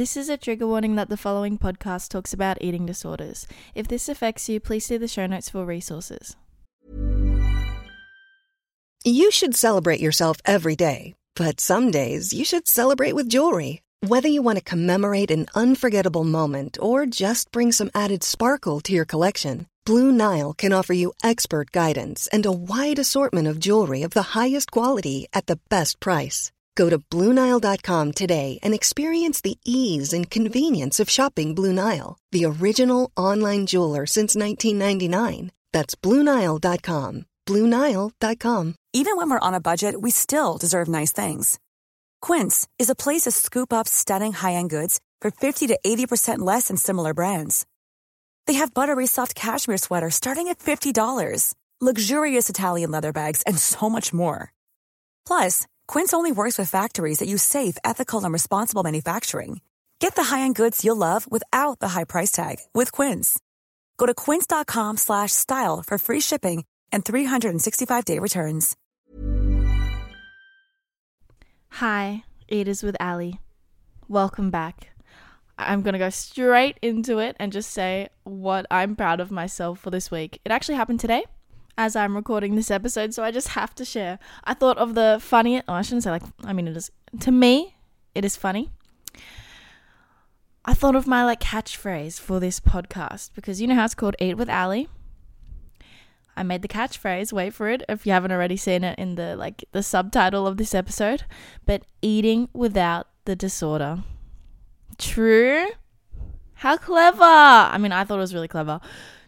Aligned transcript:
This 0.00 0.16
is 0.16 0.30
a 0.30 0.38
trigger 0.38 0.66
warning 0.66 0.94
that 0.94 1.10
the 1.10 1.18
following 1.18 1.58
podcast 1.58 2.08
talks 2.08 2.32
about 2.32 2.62
eating 2.62 2.86
disorders. 2.86 3.46
If 3.74 3.86
this 3.86 4.08
affects 4.08 4.48
you, 4.48 4.58
please 4.58 4.86
see 4.86 4.96
the 4.96 5.06
show 5.06 5.26
notes 5.26 5.50
for 5.50 5.66
resources. 5.66 6.38
You 9.04 9.30
should 9.30 9.54
celebrate 9.54 10.00
yourself 10.00 10.38
every 10.46 10.74
day, 10.74 11.12
but 11.36 11.60
some 11.60 11.90
days 11.90 12.32
you 12.32 12.46
should 12.46 12.66
celebrate 12.66 13.12
with 13.12 13.28
jewelry. 13.28 13.82
Whether 14.00 14.28
you 14.28 14.40
want 14.40 14.56
to 14.56 14.64
commemorate 14.64 15.30
an 15.30 15.48
unforgettable 15.54 16.24
moment 16.24 16.78
or 16.80 17.04
just 17.04 17.52
bring 17.52 17.70
some 17.70 17.90
added 17.94 18.22
sparkle 18.24 18.80
to 18.80 18.94
your 18.94 19.04
collection, 19.04 19.66
Blue 19.84 20.10
Nile 20.10 20.54
can 20.54 20.72
offer 20.72 20.94
you 20.94 21.12
expert 21.22 21.72
guidance 21.72 22.26
and 22.28 22.46
a 22.46 22.52
wide 22.52 22.98
assortment 22.98 23.48
of 23.48 23.60
jewelry 23.60 24.00
of 24.00 24.12
the 24.12 24.32
highest 24.32 24.70
quality 24.70 25.26
at 25.34 25.44
the 25.44 25.58
best 25.68 26.00
price. 26.00 26.52
Go 26.74 26.90
to 26.90 26.98
BlueNile.com 26.98 28.12
today 28.12 28.58
and 28.62 28.74
experience 28.74 29.40
the 29.40 29.58
ease 29.64 30.12
and 30.12 30.30
convenience 30.30 31.00
of 31.00 31.10
shopping 31.10 31.54
Blue 31.54 31.72
Nile, 31.72 32.18
the 32.32 32.44
original 32.44 33.10
online 33.16 33.66
jeweler 33.66 34.06
since 34.06 34.34
1999. 34.34 35.52
That's 35.72 35.94
BlueNile.com. 35.94 37.26
BlueNile.com. 37.46 38.74
Even 38.92 39.16
when 39.16 39.30
we're 39.30 39.46
on 39.48 39.54
a 39.54 39.60
budget, 39.60 40.00
we 40.00 40.10
still 40.10 40.56
deserve 40.58 40.88
nice 40.88 41.12
things. 41.12 41.58
Quince 42.20 42.66
is 42.78 42.90
a 42.90 42.94
place 42.94 43.22
to 43.22 43.30
scoop 43.30 43.72
up 43.72 43.86
stunning 43.88 44.32
high 44.32 44.54
end 44.54 44.70
goods 44.70 45.00
for 45.20 45.30
50 45.30 45.68
to 45.68 45.78
80% 45.84 46.38
less 46.40 46.68
than 46.68 46.76
similar 46.76 47.14
brands. 47.14 47.66
They 48.46 48.54
have 48.54 48.74
buttery 48.74 49.06
soft 49.06 49.34
cashmere 49.34 49.78
sweaters 49.78 50.16
starting 50.16 50.48
at 50.48 50.58
$50, 50.58 51.54
luxurious 51.80 52.50
Italian 52.50 52.90
leather 52.90 53.12
bags, 53.12 53.42
and 53.42 53.58
so 53.58 53.88
much 53.88 54.12
more. 54.12 54.52
Plus, 55.26 55.66
Quince 55.92 56.14
only 56.14 56.30
works 56.30 56.56
with 56.56 56.70
factories 56.70 57.18
that 57.18 57.26
use 57.26 57.42
safe, 57.42 57.76
ethical, 57.84 58.22
and 58.22 58.32
responsible 58.32 58.84
manufacturing. 58.84 59.60
Get 59.98 60.14
the 60.14 60.22
high-end 60.22 60.54
goods 60.54 60.84
you'll 60.84 60.94
love 60.94 61.26
without 61.28 61.80
the 61.80 61.88
high 61.88 62.04
price 62.04 62.30
tag 62.30 62.58
with 62.72 62.92
Quince. 62.92 63.40
Go 63.98 64.06
to 64.06 64.14
quince.com/style 64.14 65.82
for 65.84 65.98
free 65.98 66.20
shipping 66.20 66.64
and 66.92 67.04
365-day 67.04 68.20
returns. 68.20 68.76
Hi, 71.70 72.22
Eaters 72.48 72.84
with 72.84 72.96
Ally. 73.00 73.32
Welcome 74.06 74.52
back. 74.52 74.90
I'm 75.58 75.82
going 75.82 75.94
to 75.94 75.98
go 75.98 76.10
straight 76.10 76.78
into 76.82 77.18
it 77.18 77.34
and 77.40 77.50
just 77.50 77.72
say 77.72 78.10
what 78.22 78.64
I'm 78.70 78.94
proud 78.94 79.18
of 79.18 79.32
myself 79.32 79.80
for 79.80 79.90
this 79.90 80.08
week. 80.08 80.40
It 80.44 80.52
actually 80.52 80.76
happened 80.76 81.00
today 81.00 81.24
as 81.76 81.96
I'm 81.96 82.16
recording 82.16 82.54
this 82.54 82.70
episode, 82.70 83.14
so 83.14 83.22
I 83.22 83.30
just 83.30 83.48
have 83.48 83.74
to 83.76 83.84
share. 83.84 84.18
I 84.44 84.54
thought 84.54 84.78
of 84.78 84.94
the 84.94 85.18
funniest, 85.20 85.64
oh, 85.68 85.74
I 85.74 85.82
shouldn't 85.82 86.02
say 86.04 86.10
like, 86.10 86.22
I 86.44 86.52
mean, 86.52 86.68
it 86.68 86.76
is, 86.76 86.90
to 87.20 87.30
me, 87.30 87.76
it 88.14 88.24
is 88.24 88.36
funny. 88.36 88.70
I 90.64 90.74
thought 90.74 90.94
of 90.94 91.06
my 91.06 91.24
like 91.24 91.40
catchphrase 91.40 92.20
for 92.20 92.38
this 92.38 92.60
podcast 92.60 93.30
because 93.34 93.60
you 93.60 93.66
know 93.66 93.74
how 93.74 93.84
it's 93.84 93.94
called 93.94 94.16
Eat 94.20 94.36
with 94.36 94.48
Ally. 94.48 94.84
I 96.36 96.42
made 96.42 96.62
the 96.62 96.68
catchphrase, 96.68 97.32
wait 97.32 97.54
for 97.54 97.68
it 97.68 97.82
if 97.88 98.06
you 98.06 98.12
haven't 98.12 98.32
already 98.32 98.56
seen 98.56 98.84
it 98.84 98.98
in 98.98 99.14
the 99.14 99.36
like 99.36 99.64
the 99.72 99.82
subtitle 99.82 100.46
of 100.46 100.58
this 100.58 100.74
episode, 100.74 101.24
but 101.66 101.84
eating 102.02 102.48
without 102.52 103.08
the 103.24 103.34
disorder. 103.34 104.04
True? 104.98 105.66
How 106.54 106.76
clever! 106.76 107.24
I 107.24 107.78
mean, 107.78 107.92
I 107.92 108.04
thought 108.04 108.18
it 108.18 108.20
was 108.20 108.34
really 108.34 108.48
clever. 108.48 108.80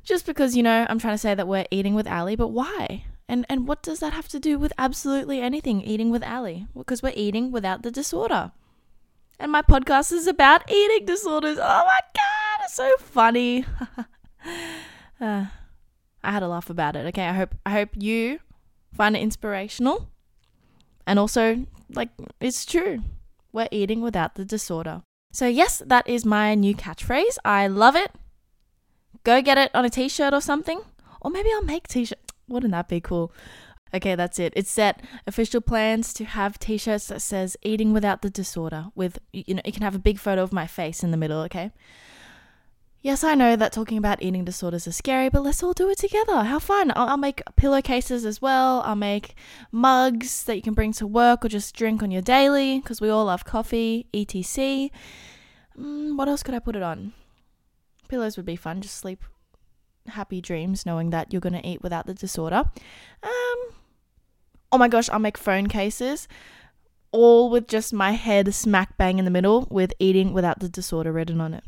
Just 0.05 0.27
because, 0.27 0.57
you 0.57 0.63
know, 0.63 0.87
I'm 0.89 0.99
trying 0.99 1.15
to 1.15 1.19
say 1.19 1.35
that 1.35 1.47
we're 1.47 1.67
eating 1.71 1.95
with 1.95 2.07
Ally, 2.07 2.35
but 2.35 2.49
why? 2.49 3.05
And 3.29 3.47
and 3.49 3.67
what 3.67 3.83
does 3.83 4.01
that 4.01 4.13
have 4.13 4.29
to 4.29 4.41
do 4.41 4.59
with 4.59 4.73
absolutely 4.77 5.41
anything 5.41 5.81
eating 5.81 6.11
with 6.11 6.23
Ally? 6.23 6.63
Because 6.77 7.03
we're 7.03 7.13
eating 7.15 7.53
without 7.53 7.83
the 7.83 7.91
disorder. 7.91 8.53
And 9.39 9.51
my 9.51 9.63
podcast 9.63 10.13
is 10.13 10.27
about 10.27 10.71
eating 10.71 11.07
disorders. 11.07 11.59
Oh 11.59 11.85
my 11.87 12.01
god, 12.15 12.65
it's 12.65 12.75
so 12.75 12.95
funny. 12.99 13.65
uh, 15.21 15.47
I 16.23 16.31
had 16.31 16.43
a 16.43 16.49
laugh 16.49 16.69
about 16.69 16.97
it. 16.97 17.07
Okay, 17.07 17.27
I 17.27 17.33
hope 17.33 17.55
I 17.65 17.71
hope 17.71 17.91
you 17.97 18.41
find 18.93 19.17
it 19.17 19.23
inspirational. 19.23 20.09
And 21.07 21.19
also, 21.19 21.67
like 21.91 22.11
it's 22.41 22.67
true. 22.67 23.03
We're 23.53 23.69
eating 23.71 24.01
without 24.01 24.35
the 24.35 24.45
disorder. 24.45 25.03
So 25.33 25.47
yes, 25.47 25.83
that 25.87 26.09
is 26.09 26.25
my 26.25 26.55
new 26.55 26.75
catchphrase. 26.75 27.39
I 27.45 27.67
love 27.67 27.97
it. 27.97 28.13
Go 29.25 29.41
get 29.43 29.59
it 29.59 29.71
on 29.75 29.85
a 29.85 29.91
t-shirt 29.91 30.35
or 30.35 30.41
something. 30.41 30.81
Or 31.21 31.31
maybe 31.31 31.51
I'll 31.53 31.63
make 31.63 31.89
t-shirt. 31.89 32.19
Wouldn't 32.49 32.73
that 32.73 32.89
be 32.89 33.01
cool? 33.01 33.33
Okay, 33.95 34.15
that's 34.15 34.39
it. 34.39 34.53
It's 34.57 34.71
set 34.71 35.03
official 35.27 35.61
plans 35.61 36.15
to 36.15 36.25
have 36.25 36.59
t-shirts 36.59 37.09
that 37.09 37.21
says 37.21 37.57
eating 37.63 37.93
without 37.93 38.23
the 38.23 38.31
disorder 38.31 38.87
with 38.95 39.19
you 39.33 39.55
know, 39.55 39.63
you 39.65 39.73
can 39.73 39.83
have 39.83 39.95
a 39.95 40.01
big 40.01 40.19
photo 40.19 40.43
of 40.43 40.53
my 40.53 40.67
face 40.67 41.05
in 41.05 41.11
the 41.11 41.17
middle, 41.17 41.41
okay? 41.43 41.73
Yes, 43.03 43.25
I 43.25 43.35
know 43.35 43.57
that 43.57 43.73
talking 43.73 43.99
about 43.99 44.23
eating 44.23 44.45
disorders 44.45 44.87
is 44.87 44.97
scary, 44.97 45.29
but 45.29 45.43
let's 45.43 45.61
all 45.61 45.73
do 45.73 45.91
it 45.91 45.99
together. 45.99 46.45
How 46.45 46.61
fun! 46.61 46.93
I'll, 46.95 47.09
I'll, 47.09 47.17
make 47.17 47.43
pillowcases 47.57 48.25
as 48.25 48.41
well. 48.41 48.81
I'll 48.83 48.95
make 48.95 49.35
mugs 49.73 50.45
that 50.45 50.55
you 50.55 50.63
can 50.63 50.73
bring 50.73 50.93
to 50.95 51.07
work 51.07 51.45
or 51.45 51.49
just 51.49 51.75
drink 51.75 52.01
on 52.03 52.13
your 52.13 52.23
daily 52.23 52.79
because 52.79 53.01
we 53.01 53.09
all 53.09 53.25
love 53.25 53.45
coffee, 53.45 54.07
etc. 54.15 54.91
Mm, 55.77 56.17
what 56.17 56.29
else 56.29 56.45
could 56.45 56.55
I 56.55 56.61
put 56.61 56.77
it 56.77 56.83
on? 56.85 57.13
Pillows 58.13 58.37
would 58.37 58.45
be 58.45 58.57
fun. 58.57 58.83
Just 58.83 58.99
sleep 58.99 59.25
happy 60.07 60.43
dreams 60.43 60.85
knowing 60.85 61.09
that 61.09 61.33
you're 61.33 61.41
going 61.41 61.55
to 61.55 61.67
eat 61.67 61.81
without 61.81 62.05
the 62.05 62.13
disorder. 62.13 62.65
Um, 63.23 63.59
oh 64.71 64.77
my 64.77 64.87
gosh, 64.87 65.09
I'll 65.09 65.19
make 65.19 65.39
phone 65.39 65.67
cases 65.67 66.29
all 67.11 67.49
with 67.49 67.67
just 67.69 67.91
my 67.91 68.11
head 68.11 68.53
smack 68.53 68.99
bang 68.99 69.19
in 69.19 69.25
the 69.25 69.31
middle 69.31 69.67
with 69.71 69.95
eating 69.99 70.35
without 70.35 70.61
the 70.61 70.69
disorder 70.69 71.11
written 71.11 71.41
on 71.41 71.55
it. 71.55 71.65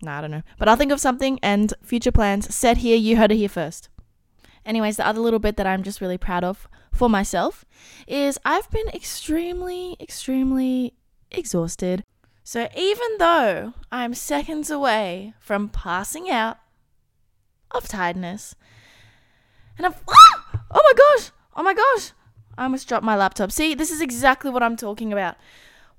Nah, 0.00 0.18
I 0.18 0.20
don't 0.20 0.30
know. 0.30 0.44
But 0.56 0.68
I'll 0.68 0.76
think 0.76 0.92
of 0.92 1.00
something 1.00 1.40
and 1.42 1.74
future 1.82 2.12
plans 2.12 2.54
set 2.54 2.76
here. 2.76 2.96
You 2.96 3.16
heard 3.16 3.32
it 3.32 3.38
here 3.38 3.48
first. 3.48 3.88
Anyways, 4.64 4.98
the 4.98 5.06
other 5.06 5.20
little 5.20 5.40
bit 5.40 5.56
that 5.56 5.66
I'm 5.66 5.82
just 5.82 6.00
really 6.00 6.16
proud 6.16 6.44
of 6.44 6.68
for 6.92 7.10
myself 7.10 7.64
is 8.06 8.38
I've 8.44 8.70
been 8.70 8.86
extremely, 8.90 9.96
extremely 9.98 10.94
exhausted. 11.32 12.04
So 12.44 12.68
even 12.76 13.18
though 13.18 13.74
I'm 13.90 14.14
seconds 14.14 14.70
away 14.70 15.34
from 15.38 15.68
passing 15.68 16.30
out 16.30 16.58
of 17.70 17.88
tiredness, 17.88 18.54
and 19.78 19.86
I've. 19.86 20.02
Ah! 20.08 20.64
Oh 20.70 20.80
my 20.82 20.92
gosh! 20.96 21.30
Oh 21.56 21.62
my 21.62 21.74
gosh! 21.74 22.12
I 22.56 22.64
almost 22.64 22.88
dropped 22.88 23.04
my 23.04 23.16
laptop. 23.16 23.50
See, 23.52 23.74
this 23.74 23.90
is 23.90 24.00
exactly 24.00 24.50
what 24.50 24.62
I'm 24.62 24.76
talking 24.76 25.12
about. 25.12 25.36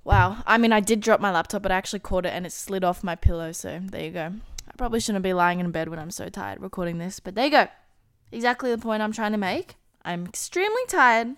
Wow. 0.03 0.43
I 0.45 0.57
mean, 0.57 0.71
I 0.73 0.79
did 0.79 0.99
drop 0.99 1.19
my 1.19 1.31
laptop, 1.31 1.63
but 1.63 1.71
I 1.71 1.75
actually 1.75 1.99
caught 1.99 2.25
it 2.25 2.33
and 2.33 2.45
it 2.45 2.51
slid 2.51 2.83
off 2.83 3.03
my 3.03 3.15
pillow. 3.15 3.51
So 3.51 3.79
there 3.83 4.03
you 4.03 4.11
go. 4.11 4.33
I 4.67 4.71
probably 4.77 4.99
shouldn't 4.99 5.23
be 5.23 5.33
lying 5.33 5.59
in 5.59 5.71
bed 5.71 5.89
when 5.89 5.99
I'm 5.99 6.11
so 6.11 6.29
tired 6.29 6.61
recording 6.61 6.97
this, 6.97 7.19
but 7.19 7.35
there 7.35 7.45
you 7.45 7.51
go. 7.51 7.67
Exactly 8.31 8.71
the 8.71 8.77
point 8.77 9.01
I'm 9.01 9.11
trying 9.11 9.31
to 9.31 9.37
make. 9.37 9.75
I'm 10.03 10.25
extremely 10.25 10.81
tired. 10.87 11.35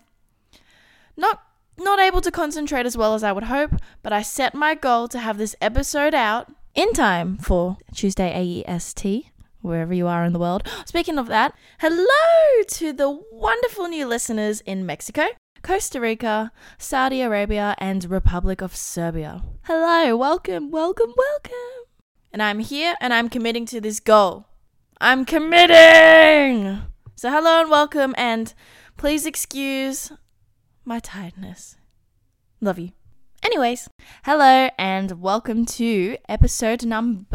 Not 1.15 1.43
not 1.77 1.99
able 1.99 2.21
to 2.21 2.31
concentrate 2.31 2.85
as 2.85 2.97
well 2.97 3.13
as 3.13 3.23
I 3.23 3.31
would 3.31 3.45
hope, 3.45 3.71
but 4.01 4.13
I 4.13 4.21
set 4.21 4.53
my 4.53 4.75
goal 4.75 5.07
to 5.09 5.19
have 5.19 5.37
this 5.37 5.55
episode 5.61 6.13
out 6.13 6.51
in 6.73 6.93
time 6.93 7.37
for 7.37 7.77
Tuesday 7.93 8.63
AEST, 8.65 9.31
wherever 9.61 9.93
you 9.93 10.07
are 10.07 10.23
in 10.23 10.33
the 10.33 10.39
world. 10.39 10.67
Speaking 10.85 11.17
of 11.17 11.27
that, 11.27 11.53
hello 11.79 12.63
to 12.67 12.93
the 12.93 13.19
wonderful 13.31 13.87
new 13.87 14.07
listeners 14.07 14.61
in 14.61 14.85
Mexico. 14.85 15.25
Costa 15.63 15.99
Rica, 15.99 16.51
Saudi 16.77 17.21
Arabia, 17.21 17.75
and 17.79 18.09
Republic 18.09 18.61
of 18.61 18.75
Serbia. 18.75 19.41
Hello, 19.63 20.15
welcome, 20.15 20.69
welcome, 20.69 21.11
welcome. 21.17 21.87
And 22.31 22.43
I'm 22.43 22.59
here 22.59 22.95
and 23.01 23.11
I'm 23.11 23.29
committing 23.29 23.65
to 23.67 23.81
this 23.81 23.99
goal. 23.99 24.45
I'm 25.01 25.25
committing! 25.25 26.83
So, 27.15 27.31
hello 27.31 27.61
and 27.61 27.69
welcome, 27.69 28.13
and 28.17 28.53
please 28.97 29.25
excuse 29.25 30.11
my 30.85 30.99
tiredness. 30.99 31.77
Love 32.61 32.77
you. 32.77 32.91
Anyways, 33.43 33.89
hello 34.23 34.69
and 34.77 35.21
welcome 35.21 35.65
to 35.65 36.17
episode 36.29 36.85
number 36.85 37.33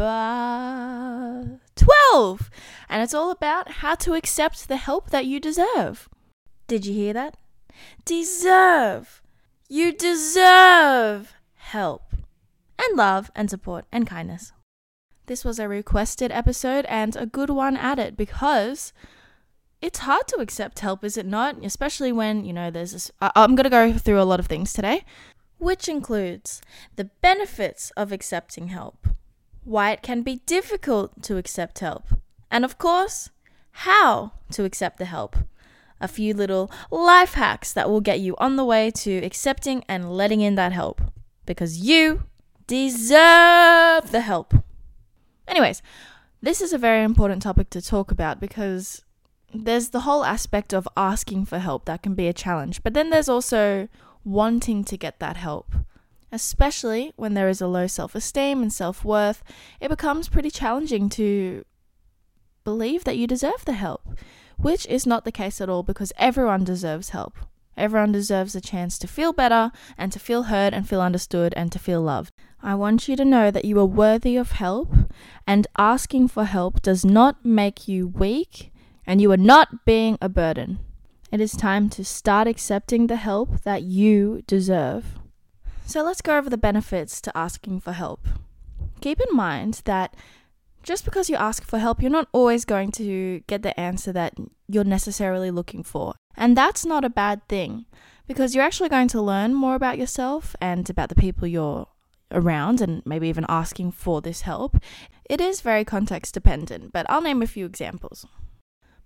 12. 1.75 2.49
And 2.89 3.03
it's 3.03 3.13
all 3.13 3.29
about 3.29 3.71
how 3.71 3.95
to 3.95 4.13
accept 4.13 4.67
the 4.67 4.77
help 4.77 5.09
that 5.09 5.25
you 5.25 5.39
deserve. 5.39 6.07
Did 6.67 6.85
you 6.85 6.93
hear 6.93 7.13
that? 7.13 7.35
deserve. 8.05 9.21
You 9.69 9.91
deserve 9.91 11.33
help 11.55 12.13
and 12.77 12.97
love 12.97 13.31
and 13.35 13.49
support 13.49 13.85
and 13.91 14.05
kindness. 14.07 14.53
This 15.25 15.45
was 15.45 15.59
a 15.59 15.67
requested 15.67 16.31
episode 16.31 16.85
and 16.85 17.15
a 17.15 17.25
good 17.25 17.49
one 17.49 17.77
at 17.77 17.99
it 17.99 18.17
because 18.17 18.93
it's 19.81 19.99
hard 19.99 20.27
to 20.27 20.37
accept 20.37 20.79
help, 20.79 21.03
is 21.03 21.17
it 21.17 21.25
not? 21.25 21.63
Especially 21.63 22.11
when, 22.11 22.45
you 22.45 22.53
know, 22.53 22.69
there's 22.69 22.93
this. 22.93 23.11
I- 23.21 23.31
I'm 23.35 23.55
going 23.55 23.63
to 23.63 23.69
go 23.69 23.93
through 23.93 24.21
a 24.21 24.23
lot 24.23 24.39
of 24.39 24.47
things 24.47 24.73
today, 24.73 25.03
which 25.57 25.87
includes 25.89 26.61
the 26.95 27.05
benefits 27.21 27.91
of 27.97 28.11
accepting 28.11 28.67
help, 28.67 29.07
why 29.63 29.91
it 29.91 30.01
can 30.01 30.21
be 30.21 30.37
difficult 30.45 31.21
to 31.23 31.37
accept 31.37 31.79
help, 31.79 32.05
and 32.49 32.63
of 32.63 32.77
course, 32.77 33.29
how 33.71 34.33
to 34.51 34.65
accept 34.65 34.97
the 34.97 35.05
help 35.05 35.35
a 36.01 36.07
few 36.07 36.33
little 36.33 36.69
life 36.89 37.35
hacks 37.35 37.71
that 37.73 37.89
will 37.89 38.01
get 38.01 38.19
you 38.19 38.35
on 38.37 38.55
the 38.55 38.65
way 38.65 38.89
to 38.89 39.17
accepting 39.17 39.83
and 39.87 40.11
letting 40.11 40.41
in 40.41 40.55
that 40.55 40.73
help 40.73 40.99
because 41.45 41.77
you 41.77 42.23
deserve 42.65 44.11
the 44.11 44.21
help. 44.21 44.53
Anyways, 45.47 45.81
this 46.41 46.59
is 46.59 46.73
a 46.73 46.77
very 46.77 47.03
important 47.03 47.41
topic 47.41 47.69
to 47.69 47.81
talk 47.81 48.11
about 48.11 48.39
because 48.39 49.03
there's 49.53 49.89
the 49.89 50.01
whole 50.01 50.23
aspect 50.23 50.73
of 50.73 50.87
asking 50.95 51.45
for 51.45 51.59
help 51.59 51.85
that 51.85 52.03
can 52.03 52.15
be 52.15 52.27
a 52.27 52.33
challenge, 52.33 52.83
but 52.83 52.93
then 52.93 53.09
there's 53.09 53.29
also 53.29 53.87
wanting 54.23 54.83
to 54.85 54.97
get 54.97 55.19
that 55.19 55.37
help. 55.37 55.73
Especially 56.31 57.11
when 57.17 57.33
there 57.33 57.49
is 57.49 57.59
a 57.59 57.67
low 57.67 57.87
self 57.87 58.15
esteem 58.15 58.61
and 58.61 58.71
self 58.71 59.03
worth, 59.03 59.43
it 59.79 59.89
becomes 59.89 60.29
pretty 60.29 60.49
challenging 60.49 61.09
to 61.09 61.65
believe 62.63 63.03
that 63.03 63.17
you 63.17 63.27
deserve 63.27 63.65
the 63.65 63.73
help, 63.73 64.07
which 64.57 64.85
is 64.85 65.05
not 65.05 65.25
the 65.25 65.31
case 65.31 65.59
at 65.59 65.69
all 65.69 65.83
because 65.83 66.13
everyone 66.17 66.63
deserves 66.63 67.09
help. 67.09 67.37
Everyone 67.75 68.11
deserves 68.11 68.55
a 68.55 68.61
chance 68.61 68.97
to 68.99 69.07
feel 69.07 69.33
better 69.33 69.71
and 69.97 70.11
to 70.11 70.19
feel 70.19 70.43
heard 70.43 70.73
and 70.73 70.87
feel 70.87 71.01
understood 71.01 71.53
and 71.55 71.71
to 71.71 71.79
feel 71.79 72.01
loved. 72.01 72.33
I 72.61 72.75
want 72.75 73.07
you 73.07 73.15
to 73.15 73.25
know 73.25 73.49
that 73.49 73.65
you 73.65 73.79
are 73.79 73.85
worthy 73.85 74.37
of 74.37 74.51
help, 74.51 74.93
and 75.47 75.67
asking 75.77 76.27
for 76.27 76.45
help 76.45 76.81
does 76.81 77.03
not 77.03 77.43
make 77.43 77.87
you 77.87 78.07
weak, 78.07 78.70
and 79.05 79.21
you 79.21 79.31
are 79.31 79.37
not 79.37 79.85
being 79.85 80.17
a 80.21 80.29
burden. 80.29 80.79
It 81.31 81.39
is 81.39 81.53
time 81.53 81.89
to 81.91 82.03
start 82.03 82.47
accepting 82.47 83.07
the 83.07 83.15
help 83.15 83.61
that 83.61 83.83
you 83.83 84.43
deserve. 84.47 85.19
So 85.85 86.03
let's 86.03 86.21
go 86.21 86.37
over 86.37 86.49
the 86.49 86.57
benefits 86.57 87.21
to 87.21 87.37
asking 87.37 87.81
for 87.81 87.93
help. 87.93 88.27
Keep 89.01 89.19
in 89.21 89.35
mind 89.35 89.81
that 89.85 90.15
just 90.83 91.05
because 91.05 91.29
you 91.29 91.35
ask 91.35 91.63
for 91.63 91.79
help, 91.79 92.01
you're 92.01 92.11
not 92.11 92.27
always 92.31 92.65
going 92.65 92.91
to 92.93 93.41
get 93.47 93.61
the 93.61 93.77
answer 93.79 94.11
that 94.11 94.33
you're 94.67 94.83
necessarily 94.83 95.51
looking 95.51 95.83
for. 95.83 96.15
And 96.35 96.57
that's 96.57 96.85
not 96.85 97.05
a 97.05 97.09
bad 97.09 97.47
thing 97.47 97.85
because 98.27 98.55
you're 98.55 98.63
actually 98.63 98.89
going 98.89 99.07
to 99.09 99.21
learn 99.21 99.53
more 99.53 99.75
about 99.75 99.97
yourself 99.97 100.55
and 100.61 100.89
about 100.89 101.09
the 101.09 101.15
people 101.15 101.47
you're 101.47 101.87
around 102.31 102.81
and 102.81 103.05
maybe 103.05 103.27
even 103.27 103.45
asking 103.49 103.91
for 103.91 104.21
this 104.21 104.41
help. 104.41 104.77
It 105.29 105.41
is 105.41 105.61
very 105.61 105.83
context 105.83 106.33
dependent, 106.33 106.93
but 106.93 107.05
I'll 107.09 107.21
name 107.21 107.41
a 107.41 107.47
few 107.47 107.65
examples. 107.65 108.25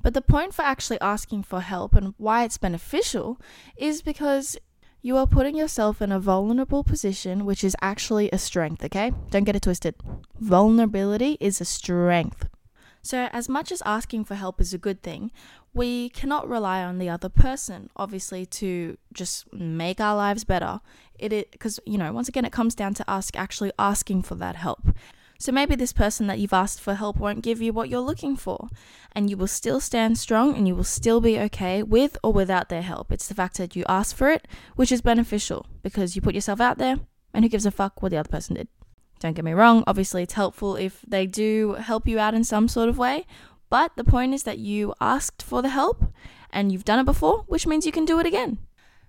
But 0.06 0.14
the 0.14 0.22
point 0.22 0.54
for 0.54 0.62
actually 0.62 1.02
asking 1.02 1.42
for 1.46 1.62
help 1.62 1.96
and 1.96 2.14
why 2.18 2.44
it's 2.44 2.60
beneficial 2.60 3.42
is 3.76 4.04
because 4.04 4.56
you 5.02 5.18
are 5.18 5.26
putting 5.26 5.56
yourself 5.56 6.00
in 6.00 6.12
a 6.12 6.20
vulnerable 6.20 6.84
position, 6.84 7.44
which 7.44 7.64
is 7.64 7.76
actually 7.82 8.30
a 8.30 8.38
strength, 8.38 8.86
okay? 8.86 9.12
Don't 9.32 9.46
get 9.46 9.56
it 9.56 9.64
twisted. 9.64 9.96
Vulnerability 10.40 11.38
is 11.40 11.60
a 11.60 11.66
strength. 11.66 12.48
So, 13.02 13.30
as 13.34 13.50
much 13.50 13.72
as 13.72 13.82
asking 13.84 14.26
for 14.26 14.36
help 14.36 14.62
is 14.62 14.76
a 14.76 14.78
good 14.78 15.02
thing, 15.02 15.32
we 15.74 16.10
cannot 16.10 16.48
rely 16.48 16.84
on 16.84 17.00
the 17.00 17.10
other 17.10 17.30
person, 17.30 17.90
obviously, 17.96 18.46
to 18.62 19.00
just 19.12 19.52
make 19.52 20.00
our 20.00 20.16
lives 20.16 20.44
better. 20.44 20.82
It 21.18 21.52
because 21.52 21.80
you 21.88 21.98
know, 21.98 22.14
once 22.14 22.30
again, 22.30 22.46
it 22.46 22.52
comes 22.52 22.76
down 22.76 22.94
to 22.96 23.10
us 23.10 23.32
actually 23.34 23.72
asking 23.80 24.22
for 24.22 24.36
that 24.36 24.56
help. 24.56 24.88
So 25.38 25.52
maybe 25.52 25.76
this 25.76 25.94
person 25.94 26.28
that 26.28 26.40
you've 26.40 26.54
asked 26.54 26.80
for 26.80 26.96
help 26.96 27.18
won't 27.18 27.44
give 27.44 27.62
you 27.62 27.74
what 27.74 27.90
you're 27.90 28.00
looking 28.00 28.36
for, 28.36 28.70
and 29.12 29.30
you 29.30 29.38
will 29.38 29.48
still 29.48 29.80
stand 29.80 30.18
strong 30.18 30.56
and 30.56 30.68
you 30.68 30.76
will 30.76 30.84
still 30.84 31.22
be 31.22 31.40
okay 31.40 31.84
with 31.84 32.18
or 32.24 32.32
without 32.32 32.70
their 32.70 32.82
help. 32.82 33.12
It's 33.12 33.28
the 33.28 33.36
fact 33.36 33.58
that 33.58 33.76
you 33.76 33.84
asked 33.88 34.16
for 34.16 34.30
it, 34.30 34.48
which 34.76 34.92
is 34.92 35.02
beneficial 35.02 35.66
because 35.84 36.16
you 36.16 36.22
put 36.22 36.36
yourself 36.36 36.62
out 36.62 36.78
there, 36.78 37.00
and 37.34 37.44
who 37.44 37.50
gives 37.50 37.66
a 37.66 37.72
fuck 37.72 38.02
what 38.02 38.12
the 38.12 38.18
other 38.18 38.30
person 38.30 38.56
did. 38.56 38.68
Don't 39.20 39.34
get 39.34 39.46
me 39.46 39.54
wrong, 39.54 39.84
obviously, 39.88 40.24
it's 40.24 40.34
helpful 40.34 40.76
if 40.76 41.02
they 41.08 41.26
do 41.26 41.74
help 41.74 42.08
you 42.08 42.20
out 42.20 42.34
in 42.34 42.44
some 42.44 42.68
sort 42.68 42.90
of 42.90 42.98
way, 42.98 43.26
but 43.70 43.92
the 43.96 44.04
point 44.04 44.34
is 44.34 44.44
that 44.44 44.60
you 44.60 44.94
asked 45.02 45.42
for 45.42 45.62
the 45.62 45.70
help 45.70 46.14
and 46.52 46.72
you've 46.72 46.86
done 46.86 47.00
it 47.00 47.06
before, 47.06 47.44
which 47.48 47.68
means 47.68 47.86
you 47.86 47.92
can 47.92 48.06
do 48.06 48.20
it 48.20 48.26
again. 48.26 48.60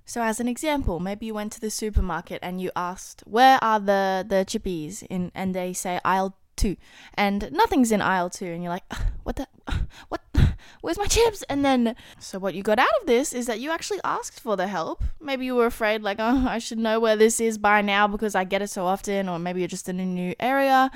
So, 0.08 0.22
as 0.22 0.38
an 0.38 0.46
example, 0.46 1.00
maybe 1.00 1.26
you 1.26 1.34
went 1.34 1.52
to 1.54 1.60
the 1.60 1.70
supermarket 1.70 2.38
and 2.40 2.60
you 2.60 2.70
asked, 2.76 3.24
"Where 3.26 3.58
are 3.62 3.80
the 3.80 4.24
the 4.26 4.44
chippies?" 4.46 5.02
In 5.10 5.32
and 5.34 5.52
they 5.52 5.72
say 5.72 6.00
aisle 6.04 6.36
two, 6.54 6.76
and 7.14 7.50
nothing's 7.50 7.90
in 7.90 8.00
aisle 8.00 8.30
two, 8.30 8.46
and 8.46 8.62
you're 8.62 8.72
like, 8.72 8.84
"What 9.24 9.36
the? 9.36 9.48
What? 10.08 10.20
Where's 10.80 10.96
my 10.96 11.06
chips?" 11.06 11.42
And 11.48 11.64
then, 11.64 11.96
so 12.20 12.38
what 12.38 12.54
you 12.54 12.62
got 12.62 12.78
out 12.78 12.96
of 13.00 13.08
this 13.08 13.32
is 13.32 13.46
that 13.46 13.58
you 13.58 13.72
actually 13.72 13.98
asked 14.04 14.38
for 14.38 14.56
the 14.56 14.68
help. 14.68 15.02
Maybe 15.20 15.44
you 15.44 15.56
were 15.56 15.66
afraid, 15.66 16.02
like, 16.02 16.18
"Oh, 16.20 16.46
I 16.48 16.58
should 16.58 16.78
know 16.78 17.00
where 17.00 17.16
this 17.16 17.40
is 17.40 17.58
by 17.58 17.82
now 17.82 18.06
because 18.06 18.36
I 18.36 18.44
get 18.44 18.62
it 18.62 18.70
so 18.70 18.86
often," 18.86 19.28
or 19.28 19.40
maybe 19.40 19.60
you're 19.60 19.68
just 19.76 19.88
in 19.88 19.98
a 19.98 20.06
new 20.06 20.34
area. 20.38 20.88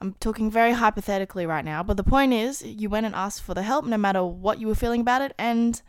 I'm 0.00 0.14
talking 0.14 0.50
very 0.50 0.72
hypothetically 0.72 1.44
right 1.44 1.64
now, 1.64 1.82
but 1.82 1.98
the 1.98 2.04
point 2.04 2.32
is, 2.32 2.62
you 2.62 2.88
went 2.88 3.04
and 3.06 3.14
asked 3.14 3.42
for 3.42 3.52
the 3.54 3.62
help 3.62 3.84
no 3.84 3.98
matter 3.98 4.24
what 4.24 4.58
you 4.60 4.66
were 4.66 4.74
feeling 4.74 5.02
about 5.02 5.20
it, 5.22 5.34
and 5.38 5.82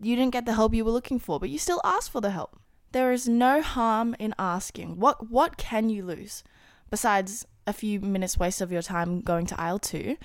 you 0.00 0.16
didn't 0.16 0.32
get 0.32 0.46
the 0.46 0.54
help 0.54 0.74
you 0.74 0.84
were 0.84 0.90
looking 0.90 1.18
for, 1.18 1.38
but 1.38 1.50
you 1.50 1.58
still 1.58 1.80
asked 1.84 2.10
for 2.10 2.20
the 2.20 2.30
help. 2.30 2.58
There 2.92 3.12
is 3.12 3.28
no 3.28 3.62
harm 3.62 4.14
in 4.18 4.34
asking. 4.38 4.98
What 5.00 5.30
what 5.30 5.56
can 5.56 5.88
you 5.88 6.04
lose 6.04 6.44
besides 6.90 7.46
a 7.66 7.72
few 7.72 8.00
minutes 8.00 8.38
waste 8.38 8.60
of 8.60 8.70
your 8.70 8.82
time 8.82 9.20
going 9.20 9.46
to 9.46 9.60
aisle 9.60 9.78
2? 9.78 10.16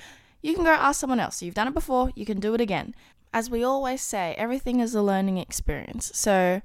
You 0.41 0.53
can 0.53 0.63
go 0.63 0.71
ask 0.71 0.99
someone 0.99 1.19
else. 1.19 1.41
You've 1.41 1.55
done 1.55 1.67
it 1.67 1.73
before, 1.73 2.11
you 2.15 2.25
can 2.25 2.39
do 2.39 2.53
it 2.53 2.61
again. 2.61 2.95
As 3.33 3.49
we 3.49 3.63
always 3.63 4.01
say, 4.01 4.35
everything 4.37 4.79
is 4.79 4.95
a 4.95 5.01
learning 5.01 5.37
experience. 5.37 6.11
So 6.13 6.61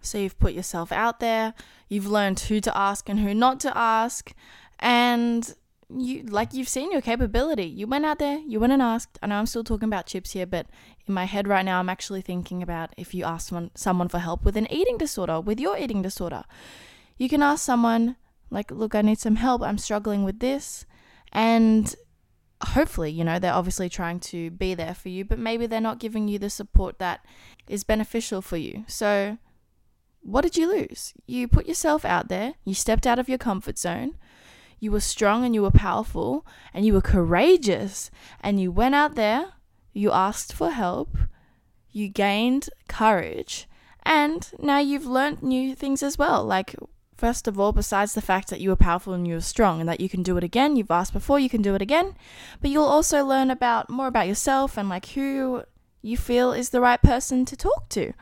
so 0.00 0.18
you've 0.18 0.38
put 0.38 0.52
yourself 0.52 0.92
out 0.92 1.20
there, 1.20 1.54
you've 1.88 2.06
learned 2.06 2.40
who 2.40 2.60
to 2.60 2.76
ask 2.76 3.08
and 3.08 3.20
who 3.20 3.34
not 3.34 3.58
to 3.60 3.76
ask, 3.76 4.32
and 4.78 5.54
you 5.88 6.24
like 6.24 6.54
you've 6.54 6.68
seen 6.68 6.92
your 6.92 7.00
capability. 7.00 7.66
You 7.66 7.86
went 7.86 8.04
out 8.04 8.18
there, 8.18 8.38
you 8.38 8.60
went 8.60 8.72
and 8.72 8.82
asked. 8.82 9.18
I 9.22 9.26
know 9.26 9.36
I'm 9.36 9.46
still 9.46 9.64
talking 9.64 9.88
about 9.88 10.06
chips 10.06 10.32
here, 10.32 10.46
but 10.46 10.66
in 11.06 11.14
my 11.14 11.24
head 11.24 11.48
right 11.48 11.64
now, 11.64 11.80
I'm 11.80 11.88
actually 11.88 12.22
thinking 12.22 12.62
about 12.62 12.94
if 12.96 13.14
you 13.14 13.24
ask 13.24 13.48
someone, 13.48 13.70
someone 13.74 14.08
for 14.08 14.18
help 14.18 14.44
with 14.44 14.56
an 14.56 14.70
eating 14.72 14.98
disorder, 14.98 15.40
with 15.40 15.60
your 15.60 15.76
eating 15.76 16.02
disorder. 16.02 16.44
You 17.16 17.28
can 17.28 17.42
ask 17.42 17.64
someone, 17.64 18.16
like, 18.50 18.70
look, 18.70 18.94
I 18.94 19.02
need 19.02 19.18
some 19.18 19.36
help. 19.36 19.62
I'm 19.62 19.78
struggling 19.78 20.24
with 20.24 20.40
this. 20.40 20.86
And 21.32 21.94
hopefully, 22.62 23.10
you 23.10 23.24
know, 23.24 23.38
they're 23.38 23.52
obviously 23.52 23.88
trying 23.88 24.20
to 24.20 24.50
be 24.50 24.74
there 24.74 24.94
for 24.94 25.08
you, 25.08 25.24
but 25.24 25.38
maybe 25.38 25.66
they're 25.66 25.80
not 25.80 25.98
giving 25.98 26.28
you 26.28 26.38
the 26.38 26.50
support 26.50 26.98
that 26.98 27.24
is 27.68 27.84
beneficial 27.84 28.40
for 28.40 28.56
you. 28.56 28.84
So, 28.86 29.38
what 30.22 30.42
did 30.42 30.56
you 30.56 30.68
lose? 30.70 31.12
You 31.26 31.48
put 31.48 31.66
yourself 31.66 32.04
out 32.04 32.28
there, 32.28 32.54
you 32.64 32.74
stepped 32.74 33.06
out 33.06 33.18
of 33.18 33.28
your 33.28 33.38
comfort 33.38 33.78
zone, 33.78 34.14
you 34.84 34.92
were 34.92 35.00
strong 35.00 35.44
and 35.44 35.54
you 35.54 35.62
were 35.62 35.70
powerful, 35.70 36.46
and 36.72 36.86
you 36.86 36.92
were 36.92 37.00
courageous, 37.00 38.10
and 38.40 38.60
you 38.60 38.70
went 38.70 38.94
out 38.94 39.16
there 39.16 39.54
you 39.94 40.10
asked 40.10 40.52
for 40.52 40.70
help, 40.70 41.16
you 41.92 42.08
gained 42.08 42.68
courage, 42.88 43.68
and 44.02 44.50
now 44.58 44.78
you've 44.78 45.06
learned 45.06 45.42
new 45.42 45.74
things 45.74 46.02
as 46.02 46.18
well. 46.18 46.44
Like, 46.44 46.74
first 47.16 47.46
of 47.46 47.58
all, 47.58 47.72
besides 47.72 48.12
the 48.12 48.20
fact 48.20 48.50
that 48.50 48.60
you 48.60 48.70
were 48.70 48.76
powerful 48.76 49.12
and 49.12 49.26
you 49.26 49.34
were 49.34 49.40
strong 49.40 49.80
and 49.80 49.88
that 49.88 50.00
you 50.00 50.08
can 50.08 50.24
do 50.24 50.36
it 50.36 50.44
again, 50.44 50.76
you've 50.76 50.90
asked 50.90 51.12
before, 51.12 51.38
you 51.38 51.48
can 51.48 51.62
do 51.62 51.76
it 51.76 51.80
again, 51.80 52.16
but 52.60 52.70
you'll 52.70 52.84
also 52.84 53.24
learn 53.24 53.50
about 53.50 53.88
more 53.88 54.08
about 54.08 54.26
yourself 54.26 54.76
and 54.76 54.88
like 54.88 55.06
who 55.10 55.62
you 56.02 56.16
feel 56.16 56.52
is 56.52 56.70
the 56.70 56.80
right 56.80 57.00
person 57.00 57.44
to 57.44 57.56
talk 57.56 57.88
to. 57.90 58.12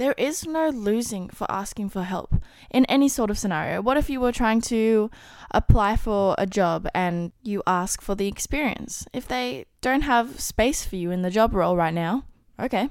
There 0.00 0.14
is 0.16 0.46
no 0.46 0.70
losing 0.70 1.28
for 1.28 1.46
asking 1.50 1.90
for 1.90 2.04
help 2.04 2.34
in 2.70 2.86
any 2.86 3.06
sort 3.06 3.30
of 3.30 3.38
scenario. 3.38 3.82
What 3.82 3.98
if 3.98 4.08
you 4.08 4.18
were 4.18 4.32
trying 4.32 4.62
to 4.62 5.10
apply 5.50 5.96
for 5.96 6.34
a 6.38 6.46
job 6.46 6.88
and 6.94 7.32
you 7.42 7.62
ask 7.66 8.00
for 8.00 8.14
the 8.14 8.26
experience? 8.26 9.06
If 9.12 9.28
they 9.28 9.66
don't 9.82 10.00
have 10.00 10.40
space 10.40 10.86
for 10.86 10.96
you 10.96 11.10
in 11.10 11.20
the 11.20 11.28
job 11.28 11.52
role 11.52 11.76
right 11.76 11.92
now, 11.92 12.24
okay, 12.58 12.88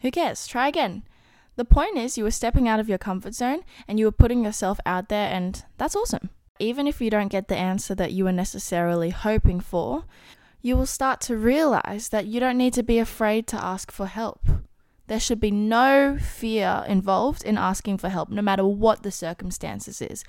who 0.00 0.10
cares? 0.10 0.48
Try 0.48 0.66
again. 0.66 1.04
The 1.54 1.64
point 1.64 1.96
is, 1.96 2.18
you 2.18 2.24
were 2.24 2.32
stepping 2.32 2.66
out 2.66 2.80
of 2.80 2.88
your 2.88 2.98
comfort 2.98 3.36
zone 3.36 3.60
and 3.86 4.00
you 4.00 4.06
were 4.06 4.10
putting 4.10 4.42
yourself 4.42 4.80
out 4.84 5.10
there, 5.10 5.32
and 5.32 5.64
that's 5.76 5.94
awesome. 5.94 6.28
Even 6.58 6.88
if 6.88 7.00
you 7.00 7.08
don't 7.08 7.28
get 7.28 7.46
the 7.46 7.56
answer 7.56 7.94
that 7.94 8.10
you 8.10 8.24
were 8.24 8.32
necessarily 8.32 9.10
hoping 9.10 9.60
for, 9.60 10.06
you 10.60 10.76
will 10.76 10.86
start 10.86 11.20
to 11.20 11.36
realize 11.36 12.08
that 12.08 12.26
you 12.26 12.40
don't 12.40 12.58
need 12.58 12.74
to 12.74 12.82
be 12.82 12.98
afraid 12.98 13.46
to 13.46 13.64
ask 13.64 13.92
for 13.92 14.06
help. 14.06 14.40
There 15.08 15.18
should 15.18 15.40
be 15.40 15.50
no 15.50 16.18
fear 16.20 16.84
involved 16.86 17.42
in 17.42 17.56
asking 17.56 17.98
for 17.98 18.10
help, 18.10 18.28
no 18.28 18.42
matter 18.42 18.66
what 18.66 19.02
the 19.02 19.10
circumstances 19.10 20.02
is. 20.02 20.22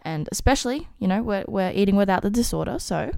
And 0.00 0.28
especially, 0.32 0.88
you 0.98 1.06
know, 1.06 1.22
we're, 1.22 1.44
we're 1.46 1.72
eating 1.74 1.96
without 1.96 2.22
the 2.22 2.30
disorder. 2.30 2.78
So, 2.78 3.12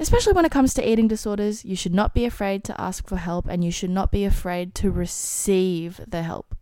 especially 0.00 0.32
when 0.32 0.46
it 0.46 0.50
comes 0.50 0.72
to 0.74 0.90
eating 0.90 1.06
disorders, 1.06 1.64
you 1.66 1.76
should 1.76 1.94
not 1.94 2.14
be 2.14 2.24
afraid 2.24 2.64
to 2.64 2.80
ask 2.80 3.06
for 3.06 3.16
help 3.16 3.46
and 3.46 3.62
you 3.62 3.70
should 3.70 3.90
not 3.90 4.10
be 4.10 4.24
afraid 4.24 4.74
to 4.76 4.90
receive 4.90 6.00
the 6.08 6.22
help. 6.22 6.56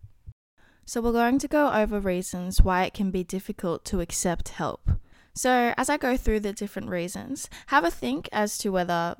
So, 0.85 1.01
we're 1.01 1.13
going 1.13 1.39
to 1.39 1.49
go 1.49 1.73
over 1.73 2.01
reasons 2.01 2.61
why 2.61 2.83
it 2.85 2.93
can 2.93 3.13
be 3.13 3.23
difficult 3.23 3.85
to 3.87 4.01
accept 4.01 4.51
help. 4.51 4.91
So, 5.33 5.73
as 5.77 5.89
I 5.89 5.97
go 5.97 6.17
through 6.17 6.41
the 6.41 6.53
different 6.53 6.89
reasons, 6.89 7.49
have 7.69 7.85
a 7.85 7.91
think 7.91 8.29
as 8.33 8.59
to 8.59 8.71
whether 8.71 9.15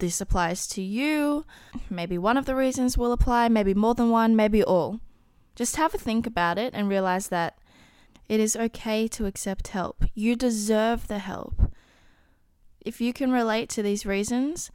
this 0.00 0.20
applies 0.20 0.66
to 0.68 0.82
you. 0.82 1.44
Maybe 1.88 2.18
one 2.18 2.36
of 2.36 2.46
the 2.46 2.56
reasons 2.56 2.98
will 2.98 3.12
apply, 3.12 3.48
maybe 3.48 3.74
more 3.74 3.94
than 3.94 4.10
one, 4.10 4.34
maybe 4.34 4.62
all. 4.62 5.00
Just 5.54 5.76
have 5.76 5.94
a 5.94 5.98
think 5.98 6.26
about 6.26 6.58
it 6.58 6.74
and 6.74 6.88
realize 6.88 7.28
that 7.28 7.58
it 8.28 8.40
is 8.40 8.56
okay 8.56 9.06
to 9.08 9.26
accept 9.26 9.68
help. 9.68 10.04
You 10.14 10.34
deserve 10.34 11.06
the 11.06 11.18
help. 11.18 11.72
If 12.80 13.00
you 13.00 13.12
can 13.12 13.30
relate 13.30 13.68
to 13.70 13.82
these 13.82 14.04
reasons, 14.04 14.70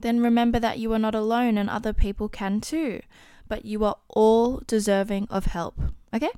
then 0.00 0.20
remember 0.20 0.58
that 0.58 0.78
you 0.78 0.92
are 0.92 0.98
not 0.98 1.14
alone 1.14 1.58
and 1.58 1.68
other 1.68 1.92
people 1.92 2.28
can 2.28 2.60
too. 2.60 3.00
But 3.48 3.64
you 3.64 3.84
are 3.84 3.96
all 4.08 4.62
deserving 4.66 5.26
of 5.30 5.46
help. 5.46 5.78
Okay? 6.14 6.30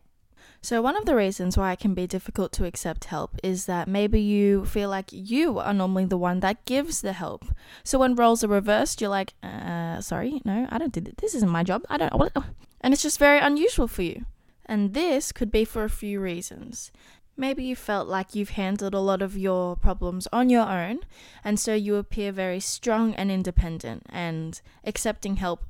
So, 0.65 0.81
one 0.81 0.97
of 0.97 1.07
the 1.07 1.17
reasons 1.17 1.57
why 1.57 1.73
it 1.73 1.81
can 1.81 1.93
be 1.93 2.07
difficult 2.07 2.53
to 2.53 2.65
accept 2.65 3.07
help 3.07 3.37
is 3.43 3.67
that 3.67 3.89
maybe 3.89 4.21
you 4.21 4.65
feel 4.65 4.89
like 4.89 5.09
you 5.11 5.59
are 5.59 5.75
normally 5.75 6.05
the 6.05 6.17
one 6.17 6.39
that 6.39 6.65
gives 6.67 7.01
the 7.01 7.15
help. 7.15 7.45
So, 7.83 7.99
when 7.99 8.15
roles 8.15 8.45
are 8.45 8.49
reversed, 8.49 9.01
you're 9.01 9.11
like, 9.11 9.35
uh, 9.43 10.01
sorry, 10.01 10.41
no, 10.45 10.69
I 10.71 10.79
don't 10.79 10.93
do 10.93 11.01
this. 11.01 11.15
This 11.19 11.35
isn't 11.35 11.51
my 11.51 11.65
job. 11.65 11.83
I 11.91 11.99
don't. 11.99 12.15
What? 12.15 12.33
And 12.81 12.95
it's 12.95 13.03
just 13.03 13.19
very 13.19 13.41
unusual 13.41 13.89
for 13.89 14.03
you. 14.03 14.25
And 14.65 14.95
this 14.95 15.33
could 15.33 15.51
be 15.51 15.65
for 15.65 15.83
a 15.83 15.91
few 15.91 16.21
reasons. 16.21 16.93
Maybe 17.37 17.65
you 17.65 17.75
felt 17.75 18.07
like 18.07 18.37
you've 18.37 18.51
handled 18.51 18.95
a 18.95 19.01
lot 19.01 19.21
of 19.21 19.37
your 19.37 19.75
problems 19.75 20.29
on 20.33 20.49
your 20.49 20.69
own, 20.69 21.01
and 21.43 21.59
so 21.59 21.75
you 21.75 21.97
appear 21.97 22.31
very 22.31 22.61
strong 22.61 23.15
and 23.15 23.33
independent, 23.33 24.05
and 24.11 24.61
accepting 24.85 25.37
help 25.37 25.65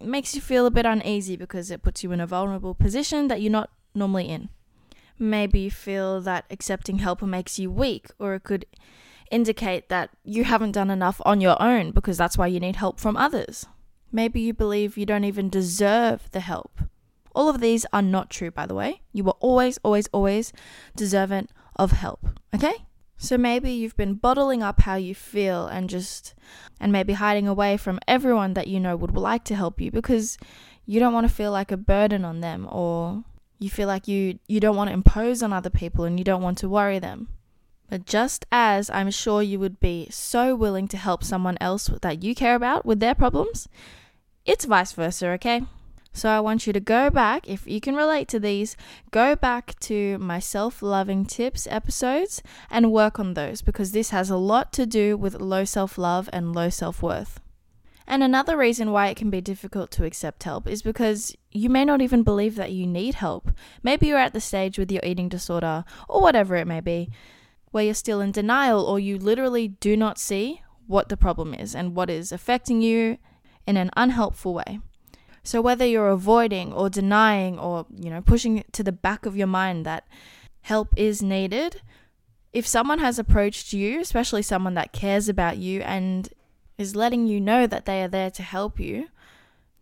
makes 0.00 0.34
you 0.34 0.40
feel 0.40 0.66
a 0.66 0.70
bit 0.70 0.86
uneasy 0.86 1.36
because 1.36 1.70
it 1.70 1.82
puts 1.82 2.04
you 2.04 2.12
in 2.12 2.20
a 2.20 2.26
vulnerable 2.26 2.74
position 2.74 3.28
that 3.28 3.42
you're 3.42 3.50
not 3.50 3.70
normally 3.94 4.28
in. 4.28 4.48
Maybe 5.18 5.60
you 5.60 5.70
feel 5.70 6.20
that 6.22 6.46
accepting 6.50 6.98
help 6.98 7.22
makes 7.22 7.58
you 7.58 7.70
weak, 7.70 8.08
or 8.18 8.34
it 8.34 8.44
could 8.44 8.66
indicate 9.30 9.88
that 9.88 10.10
you 10.24 10.44
haven't 10.44 10.72
done 10.72 10.90
enough 10.90 11.20
on 11.24 11.40
your 11.40 11.60
own 11.62 11.92
because 11.92 12.18
that's 12.18 12.38
why 12.38 12.46
you 12.46 12.60
need 12.60 12.76
help 12.76 12.98
from 12.98 13.16
others. 13.16 13.66
Maybe 14.10 14.40
you 14.40 14.52
believe 14.52 14.96
you 14.96 15.06
don't 15.06 15.24
even 15.24 15.48
deserve 15.48 16.30
the 16.32 16.40
help. 16.40 16.80
All 17.34 17.48
of 17.48 17.60
these 17.60 17.86
are 17.92 18.02
not 18.02 18.30
true, 18.30 18.50
by 18.50 18.66
the 18.66 18.74
way. 18.74 19.02
You 19.12 19.24
will 19.24 19.36
always, 19.40 19.78
always, 19.84 20.08
always 20.12 20.52
deserving 20.96 21.48
of 21.76 21.92
help, 21.92 22.26
okay? 22.54 22.86
So 23.16 23.36
maybe 23.36 23.70
you've 23.70 23.96
been 23.96 24.14
bottling 24.14 24.62
up 24.62 24.80
how 24.80 24.96
you 24.96 25.14
feel 25.14 25.66
and 25.66 25.88
just, 25.88 26.34
and 26.80 26.90
maybe 26.90 27.12
hiding 27.12 27.46
away 27.46 27.76
from 27.76 28.00
everyone 28.08 28.54
that 28.54 28.66
you 28.66 28.80
know 28.80 28.96
would 28.96 29.14
like 29.14 29.44
to 29.44 29.54
help 29.54 29.80
you 29.80 29.90
because 29.90 30.38
you 30.86 30.98
don't 30.98 31.12
want 31.12 31.28
to 31.28 31.32
feel 31.32 31.52
like 31.52 31.70
a 31.70 31.76
burden 31.76 32.24
on 32.24 32.40
them 32.40 32.66
or 32.68 33.24
you 33.60 33.70
feel 33.70 33.86
like 33.86 34.08
you 34.08 34.38
you 34.48 34.58
don't 34.58 34.76
want 34.76 34.88
to 34.88 34.94
impose 34.94 35.42
on 35.42 35.52
other 35.52 35.70
people 35.70 36.04
and 36.04 36.18
you 36.18 36.24
don't 36.24 36.42
want 36.42 36.58
to 36.58 36.68
worry 36.68 36.98
them. 36.98 37.28
But 37.88 38.06
just 38.06 38.46
as 38.50 38.88
I'm 38.90 39.10
sure 39.10 39.42
you 39.42 39.58
would 39.58 39.80
be 39.80 40.08
so 40.10 40.54
willing 40.54 40.88
to 40.88 40.96
help 40.96 41.22
someone 41.22 41.58
else 41.60 41.90
that 42.02 42.22
you 42.22 42.34
care 42.34 42.54
about 42.54 42.86
with 42.86 43.00
their 43.00 43.14
problems, 43.14 43.68
it's 44.46 44.64
vice 44.64 44.92
versa, 44.92 45.28
okay? 45.30 45.62
So 46.12 46.28
I 46.28 46.40
want 46.40 46.66
you 46.66 46.72
to 46.72 46.80
go 46.80 47.08
back, 47.08 47.48
if 47.48 47.66
you 47.66 47.80
can 47.80 47.94
relate 47.94 48.26
to 48.28 48.40
these, 48.40 48.76
go 49.10 49.36
back 49.36 49.78
to 49.80 50.18
my 50.18 50.38
self 50.38 50.82
loving 50.82 51.24
tips 51.24 51.68
episodes 51.70 52.42
and 52.70 52.92
work 52.92 53.18
on 53.20 53.34
those 53.34 53.62
because 53.62 53.92
this 53.92 54.10
has 54.10 54.30
a 54.30 54.36
lot 54.36 54.72
to 54.74 54.86
do 54.86 55.16
with 55.16 55.40
low 55.40 55.64
self 55.64 55.98
love 55.98 56.28
and 56.32 56.54
low 56.54 56.68
self 56.70 57.02
worth. 57.02 57.40
And 58.06 58.24
another 58.24 58.56
reason 58.56 58.90
why 58.90 59.08
it 59.08 59.16
can 59.16 59.30
be 59.30 59.40
difficult 59.40 59.92
to 59.92 60.04
accept 60.04 60.42
help 60.42 60.66
is 60.66 60.82
because 60.82 61.36
you 61.52 61.68
may 61.68 61.84
not 61.84 62.00
even 62.00 62.22
believe 62.22 62.54
that 62.56 62.72
you 62.72 62.86
need 62.86 63.16
help. 63.16 63.50
Maybe 63.82 64.06
you're 64.06 64.18
at 64.18 64.32
the 64.32 64.40
stage 64.40 64.78
with 64.78 64.92
your 64.92 65.02
eating 65.04 65.28
disorder 65.28 65.84
or 66.08 66.20
whatever 66.20 66.56
it 66.56 66.66
may 66.66 66.80
be, 66.80 67.10
where 67.70 67.84
you're 67.84 67.94
still 67.94 68.20
in 68.20 68.32
denial 68.32 68.84
or 68.84 69.00
you 69.00 69.18
literally 69.18 69.68
do 69.68 69.96
not 69.96 70.18
see 70.18 70.62
what 70.86 71.08
the 71.08 71.16
problem 71.16 71.54
is 71.54 71.74
and 71.74 71.94
what 71.94 72.10
is 72.10 72.32
affecting 72.32 72.82
you 72.82 73.18
in 73.66 73.76
an 73.76 73.90
unhelpful 73.96 74.54
way. 74.54 74.80
So 75.42 75.60
whether 75.60 75.86
you're 75.86 76.08
avoiding 76.08 76.72
or 76.72 76.90
denying 76.90 77.58
or, 77.58 77.86
you 77.96 78.10
know, 78.10 78.20
pushing 78.20 78.64
to 78.72 78.82
the 78.82 78.92
back 78.92 79.26
of 79.26 79.36
your 79.36 79.46
mind 79.46 79.86
that 79.86 80.06
help 80.62 80.92
is 80.96 81.22
needed, 81.22 81.80
if 82.52 82.66
someone 82.66 82.98
has 82.98 83.18
approached 83.18 83.72
you, 83.72 84.00
especially 84.00 84.42
someone 84.42 84.74
that 84.74 84.92
cares 84.92 85.28
about 85.28 85.56
you 85.56 85.80
and 85.82 86.28
is 86.76 86.96
letting 86.96 87.26
you 87.26 87.40
know 87.40 87.66
that 87.66 87.86
they 87.86 88.02
are 88.02 88.08
there 88.08 88.30
to 88.30 88.42
help 88.42 88.78
you, 88.78 89.08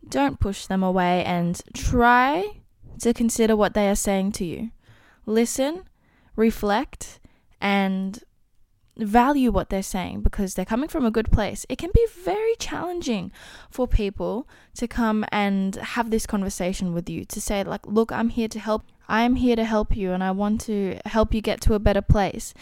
don't 0.08 0.40
push 0.40 0.66
them 0.66 0.82
away 0.82 1.24
and 1.24 1.60
try 1.74 2.60
to 3.00 3.14
consider 3.14 3.56
what 3.56 3.74
they 3.74 3.88
are 3.88 3.94
saying 3.94 4.32
to 4.32 4.44
you. 4.44 4.70
Listen, 5.26 5.84
reflect, 6.36 7.20
and 7.60 8.22
value 8.96 9.52
what 9.52 9.70
they're 9.70 9.82
saying 9.82 10.22
because 10.22 10.54
they're 10.54 10.64
coming 10.64 10.88
from 10.88 11.06
a 11.06 11.10
good 11.10 11.30
place. 11.30 11.64
It 11.68 11.78
can 11.78 11.90
be 11.94 12.06
very 12.22 12.54
challenging 12.58 13.30
for 13.70 13.86
people 13.86 14.48
to 14.74 14.88
come 14.88 15.24
and 15.30 15.76
have 15.76 16.10
this 16.10 16.26
conversation 16.26 16.92
with 16.92 17.08
you 17.08 17.24
to 17.26 17.40
say, 17.40 17.62
like, 17.62 17.86
look, 17.86 18.10
I'm 18.10 18.30
here 18.30 18.48
to 18.48 18.58
help. 18.58 18.84
I'm 19.08 19.36
here 19.36 19.56
to 19.56 19.64
help 19.64 19.96
you 19.96 20.12
and 20.12 20.22
I 20.22 20.30
want 20.32 20.60
to 20.62 20.98
help 21.06 21.32
you 21.32 21.40
get 21.40 21.60
to 21.62 21.74
a 21.74 21.78
better 21.78 22.02
place. 22.02 22.52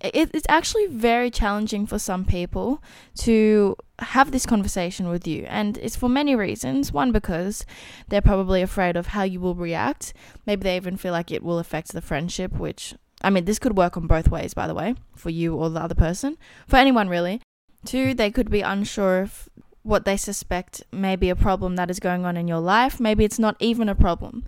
It's 0.00 0.46
actually 0.48 0.86
very 0.86 1.30
challenging 1.30 1.86
for 1.86 1.98
some 1.98 2.24
people 2.24 2.82
to 3.18 3.76
have 4.00 4.30
this 4.30 4.44
conversation 4.44 5.08
with 5.08 5.26
you, 5.26 5.46
and 5.48 5.78
it's 5.78 5.96
for 5.96 6.08
many 6.08 6.34
reasons. 6.34 6.92
One, 6.92 7.12
because 7.12 7.64
they're 8.08 8.20
probably 8.20 8.60
afraid 8.60 8.96
of 8.96 9.08
how 9.08 9.22
you 9.22 9.40
will 9.40 9.54
react. 9.54 10.12
Maybe 10.46 10.64
they 10.64 10.76
even 10.76 10.96
feel 10.96 11.12
like 11.12 11.30
it 11.30 11.42
will 11.42 11.58
affect 11.58 11.92
the 11.92 12.02
friendship, 12.02 12.52
which, 12.58 12.94
I 13.22 13.30
mean, 13.30 13.44
this 13.44 13.58
could 13.58 13.76
work 13.76 13.96
on 13.96 14.06
both 14.06 14.28
ways, 14.28 14.52
by 14.52 14.66
the 14.66 14.74
way, 14.74 14.96
for 15.14 15.30
you 15.30 15.54
or 15.54 15.70
the 15.70 15.80
other 15.80 15.94
person, 15.94 16.36
for 16.66 16.76
anyone 16.76 17.08
really. 17.08 17.40
Two, 17.86 18.14
they 18.14 18.30
could 18.30 18.50
be 18.50 18.62
unsure 18.62 19.22
if 19.22 19.48
what 19.82 20.04
they 20.04 20.16
suspect 20.16 20.82
may 20.90 21.14
be 21.14 21.30
a 21.30 21.36
problem 21.36 21.76
that 21.76 21.90
is 21.90 22.00
going 22.00 22.24
on 22.24 22.36
in 22.36 22.48
your 22.48 22.60
life. 22.60 22.98
Maybe 22.98 23.24
it's 23.24 23.38
not 23.38 23.56
even 23.60 23.88
a 23.88 23.94
problem. 23.94 24.44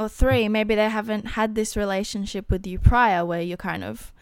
Or 0.00 0.08
three, 0.08 0.48
maybe 0.48 0.74
they 0.74 0.88
haven't 0.88 1.32
had 1.32 1.54
this 1.54 1.76
relationship 1.76 2.50
with 2.50 2.66
you 2.66 2.78
prior 2.78 3.22
where 3.22 3.42
you're 3.42 3.58
kind 3.58 3.84
of 3.84 4.12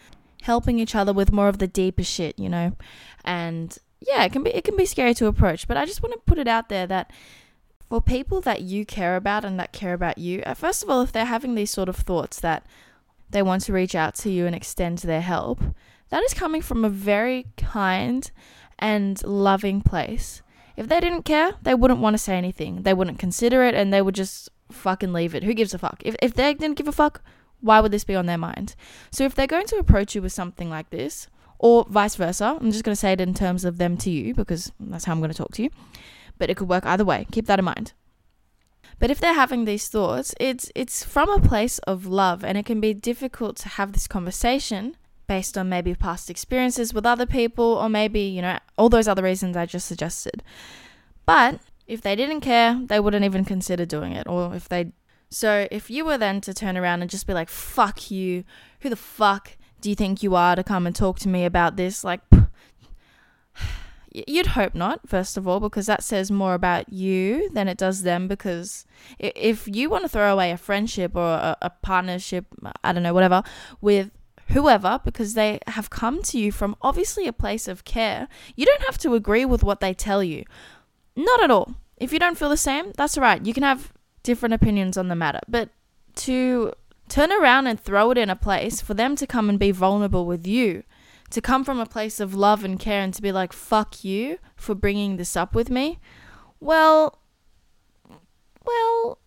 helping 0.42 0.80
each 0.80 0.96
other 0.96 1.12
with 1.12 1.30
more 1.30 1.46
of 1.46 1.58
the 1.58 1.68
deeper 1.68 2.02
shit, 2.02 2.36
you 2.36 2.48
know? 2.48 2.72
And 3.24 3.78
yeah, 4.00 4.24
it 4.24 4.32
can 4.32 4.42
be 4.42 4.50
it 4.50 4.64
can 4.64 4.76
be 4.76 4.86
scary 4.86 5.14
to 5.14 5.28
approach, 5.28 5.68
but 5.68 5.76
I 5.76 5.84
just 5.84 6.02
want 6.02 6.14
to 6.14 6.20
put 6.26 6.38
it 6.38 6.48
out 6.48 6.68
there 6.68 6.88
that 6.88 7.12
for 7.88 8.00
people 8.00 8.40
that 8.40 8.62
you 8.62 8.84
care 8.84 9.14
about 9.14 9.44
and 9.44 9.56
that 9.60 9.72
care 9.72 9.94
about 9.94 10.18
you, 10.18 10.42
uh, 10.44 10.54
first 10.54 10.82
of 10.82 10.90
all, 10.90 11.00
if 11.02 11.12
they're 11.12 11.24
having 11.24 11.54
these 11.54 11.70
sort 11.70 11.88
of 11.88 11.94
thoughts 11.94 12.40
that 12.40 12.66
they 13.30 13.40
want 13.40 13.62
to 13.62 13.72
reach 13.72 13.94
out 13.94 14.16
to 14.16 14.30
you 14.30 14.46
and 14.46 14.56
extend 14.56 14.98
their 14.98 15.20
help, 15.20 15.62
that 16.08 16.24
is 16.24 16.34
coming 16.34 16.60
from 16.60 16.84
a 16.84 16.90
very 16.90 17.46
kind 17.56 18.32
and 18.80 19.22
loving 19.22 19.80
place. 19.80 20.42
If 20.76 20.88
they 20.88 20.98
didn't 20.98 21.22
care, 21.22 21.52
they 21.62 21.76
wouldn't 21.76 22.00
want 22.00 22.14
to 22.14 22.18
say 22.18 22.36
anything. 22.36 22.82
They 22.82 22.94
wouldn't 22.94 23.20
consider 23.20 23.62
it 23.62 23.76
and 23.76 23.92
they 23.92 24.02
would 24.02 24.16
just 24.16 24.48
fucking 24.70 25.12
leave 25.12 25.34
it. 25.34 25.44
Who 25.44 25.54
gives 25.54 25.74
a 25.74 25.78
fuck? 25.78 26.02
If, 26.04 26.16
if 26.22 26.34
they 26.34 26.54
didn't 26.54 26.76
give 26.76 26.88
a 26.88 26.92
fuck, 26.92 27.22
why 27.60 27.80
would 27.80 27.92
this 27.92 28.04
be 28.04 28.14
on 28.14 28.26
their 28.26 28.38
mind? 28.38 28.74
So 29.10 29.24
if 29.24 29.34
they're 29.34 29.46
going 29.46 29.66
to 29.66 29.76
approach 29.76 30.14
you 30.14 30.22
with 30.22 30.32
something 30.32 30.70
like 30.70 30.90
this, 30.90 31.28
or 31.58 31.86
vice 31.88 32.14
versa, 32.14 32.56
I'm 32.60 32.70
just 32.70 32.84
going 32.84 32.92
to 32.92 33.00
say 33.00 33.12
it 33.12 33.20
in 33.20 33.34
terms 33.34 33.64
of 33.64 33.78
them 33.78 33.96
to 33.98 34.10
you 34.10 34.34
because 34.34 34.72
that's 34.78 35.04
how 35.04 35.12
I'm 35.12 35.18
going 35.18 35.32
to 35.32 35.36
talk 35.36 35.52
to 35.54 35.62
you. 35.62 35.70
But 36.38 36.50
it 36.50 36.56
could 36.56 36.68
work 36.68 36.86
either 36.86 37.04
way. 37.04 37.26
Keep 37.32 37.46
that 37.46 37.58
in 37.58 37.64
mind. 37.64 37.92
But 39.00 39.10
if 39.10 39.20
they're 39.20 39.34
having 39.34 39.64
these 39.64 39.88
thoughts, 39.88 40.34
it's 40.40 40.70
it's 40.74 41.04
from 41.04 41.28
a 41.28 41.40
place 41.40 41.78
of 41.80 42.06
love 42.06 42.44
and 42.44 42.58
it 42.58 42.66
can 42.66 42.80
be 42.80 42.94
difficult 42.94 43.56
to 43.58 43.68
have 43.70 43.92
this 43.92 44.06
conversation 44.06 44.96
based 45.26 45.58
on 45.58 45.68
maybe 45.68 45.94
past 45.94 46.30
experiences 46.30 46.94
with 46.94 47.06
other 47.06 47.26
people 47.26 47.64
or 47.64 47.88
maybe, 47.88 48.20
you 48.20 48.42
know, 48.42 48.58
all 48.76 48.88
those 48.88 49.06
other 49.06 49.22
reasons 49.22 49.56
I 49.56 49.66
just 49.66 49.86
suggested. 49.86 50.42
But 51.26 51.60
if 51.88 52.02
they 52.02 52.14
didn't 52.14 52.42
care, 52.42 52.80
they 52.84 53.00
wouldn't 53.00 53.24
even 53.24 53.44
consider 53.44 53.86
doing 53.86 54.12
it. 54.12 54.28
Or 54.28 54.54
if 54.54 54.68
they. 54.68 54.92
So 55.30 55.66
if 55.70 55.90
you 55.90 56.04
were 56.04 56.18
then 56.18 56.40
to 56.42 56.54
turn 56.54 56.76
around 56.76 57.02
and 57.02 57.10
just 57.10 57.26
be 57.26 57.34
like, 57.34 57.48
fuck 57.48 58.10
you, 58.10 58.44
who 58.80 58.88
the 58.88 58.96
fuck 58.96 59.56
do 59.80 59.90
you 59.90 59.96
think 59.96 60.22
you 60.22 60.34
are 60.34 60.54
to 60.56 60.64
come 60.64 60.86
and 60.86 60.94
talk 60.94 61.18
to 61.20 61.28
me 61.28 61.44
about 61.44 61.76
this? 61.76 62.04
Like, 62.04 62.20
you'd 64.12 64.48
hope 64.48 64.74
not, 64.74 65.08
first 65.08 65.36
of 65.36 65.46
all, 65.46 65.60
because 65.60 65.86
that 65.86 66.02
says 66.02 66.30
more 66.30 66.54
about 66.54 66.92
you 66.92 67.50
than 67.50 67.68
it 67.68 67.76
does 67.76 68.02
them. 68.02 68.28
Because 68.28 68.86
if 69.18 69.66
you 69.66 69.90
want 69.90 70.04
to 70.04 70.08
throw 70.08 70.32
away 70.32 70.50
a 70.50 70.56
friendship 70.56 71.14
or 71.14 71.26
a, 71.26 71.56
a 71.62 71.70
partnership, 71.70 72.46
I 72.84 72.92
don't 72.92 73.02
know, 73.02 73.14
whatever, 73.14 73.42
with 73.80 74.10
whoever 74.48 74.98
because 75.04 75.34
they 75.34 75.58
have 75.66 75.90
come 75.90 76.22
to 76.22 76.38
you 76.38 76.50
from 76.50 76.74
obviously 76.80 77.26
a 77.26 77.32
place 77.32 77.68
of 77.68 77.84
care. 77.84 78.28
You 78.56 78.66
don't 78.66 78.84
have 78.84 78.98
to 78.98 79.14
agree 79.14 79.44
with 79.44 79.62
what 79.62 79.80
they 79.80 79.92
tell 79.92 80.22
you. 80.22 80.44
Not 81.18 81.42
at 81.42 81.50
all. 81.50 81.74
If 81.96 82.12
you 82.12 82.20
don't 82.20 82.38
feel 82.38 82.48
the 82.48 82.56
same, 82.56 82.92
that's 82.96 83.18
all 83.18 83.22
right. 83.22 83.44
You 83.44 83.52
can 83.52 83.64
have 83.64 83.92
different 84.22 84.54
opinions 84.54 84.96
on 84.96 85.08
the 85.08 85.16
matter. 85.16 85.40
But 85.48 85.70
to 86.16 86.72
turn 87.08 87.32
around 87.32 87.66
and 87.66 87.80
throw 87.80 88.12
it 88.12 88.18
in 88.18 88.30
a 88.30 88.36
place 88.36 88.80
for 88.80 88.94
them 88.94 89.16
to 89.16 89.26
come 89.26 89.48
and 89.48 89.58
be 89.58 89.72
vulnerable 89.72 90.26
with 90.26 90.46
you, 90.46 90.84
to 91.30 91.40
come 91.40 91.64
from 91.64 91.80
a 91.80 91.86
place 91.86 92.20
of 92.20 92.34
love 92.34 92.62
and 92.62 92.78
care 92.78 93.02
and 93.02 93.12
to 93.14 93.20
be 93.20 93.32
like, 93.32 93.52
fuck 93.52 94.04
you 94.04 94.38
for 94.54 94.76
bringing 94.76 95.16
this 95.16 95.36
up 95.36 95.56
with 95.56 95.70
me, 95.70 95.98
well, 96.60 97.18
well, 98.64 99.18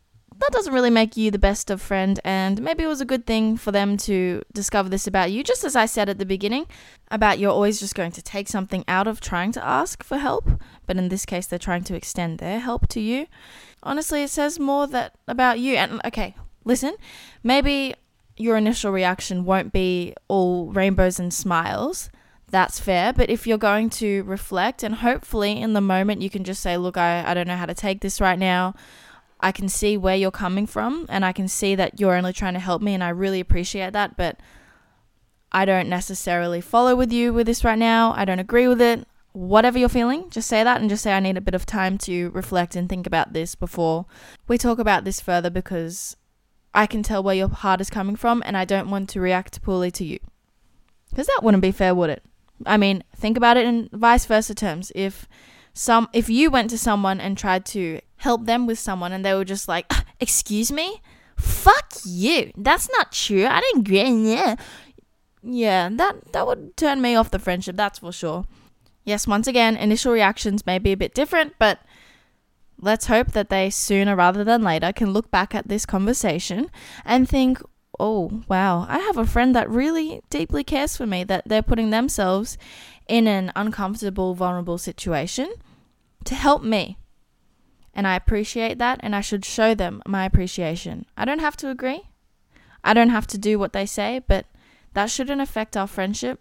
that 0.42 0.52
doesn't 0.52 0.74
really 0.74 0.90
make 0.90 1.16
you 1.16 1.32
the 1.32 1.40
best 1.40 1.70
of 1.70 1.82
friend 1.82 2.20
and 2.24 2.62
maybe 2.62 2.84
it 2.84 2.88
was 2.88 3.02
a 3.02 3.06
good 3.06 3.26
thing 3.26 3.58
for 3.58 3.72
them 3.72 3.98
to 3.98 4.42
discover 4.54 4.90
this 4.90 5.08
about 5.08 5.32
you 5.32 5.44
just 5.44 5.64
as 5.64 5.76
I 5.76 5.86
said 5.86 6.10
at 6.10 6.18
the 6.18 6.26
beginning 6.26 6.66
about 7.10 7.40
you're 7.40 7.52
always 7.52 7.80
just 7.80 7.96
going 7.96 8.12
to 8.14 8.22
take 8.22 8.48
something 8.48 8.84
out 8.88 9.08
of 9.08 9.22
trying 9.22 9.52
to 9.54 9.66
ask 9.66 10.04
for 10.04 10.18
help 10.18 10.50
but 10.86 10.98
in 10.98 11.10
this 11.10 11.26
case 11.26 11.48
they're 11.48 11.60
trying 11.60 11.84
to 11.86 11.96
extend 11.96 12.40
their 12.40 12.60
help 12.60 12.88
to 12.90 13.00
you 13.00 13.28
honestly 13.84 14.24
it 14.24 14.30
says 14.30 14.60
more 14.60 14.88
that 14.88 15.16
about 15.28 15.60
you 15.60 15.76
and 15.76 16.02
okay 16.06 16.36
listen 16.66 16.96
maybe 17.44 17.94
your 18.38 18.58
initial 18.58 18.92
reaction 18.92 19.46
won't 19.46 19.72
be 19.72 20.14
all 20.28 20.72
rainbows 20.72 21.20
and 21.20 21.34
smiles 21.34 22.10
that's 22.52 22.80
fair. 22.80 23.14
But 23.14 23.30
if 23.30 23.48
you're 23.48 23.58
going 23.58 23.90
to 23.92 24.24
reflect 24.24 24.84
and 24.84 24.96
hopefully 24.96 25.60
in 25.60 25.74
the 25.74 25.82
moment 25.82 26.22
you 26.22 26.30
can 26.30 26.44
just 26.44 26.62
say, 26.62 26.78
look, 26.78 26.98
I, 26.98 27.24
I 27.26 27.34
don't 27.34 27.48
know 27.48 27.56
how 27.56 27.66
to 27.66 27.74
take 27.74 28.02
this 28.02 28.22
right 28.22 28.38
now. 28.38 28.76
I 29.42 29.52
can 29.52 29.68
see 29.70 29.98
where 29.98 30.16
you're 30.16 30.32
coming 30.32 30.68
from 30.68 31.06
and 31.10 31.26
I 31.26 31.32
can 31.32 31.48
see 31.48 31.76
that 31.76 32.00
you're 32.00 32.16
only 32.16 32.34
trying 32.34 32.54
to 32.54 32.60
help 32.60 32.82
me 32.82 32.94
and 32.94 33.04
I 33.04 33.10
really 33.10 33.40
appreciate 33.40 33.94
that, 33.94 34.16
but 34.16 34.40
I 35.52 35.66
don't 35.66 35.90
necessarily 35.90 36.62
follow 36.62 36.96
with 36.96 37.12
you 37.12 37.34
with 37.34 37.48
this 37.48 37.64
right 37.64 37.78
now. 37.78 38.14
I 38.16 38.26
don't 38.26 38.40
agree 38.40 38.68
with 38.68 38.82
it. 38.82 39.08
Whatever 39.34 39.80
you're 39.80 39.90
feeling, 39.90 40.30
just 40.30 40.48
say 40.48 40.64
that 40.64 40.82
and 40.82 40.90
just 40.90 41.04
say 41.04 41.14
I 41.14 41.20
need 41.20 41.38
a 41.38 41.42
bit 41.42 41.56
of 41.56 41.66
time 41.66 41.98
to 42.00 42.30
reflect 42.32 42.76
and 42.76 42.88
think 42.88 43.08
about 43.08 43.34
this 43.34 43.56
before 43.56 44.06
we 44.48 44.58
talk 44.58 44.78
about 44.78 45.06
this 45.06 45.20
further 45.20 45.50
because 45.50 46.16
I 46.74 46.86
can 46.86 47.02
tell 47.04 47.24
where 47.24 47.36
your 47.36 47.50
heart 47.50 47.82
is 47.82 47.90
coming 47.90 48.16
from 48.16 48.44
and 48.46 48.56
I 48.56 48.66
don't 48.66 48.90
want 48.90 49.10
to 49.10 49.22
react 49.22 49.62
poorly 49.62 49.92
to 49.92 50.06
you. 50.06 50.20
Because 51.10 51.28
that 51.28 51.42
wouldn't 51.44 51.62
be 51.62 51.72
fair, 51.72 51.94
would 51.96 52.10
it? 52.10 52.24
I 52.66 52.78
mean, 52.78 53.04
think 53.16 53.38
about 53.38 53.58
it 53.58 53.66
in 53.66 53.90
vice 53.92 54.26
versa 54.26 54.56
terms. 54.56 54.92
If 54.96 55.28
some 55.74 56.10
if 56.14 56.30
you 56.30 56.50
went 56.50 56.70
to 56.72 56.78
someone 56.78 57.20
and 57.20 57.38
tried 57.38 57.66
to 57.68 58.02
help 58.18 58.46
them 58.46 58.68
with 58.68 58.80
someone 58.80 59.12
and 59.12 59.24
they 59.26 59.34
were 59.34 59.46
just 59.46 59.68
like, 59.68 59.86
"Ah, 59.90 60.04
"Excuse 60.20 60.72
me? 60.72 61.02
Fuck 61.38 61.94
you. 62.06 62.52
That's 62.56 62.90
not 62.92 63.12
true. 63.12 63.46
I 63.46 63.62
didn't 63.62 63.88
agree." 63.88 64.32
Yeah. 64.32 64.56
Yeah, 65.44 65.90
that 65.94 66.34
that 66.34 66.46
would 66.46 66.78
turn 66.78 67.02
me 67.02 67.16
off 67.16 67.32
the 67.32 67.40
friendship, 67.40 67.76
that's 67.76 68.00
for 68.00 68.12
sure. 68.12 68.46
Yes, 69.04 69.26
once 69.26 69.48
again, 69.48 69.76
initial 69.76 70.14
reactions 70.14 70.66
may 70.66 70.78
be 70.78 70.92
a 70.92 70.98
bit 70.98 71.16
different, 71.16 71.54
but 71.58 71.80
let's 72.80 73.08
hope 73.08 73.32
that 73.32 73.50
they 73.50 73.70
sooner 73.72 74.16
rather 74.16 74.44
than 74.44 74.62
later 74.62 74.92
can 74.94 75.12
look 75.14 75.32
back 75.32 75.56
at 75.56 75.68
this 75.68 75.86
conversation 75.86 76.70
and 77.06 77.28
think, 77.28 77.60
oh, 78.02 78.42
wow, 78.48 78.88
I 78.90 78.98
have 78.98 79.18
a 79.18 79.28
friend 79.28 79.56
that 79.56 79.70
really 79.70 80.22
deeply 80.32 80.64
cares 80.64 80.98
for 80.98 81.06
me, 81.06 81.24
that 81.26 81.44
they're 81.46 81.62
putting 81.62 81.92
themselves 81.92 82.58
in 83.08 83.28
an 83.28 83.52
uncomfortable, 83.56 84.34
vulnerable 84.34 84.80
situation 84.80 85.54
to 86.24 86.34
help 86.34 86.64
me. 86.64 86.98
And 87.94 88.08
I 88.08 88.16
appreciate 88.16 88.80
that, 88.80 89.00
and 89.04 89.16
I 89.16 89.22
should 89.22 89.46
show 89.46 89.76
them 89.76 90.02
my 90.08 90.26
appreciation. 90.26 91.06
I 91.16 91.26
don't 91.26 91.40
have 91.40 91.56
to 91.58 91.70
agree, 91.70 92.10
I 92.84 92.96
don't 92.96 93.10
have 93.10 93.28
to 93.28 93.38
do 93.38 93.60
what 93.60 93.74
they 93.74 93.86
say, 93.86 94.20
but 94.28 94.48
that 94.94 95.12
shouldn't 95.12 95.42
affect 95.42 95.78
our 95.78 95.88
friendship 95.88 96.40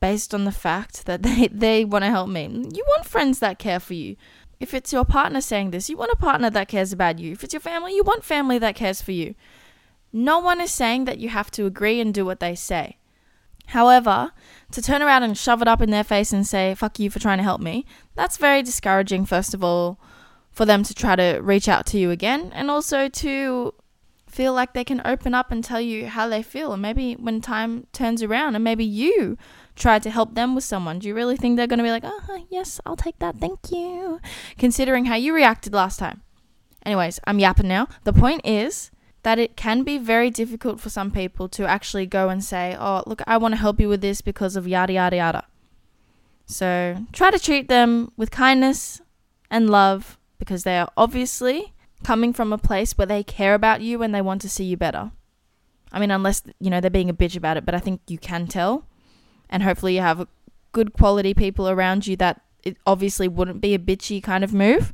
based 0.00 0.34
on 0.34 0.44
the 0.44 0.52
fact 0.52 1.04
that 1.04 1.22
they, 1.26 1.48
they 1.48 1.84
want 1.84 2.04
to 2.04 2.10
help 2.10 2.30
me. 2.30 2.44
You 2.46 2.84
want 2.88 3.04
friends 3.04 3.40
that 3.40 3.58
care 3.58 3.78
for 3.78 3.94
you. 3.94 4.16
If 4.58 4.72
it's 4.72 4.92
your 4.92 5.04
partner 5.04 5.42
saying 5.42 5.70
this, 5.70 5.90
you 5.90 5.98
want 5.98 6.12
a 6.12 6.16
partner 6.16 6.48
that 6.48 6.68
cares 6.68 6.94
about 6.94 7.18
you. 7.18 7.32
If 7.32 7.44
it's 7.44 7.52
your 7.52 7.60
family, 7.60 7.94
you 7.94 8.04
want 8.04 8.24
family 8.24 8.58
that 8.58 8.74
cares 8.76 9.02
for 9.02 9.12
you. 9.12 9.34
No 10.12 10.38
one 10.38 10.60
is 10.60 10.70
saying 10.70 11.04
that 11.06 11.18
you 11.18 11.30
have 11.30 11.50
to 11.52 11.66
agree 11.66 12.00
and 12.00 12.12
do 12.12 12.24
what 12.24 12.40
they 12.40 12.54
say. 12.54 12.98
However, 13.66 14.32
to 14.72 14.82
turn 14.82 15.02
around 15.02 15.22
and 15.22 15.38
shove 15.38 15.62
it 15.62 15.68
up 15.68 15.80
in 15.80 15.90
their 15.90 16.04
face 16.04 16.32
and 16.32 16.46
say, 16.46 16.74
fuck 16.74 16.98
you 16.98 17.08
for 17.08 17.18
trying 17.18 17.38
to 17.38 17.44
help 17.44 17.60
me, 17.60 17.86
that's 18.14 18.36
very 18.36 18.62
discouraging, 18.62 19.24
first 19.24 19.54
of 19.54 19.64
all, 19.64 19.98
for 20.50 20.66
them 20.66 20.82
to 20.82 20.92
try 20.92 21.16
to 21.16 21.38
reach 21.40 21.68
out 21.68 21.86
to 21.86 21.98
you 21.98 22.10
again, 22.10 22.50
and 22.54 22.70
also 22.70 23.08
to 23.08 23.72
feel 24.26 24.52
like 24.52 24.74
they 24.74 24.84
can 24.84 25.00
open 25.04 25.34
up 25.34 25.50
and 25.52 25.62
tell 25.62 25.80
you 25.80 26.06
how 26.06 26.28
they 26.28 26.42
feel. 26.42 26.72
And 26.72 26.82
maybe 26.82 27.14
when 27.14 27.40
time 27.40 27.86
turns 27.92 28.22
around 28.22 28.54
and 28.54 28.64
maybe 28.64 28.84
you 28.84 29.38
try 29.76 29.98
to 29.98 30.10
help 30.10 30.34
them 30.34 30.54
with 30.54 30.64
someone, 30.64 30.98
do 30.98 31.08
you 31.08 31.14
really 31.14 31.36
think 31.36 31.56
they're 31.56 31.66
going 31.66 31.78
to 31.78 31.84
be 31.84 31.90
like, 31.90 32.04
oh, 32.04 32.46
yes, 32.50 32.80
I'll 32.84 32.96
take 32.96 33.18
that, 33.20 33.36
thank 33.36 33.70
you, 33.70 34.20
considering 34.58 35.06
how 35.06 35.14
you 35.14 35.34
reacted 35.34 35.72
last 35.72 35.98
time? 35.98 36.22
Anyways, 36.84 37.20
I'm 37.26 37.38
yapping 37.38 37.68
now. 37.68 37.88
The 38.04 38.12
point 38.12 38.42
is, 38.44 38.90
that 39.22 39.38
it 39.38 39.56
can 39.56 39.82
be 39.82 39.98
very 39.98 40.30
difficult 40.30 40.80
for 40.80 40.90
some 40.90 41.10
people 41.10 41.48
to 41.48 41.66
actually 41.66 42.06
go 42.06 42.28
and 42.28 42.42
say, 42.42 42.76
Oh, 42.78 43.02
look, 43.06 43.22
I 43.26 43.36
want 43.36 43.52
to 43.52 43.60
help 43.60 43.80
you 43.80 43.88
with 43.88 44.00
this 44.00 44.20
because 44.20 44.56
of 44.56 44.66
yada, 44.66 44.92
yada, 44.94 45.16
yada. 45.16 45.44
So 46.46 46.96
try 47.12 47.30
to 47.30 47.38
treat 47.38 47.68
them 47.68 48.12
with 48.16 48.30
kindness 48.30 49.00
and 49.50 49.70
love 49.70 50.18
because 50.38 50.64
they 50.64 50.78
are 50.78 50.90
obviously 50.96 51.72
coming 52.02 52.32
from 52.32 52.52
a 52.52 52.58
place 52.58 52.98
where 52.98 53.06
they 53.06 53.22
care 53.22 53.54
about 53.54 53.80
you 53.80 54.02
and 54.02 54.14
they 54.14 54.20
want 54.20 54.42
to 54.42 54.48
see 54.48 54.64
you 54.64 54.76
better. 54.76 55.12
I 55.92 56.00
mean, 56.00 56.10
unless, 56.10 56.42
you 56.58 56.70
know, 56.70 56.80
they're 56.80 56.90
being 56.90 57.10
a 57.10 57.14
bitch 57.14 57.36
about 57.36 57.56
it, 57.56 57.64
but 57.64 57.74
I 57.74 57.78
think 57.78 58.00
you 58.08 58.18
can 58.18 58.46
tell. 58.46 58.86
And 59.48 59.62
hopefully 59.62 59.94
you 59.94 60.00
have 60.00 60.26
good 60.72 60.94
quality 60.94 61.34
people 61.34 61.68
around 61.68 62.06
you 62.06 62.16
that 62.16 62.40
it 62.64 62.76
obviously 62.86 63.28
wouldn't 63.28 63.60
be 63.60 63.74
a 63.74 63.78
bitchy 63.78 64.22
kind 64.22 64.42
of 64.42 64.52
move. 64.52 64.92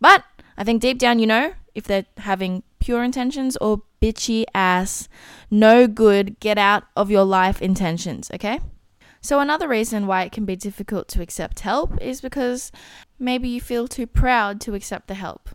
But 0.00 0.24
I 0.56 0.64
think 0.64 0.80
deep 0.80 0.98
down, 0.98 1.18
you 1.18 1.26
know, 1.26 1.54
if 1.74 1.84
they're 1.84 2.06
having 2.18 2.62
pure 2.86 3.02
intentions 3.02 3.56
or 3.56 3.82
bitchy 4.00 4.44
ass, 4.54 5.08
no 5.50 5.88
good, 5.88 6.38
get 6.38 6.56
out 6.56 6.84
of 6.94 7.10
your 7.10 7.24
life 7.24 7.60
intentions, 7.60 8.30
okay? 8.32 8.60
So, 9.20 9.40
another 9.40 9.66
reason 9.66 10.06
why 10.06 10.22
it 10.22 10.30
can 10.30 10.44
be 10.44 10.54
difficult 10.54 11.08
to 11.08 11.20
accept 11.20 11.60
help 11.60 12.00
is 12.00 12.20
because 12.20 12.70
maybe 13.18 13.48
you 13.48 13.60
feel 13.60 13.88
too 13.88 14.06
proud 14.06 14.60
to 14.60 14.74
accept 14.74 15.08
the 15.08 15.14
help. 15.14 15.50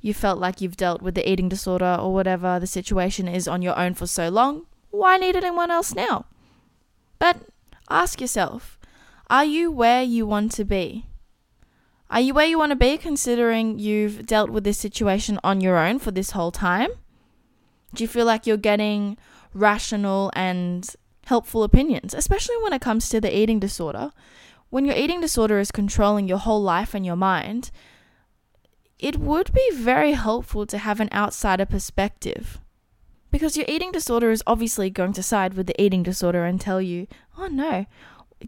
You 0.00 0.14
felt 0.14 0.38
like 0.38 0.62
you've 0.62 0.78
dealt 0.78 1.02
with 1.02 1.14
the 1.14 1.30
eating 1.30 1.50
disorder 1.50 1.98
or 2.00 2.14
whatever 2.14 2.58
the 2.58 2.66
situation 2.66 3.28
is 3.28 3.46
on 3.46 3.60
your 3.60 3.78
own 3.78 3.92
for 3.92 4.06
so 4.06 4.30
long. 4.30 4.64
Why 4.90 5.18
need 5.18 5.36
anyone 5.36 5.70
else 5.70 5.94
now? 5.94 6.24
But 7.18 7.36
ask 7.90 8.22
yourself 8.22 8.78
are 9.28 9.44
you 9.44 9.70
where 9.70 10.02
you 10.02 10.24
want 10.24 10.52
to 10.52 10.64
be? 10.64 11.09
Are 12.10 12.20
you 12.20 12.34
where 12.34 12.46
you 12.46 12.58
want 12.58 12.70
to 12.70 12.76
be 12.76 12.98
considering 12.98 13.78
you've 13.78 14.26
dealt 14.26 14.50
with 14.50 14.64
this 14.64 14.78
situation 14.78 15.38
on 15.44 15.60
your 15.60 15.78
own 15.78 16.00
for 16.00 16.10
this 16.10 16.32
whole 16.32 16.50
time? 16.50 16.90
Do 17.94 18.02
you 18.02 18.08
feel 18.08 18.26
like 18.26 18.46
you're 18.46 18.56
getting 18.56 19.16
rational 19.54 20.32
and 20.34 20.88
helpful 21.26 21.62
opinions, 21.62 22.12
especially 22.12 22.56
when 22.62 22.72
it 22.72 22.80
comes 22.80 23.08
to 23.08 23.20
the 23.20 23.36
eating 23.36 23.60
disorder? 23.60 24.10
When 24.70 24.84
your 24.84 24.96
eating 24.96 25.20
disorder 25.20 25.60
is 25.60 25.70
controlling 25.70 26.26
your 26.26 26.38
whole 26.38 26.62
life 26.62 26.94
and 26.94 27.06
your 27.06 27.16
mind, 27.16 27.70
it 28.98 29.18
would 29.18 29.52
be 29.52 29.70
very 29.72 30.12
helpful 30.12 30.66
to 30.66 30.78
have 30.78 30.98
an 30.98 31.10
outsider 31.12 31.64
perspective. 31.64 32.58
Because 33.30 33.56
your 33.56 33.66
eating 33.68 33.92
disorder 33.92 34.32
is 34.32 34.42
obviously 34.48 34.90
going 34.90 35.12
to 35.12 35.22
side 35.22 35.54
with 35.54 35.68
the 35.68 35.80
eating 35.80 36.02
disorder 36.02 36.44
and 36.44 36.60
tell 36.60 36.82
you, 36.82 37.06
oh 37.38 37.46
no, 37.46 37.86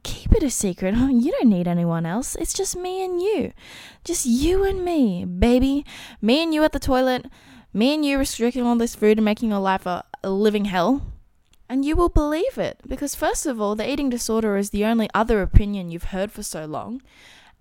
keep 0.02 0.32
it 0.32 0.42
a 0.42 0.50
secret. 0.50 0.94
You 1.22 1.32
don't 1.32 1.50
need 1.50 1.68
anyone 1.68 2.06
else. 2.06 2.34
It's 2.36 2.52
just 2.52 2.76
me 2.76 3.04
and 3.04 3.20
you. 3.20 3.52
Just 4.04 4.26
you 4.26 4.64
and 4.64 4.84
me, 4.84 5.24
baby. 5.24 5.84
Me 6.20 6.42
and 6.42 6.52
you 6.54 6.64
at 6.64 6.72
the 6.72 6.80
toilet. 6.80 7.26
Me 7.72 7.94
and 7.94 8.04
you 8.04 8.18
restricting 8.18 8.64
all 8.64 8.76
this 8.76 8.94
food 8.94 9.18
and 9.18 9.24
making 9.24 9.50
your 9.50 9.60
life 9.60 9.86
a, 9.86 10.04
a 10.22 10.30
living 10.30 10.66
hell. 10.66 11.02
And 11.68 11.84
you 11.84 11.96
will 11.96 12.08
believe 12.08 12.58
it. 12.58 12.80
Because, 12.86 13.14
first 13.14 13.46
of 13.46 13.60
all, 13.60 13.74
the 13.74 13.90
eating 13.90 14.10
disorder 14.10 14.56
is 14.56 14.70
the 14.70 14.84
only 14.84 15.08
other 15.14 15.40
opinion 15.40 15.90
you've 15.90 16.12
heard 16.12 16.32
for 16.32 16.42
so 16.42 16.66
long. 16.66 17.02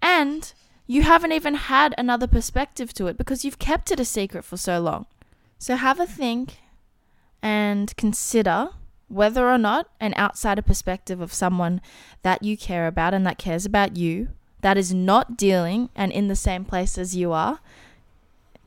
And 0.02 0.52
you 0.88 1.04
haven't 1.04 1.32
even 1.32 1.56
had 1.56 1.94
another 1.98 2.28
perspective 2.28 2.94
to 2.96 3.08
it 3.08 3.18
because 3.18 3.46
you've 3.46 3.60
kept 3.60 3.92
it 3.92 4.00
a 4.00 4.06
secret 4.06 4.44
for 4.44 4.58
so 4.58 4.80
long. 4.82 5.06
So, 5.60 5.76
have 5.76 6.00
a 6.00 6.08
think 6.08 6.58
and 7.42 7.96
consider 7.96 8.70
whether 9.12 9.50
or 9.50 9.58
not 9.58 9.88
an 10.00 10.14
outsider 10.16 10.62
perspective 10.62 11.22
of 11.22 11.34
someone 11.34 11.82
that 12.24 12.44
you 12.44 12.58
care 12.58 12.88
about 12.88 13.14
and 13.14 13.26
that 13.28 13.38
cares 13.38 13.66
about 13.66 13.98
you, 13.98 14.30
that 14.62 14.78
is 14.78 14.94
not 14.94 15.38
dealing 15.38 15.90
and 15.96 16.12
in 16.12 16.28
the 16.28 16.36
same 16.36 16.64
place 16.64 16.98
as 16.98 17.16
you 17.16 17.32
are, 17.32 17.60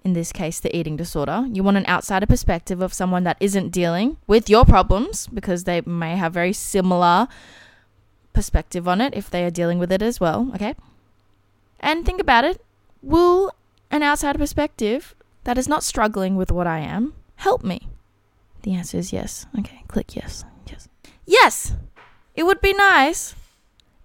in 0.04 0.12
this 0.12 0.32
case, 0.32 0.60
the 0.60 0.74
eating 0.76 0.96
disorder, 0.96 1.46
you 1.50 1.62
want 1.62 1.78
an 1.78 1.86
outsider 1.86 2.26
perspective 2.26 2.82
of 2.82 2.92
someone 2.92 3.24
that 3.24 3.38
isn't 3.40 3.70
dealing 3.70 4.18
with 4.26 4.50
your 4.50 4.66
problems 4.66 5.26
because 5.28 5.64
they 5.64 5.80
may 5.80 6.16
have 6.16 6.34
very 6.34 6.52
similar 6.52 7.26
perspective 8.34 8.86
on 8.86 9.00
it 9.00 9.14
if 9.14 9.30
they 9.30 9.44
are 9.44 9.50
dealing 9.50 9.78
with 9.78 9.90
it 9.90 10.02
as 10.02 10.20
well, 10.20 10.50
okay? 10.54 10.74
And 11.80 12.04
think 12.04 12.20
about 12.20 12.44
it. 12.44 12.62
Will 13.02 13.50
an 13.90 14.02
outsider 14.02 14.38
perspective 14.38 15.14
that 15.44 15.56
is 15.56 15.68
not 15.68 15.82
struggling 15.82 16.36
with 16.36 16.52
what 16.52 16.66
I 16.66 16.80
am 16.80 17.14
help 17.36 17.64
me? 17.64 17.88
The 18.64 18.74
answer 18.74 18.96
is 18.96 19.12
yes. 19.12 19.44
Okay, 19.58 19.84
click 19.88 20.16
yes. 20.16 20.42
Yes. 20.66 20.88
Yes! 21.26 21.74
It 22.34 22.44
would 22.44 22.62
be 22.62 22.72
nice. 22.72 23.34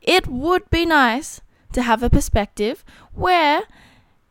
It 0.01 0.27
would 0.27 0.69
be 0.69 0.85
nice 0.85 1.39
to 1.71 1.81
have 1.81 2.03
a 2.03 2.09
perspective 2.09 2.83
where 3.13 3.63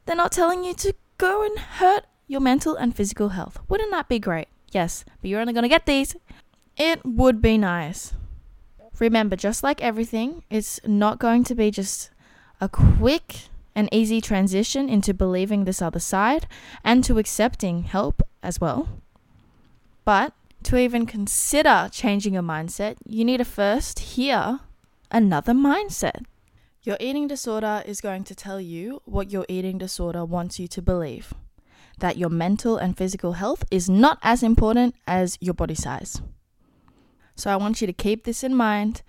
they're 0.05 0.15
not 0.15 0.33
telling 0.33 0.65
you 0.65 0.75
to 0.75 0.95
go 1.17 1.43
and 1.43 1.59
hurt 1.59 2.05
your 2.27 2.41
mental 2.41 2.77
and 2.77 2.95
physical 2.95 3.31
health. 3.31 3.59
Wouldn't 3.71 3.91
that 3.91 4.11
be 4.11 4.19
great? 4.19 4.49
Yes, 4.71 5.07
but 5.23 5.31
you're 5.31 5.41
only 5.41 5.55
going 5.55 5.63
to 5.63 5.69
get 5.69 5.87
these. 5.87 6.15
It 6.77 7.01
would 7.07 7.41
be 7.41 7.57
nice. 7.57 8.13
Remember, 8.99 9.35
just 9.35 9.63
like 9.63 9.81
everything, 9.81 10.45
it's 10.51 10.79
not 10.85 11.19
going 11.19 11.43
to 11.45 11.55
be 11.55 11.71
just 11.71 12.11
a 12.61 12.69
quick 12.69 13.49
and 13.75 13.89
easy 13.93 14.21
transition 14.21 14.91
into 14.91 15.15
believing 15.15 15.65
this 15.65 15.81
other 15.81 16.01
side 16.01 16.47
and 16.85 17.03
to 17.05 17.19
accepting 17.19 17.85
help 17.85 18.23
as 18.43 18.61
well. 18.61 18.89
But 20.09 20.33
to 20.63 20.79
even 20.79 21.05
consider 21.05 21.91
changing 21.93 22.33
your 22.33 22.43
mindset, 22.43 22.97
you 23.05 23.27
need 23.27 23.37
to 23.37 23.45
first 23.45 23.99
hear 24.17 24.61
another 25.11 25.53
mindset. 25.53 26.25
Your 26.83 26.97
eating 26.99 27.29
disorder 27.29 27.83
is 27.85 28.01
going 28.01 28.25
to 28.25 28.35
tell 28.35 28.59
you 28.59 29.03
what 29.05 29.31
your 29.31 29.45
eating 29.51 29.77
disorder 29.77 30.25
wants 30.25 30.59
you 30.59 30.67
to 30.69 30.81
believe 30.81 31.35
that 31.99 32.17
your 32.17 32.31
mental 32.31 32.79
and 32.79 32.97
physical 32.97 33.33
health 33.35 33.67
is 33.71 33.91
not 33.91 34.19
as 34.23 34.43
important 34.43 34.95
as 35.07 35.37
your 35.43 35.53
body 35.53 35.75
size. 35.75 36.23
So 37.37 37.51
I 37.51 37.57
want 37.57 37.83
you 37.83 37.87
to 37.87 37.93
keep 37.93 38.25
this 38.25 38.43
in 38.43 38.55
mind 38.55 39.03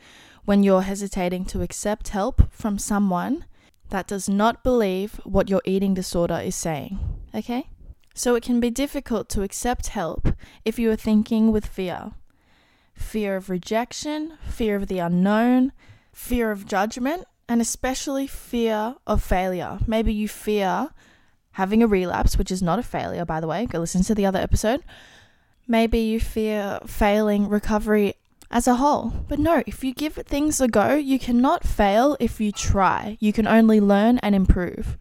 when 0.43 0.63
you're 0.63 0.81
hesitating 0.81 1.45
to 1.45 1.61
accept 1.61 2.09
help 2.09 2.51
from 2.51 2.77
someone 2.77 3.45
that 3.87 4.07
does 4.07 4.27
not 4.27 4.65
believe 4.65 5.21
what 5.23 5.49
your 5.49 5.61
eating 5.63 5.93
disorder 5.93 6.41
is 6.43 6.55
saying. 6.55 6.99
Okay? 7.33 7.69
So 8.19 8.35
it 8.35 8.43
can 8.43 8.59
be 8.59 8.69
difficult 8.69 9.29
to 9.29 9.43
accept 9.43 9.87
help 9.87 10.33
if 10.65 10.77
you 10.77 10.91
are 10.91 10.97
thinking 10.97 11.53
with 11.53 11.65
fear 11.65 12.11
fear 12.93 13.37
of 13.37 13.49
rejection, 13.49 14.37
fear 14.45 14.75
of 14.75 14.87
the 14.87 14.99
unknown, 14.99 15.71
fear 16.11 16.51
of 16.51 16.65
judgment, 16.65 17.23
and 17.47 17.61
especially 17.61 18.27
fear 18.27 18.95
of 19.07 19.23
failure. 19.23 19.79
Maybe 19.87 20.11
you 20.11 20.27
fear 20.27 20.89
having 21.51 21.81
a 21.81 21.87
relapse, 21.87 22.37
which 22.37 22.51
is 22.51 22.61
not 22.61 22.77
a 22.77 22.83
failure, 22.83 23.23
by 23.23 23.39
the 23.39 23.47
way. 23.47 23.65
Go 23.65 23.79
listen 23.79 24.03
to 24.03 24.13
the 24.13 24.25
other 24.25 24.39
episode. 24.39 24.83
Maybe 25.65 25.99
you 25.99 26.19
fear 26.19 26.81
failing 26.85 27.47
recovery 27.47 28.15
as 28.51 28.67
a 28.67 28.75
whole. 28.75 29.13
But 29.29 29.39
no, 29.39 29.63
if 29.65 29.81
you 29.81 29.93
give 29.93 30.15
things 30.15 30.59
a 30.59 30.67
go, 30.67 30.93
you 30.93 31.19
cannot 31.19 31.65
fail 31.65 32.17
if 32.19 32.41
you 32.41 32.51
try. 32.51 33.15
You 33.21 33.31
can 33.31 33.47
only 33.47 33.79
learn 33.79 34.17
and 34.17 34.35
improve. 34.35 34.97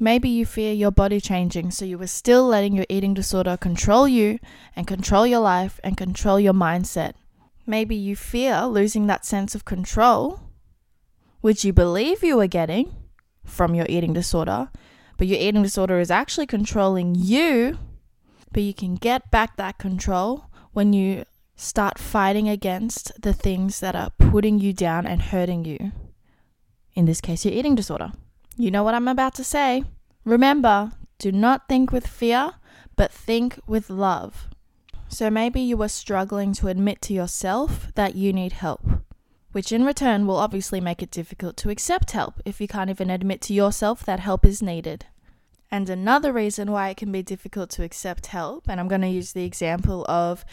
Maybe 0.00 0.28
you 0.28 0.44
fear 0.44 0.72
your 0.72 0.90
body 0.90 1.20
changing, 1.20 1.70
so 1.70 1.84
you 1.84 2.00
are 2.02 2.06
still 2.06 2.46
letting 2.46 2.74
your 2.74 2.86
eating 2.88 3.14
disorder 3.14 3.56
control 3.56 4.08
you 4.08 4.38
and 4.74 4.86
control 4.86 5.26
your 5.26 5.40
life 5.40 5.78
and 5.84 5.96
control 5.96 6.40
your 6.40 6.52
mindset. 6.52 7.12
Maybe 7.66 7.94
you 7.94 8.16
fear 8.16 8.66
losing 8.66 9.06
that 9.06 9.24
sense 9.24 9.54
of 9.54 9.64
control, 9.64 10.40
which 11.40 11.64
you 11.64 11.72
believe 11.72 12.24
you 12.24 12.38
are 12.40 12.46
getting 12.46 12.94
from 13.44 13.74
your 13.74 13.86
eating 13.88 14.12
disorder, 14.12 14.70
but 15.16 15.26
your 15.26 15.38
eating 15.38 15.62
disorder 15.62 16.00
is 16.00 16.10
actually 16.10 16.46
controlling 16.46 17.14
you. 17.14 17.78
But 18.52 18.62
you 18.62 18.74
can 18.74 18.96
get 18.96 19.30
back 19.30 19.56
that 19.56 19.78
control 19.78 20.46
when 20.72 20.92
you 20.92 21.24
start 21.56 21.98
fighting 21.98 22.48
against 22.48 23.12
the 23.20 23.32
things 23.32 23.80
that 23.80 23.94
are 23.94 24.10
putting 24.18 24.58
you 24.58 24.72
down 24.72 25.06
and 25.06 25.22
hurting 25.22 25.64
you. 25.64 25.92
In 26.94 27.04
this 27.04 27.20
case, 27.20 27.44
your 27.44 27.54
eating 27.54 27.74
disorder. 27.74 28.12
You 28.56 28.70
know 28.70 28.84
what 28.84 28.94
I'm 28.94 29.08
about 29.08 29.34
to 29.34 29.44
say. 29.44 29.84
Remember, 30.24 30.92
do 31.18 31.32
not 31.32 31.68
think 31.68 31.90
with 31.90 32.06
fear, 32.06 32.52
but 32.96 33.12
think 33.12 33.58
with 33.66 33.90
love. 33.90 34.48
So 35.08 35.28
maybe 35.28 35.60
you 35.60 35.80
are 35.82 35.88
struggling 35.88 36.52
to 36.54 36.68
admit 36.68 37.02
to 37.02 37.12
yourself 37.12 37.92
that 37.94 38.14
you 38.14 38.32
need 38.32 38.52
help, 38.52 38.82
which 39.52 39.72
in 39.72 39.84
return 39.84 40.26
will 40.26 40.36
obviously 40.36 40.80
make 40.80 41.02
it 41.02 41.10
difficult 41.10 41.56
to 41.58 41.70
accept 41.70 42.12
help 42.12 42.40
if 42.44 42.60
you 42.60 42.68
can't 42.68 42.90
even 42.90 43.10
admit 43.10 43.40
to 43.42 43.54
yourself 43.54 44.04
that 44.04 44.20
help 44.20 44.44
is 44.44 44.62
needed. 44.62 45.06
And 45.70 45.90
another 45.90 46.32
reason 46.32 46.70
why 46.70 46.90
it 46.90 46.96
can 46.96 47.10
be 47.10 47.22
difficult 47.22 47.70
to 47.70 47.82
accept 47.82 48.26
help, 48.26 48.68
and 48.68 48.78
I'm 48.78 48.86
going 48.86 49.00
to 49.00 49.08
use 49.08 49.32
the 49.32 49.44
example 49.44 50.04
of, 50.08 50.44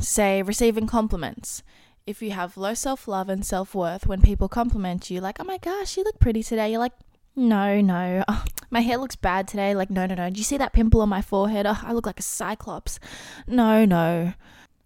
say, 0.00 0.42
receiving 0.42 0.88
compliments. 0.88 1.62
If 2.06 2.20
you 2.20 2.32
have 2.32 2.56
low 2.56 2.74
self 2.74 3.06
love 3.06 3.28
and 3.28 3.46
self 3.46 3.74
worth, 3.74 4.06
when 4.06 4.22
people 4.22 4.48
compliment 4.48 5.10
you, 5.10 5.20
like, 5.20 5.38
oh 5.38 5.44
my 5.44 5.58
gosh, 5.58 5.96
you 5.96 6.02
look 6.02 6.18
pretty 6.18 6.42
today, 6.42 6.70
you're 6.70 6.80
like, 6.80 6.92
no, 7.36 7.80
no. 7.80 8.24
Oh, 8.28 8.44
my 8.70 8.80
hair 8.80 8.96
looks 8.96 9.16
bad 9.16 9.46
today. 9.46 9.74
Like, 9.74 9.90
no, 9.90 10.06
no, 10.06 10.14
no. 10.14 10.30
Do 10.30 10.38
you 10.38 10.44
see 10.44 10.56
that 10.56 10.72
pimple 10.72 11.00
on 11.00 11.08
my 11.08 11.22
forehead? 11.22 11.66
Oh, 11.66 11.80
I 11.82 11.92
look 11.92 12.06
like 12.06 12.18
a 12.18 12.22
cyclops. 12.22 12.98
No, 13.46 13.84
no. 13.84 14.32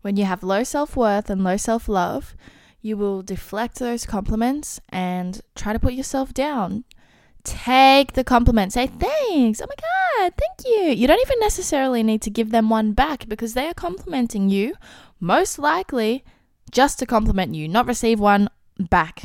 When 0.02 0.16
you 0.16 0.24
have 0.24 0.42
low 0.42 0.62
self 0.62 0.96
worth 0.96 1.30
and 1.30 1.42
low 1.42 1.56
self 1.56 1.88
love, 1.88 2.36
you 2.82 2.96
will 2.96 3.22
deflect 3.22 3.78
those 3.78 4.06
compliments 4.06 4.80
and 4.90 5.40
try 5.54 5.72
to 5.72 5.78
put 5.78 5.94
yourself 5.94 6.34
down. 6.34 6.84
Take 7.44 8.12
the 8.12 8.24
compliment. 8.24 8.72
Say 8.72 8.86
thanks. 8.88 9.60
Oh 9.62 9.66
my 9.68 9.74
God, 9.76 10.34
thank 10.36 10.66
you. 10.66 10.92
You 10.94 11.06
don't 11.06 11.20
even 11.20 11.40
necessarily 11.40 12.02
need 12.02 12.22
to 12.22 12.30
give 12.30 12.50
them 12.50 12.68
one 12.68 12.92
back 12.92 13.28
because 13.28 13.54
they 13.54 13.68
are 13.68 13.74
complimenting 13.74 14.48
you, 14.48 14.74
most 15.18 15.58
likely 15.58 16.24
just 16.70 16.98
to 16.98 17.06
compliment 17.06 17.54
you, 17.54 17.68
not 17.68 17.86
receive 17.86 18.20
one 18.20 18.48
back. 18.78 19.24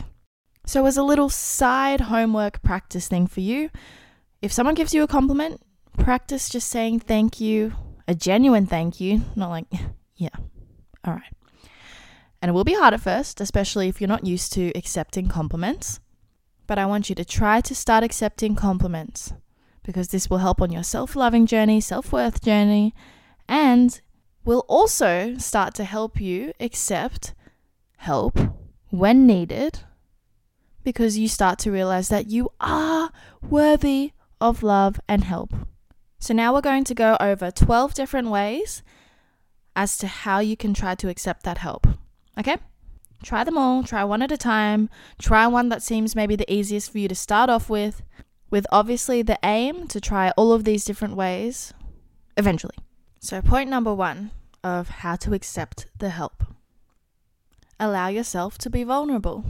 So, 0.66 0.86
as 0.86 0.98
a 0.98 1.04
little 1.04 1.30
side 1.30 2.02
homework 2.02 2.62
practice 2.62 3.08
thing 3.08 3.28
for 3.28 3.42
you, 3.42 3.70
if 4.42 4.52
someone 4.52 4.76
gives 4.76 4.94
you 4.94 5.04
a 5.04 5.08
compliment, 5.08 5.62
practice 5.98 6.50
just 6.50 6.70
saying 6.70 7.02
thank 7.02 7.42
you, 7.42 7.74
a 8.08 8.16
genuine 8.16 8.66
thank 8.66 9.00
you, 9.00 9.24
not 9.36 9.50
like, 9.50 9.66
yeah, 10.16 10.30
all 11.04 11.14
right. 11.14 11.34
And 12.42 12.50
it 12.50 12.54
will 12.54 12.64
be 12.64 12.74
hard 12.74 12.94
at 12.94 13.02
first, 13.02 13.40
especially 13.40 13.88
if 13.88 14.02
you're 14.02 14.08
not 14.08 14.26
used 14.26 14.52
to 14.54 14.72
accepting 14.76 15.28
compliments. 15.28 16.00
But 16.66 16.78
I 16.78 16.86
want 16.86 17.10
you 17.10 17.16
to 17.16 17.26
try 17.26 17.62
to 17.62 17.76
start 17.76 18.04
accepting 18.04 18.56
compliments 18.56 19.34
because 19.84 20.10
this 20.10 20.30
will 20.30 20.40
help 20.40 20.62
on 20.62 20.72
your 20.72 20.84
self 20.84 21.16
loving 21.16 21.46
journey, 21.46 21.82
self 21.82 22.12
worth 22.12 22.42
journey, 22.42 22.94
and 23.48 24.00
will 24.46 24.66
also 24.68 25.38
start 25.38 25.74
to 25.76 25.84
help 25.84 26.20
you 26.20 26.54
accept 26.60 27.34
help 27.98 28.40
when 28.90 29.28
needed 29.28 29.82
because 30.84 31.18
you 31.18 31.28
start 31.28 31.60
to 31.60 31.72
realize 31.72 32.10
that 32.10 32.28
you 32.28 32.50
are 32.60 33.12
worthy 33.42 34.12
of 34.40 34.64
love 34.64 35.00
and 35.08 35.24
help. 35.24 35.54
So 36.20 36.34
now 36.34 36.54
we're 36.54 36.62
going 36.62 36.84
to 36.86 36.96
go 36.96 37.18
over 37.20 37.52
12 37.52 37.94
different 37.94 38.30
ways 38.30 38.84
as 39.76 39.98
to 39.98 40.08
how 40.08 40.40
you 40.40 40.56
can 40.56 40.74
try 40.74 40.96
to 40.96 41.10
accept 41.10 41.44
that 41.44 41.58
help. 41.58 41.88
Okay? 42.38 42.58
Try 43.24 43.44
them 43.44 43.58
all, 43.58 43.84
try 43.84 44.04
one 44.04 44.22
at 44.22 44.32
a 44.32 44.38
time, 44.38 44.90
try 45.20 45.48
one 45.48 45.70
that 45.70 45.82
seems 45.82 46.16
maybe 46.16 46.36
the 46.36 46.52
easiest 46.52 46.92
for 46.92 46.98
you 46.98 47.08
to 47.08 47.16
start 47.16 47.50
off 47.50 47.70
with, 47.70 48.04
with 48.50 48.68
obviously 48.72 49.22
the 49.22 49.40
aim 49.44 49.88
to 49.88 50.00
try 50.00 50.32
all 50.32 50.54
of 50.54 50.64
these 50.64 50.86
different 50.86 51.16
ways 51.16 51.74
eventually. 52.38 52.76
So, 53.20 53.42
point 53.42 53.70
number 53.70 53.94
one 53.94 54.32
of 54.64 54.90
how 54.90 55.16
to 55.18 55.34
accept 55.34 55.88
the 55.98 56.10
help 56.10 56.44
allow 57.80 58.08
yourself 58.08 58.58
to 58.60 58.70
be 58.70 58.84
vulnerable. 58.84 59.44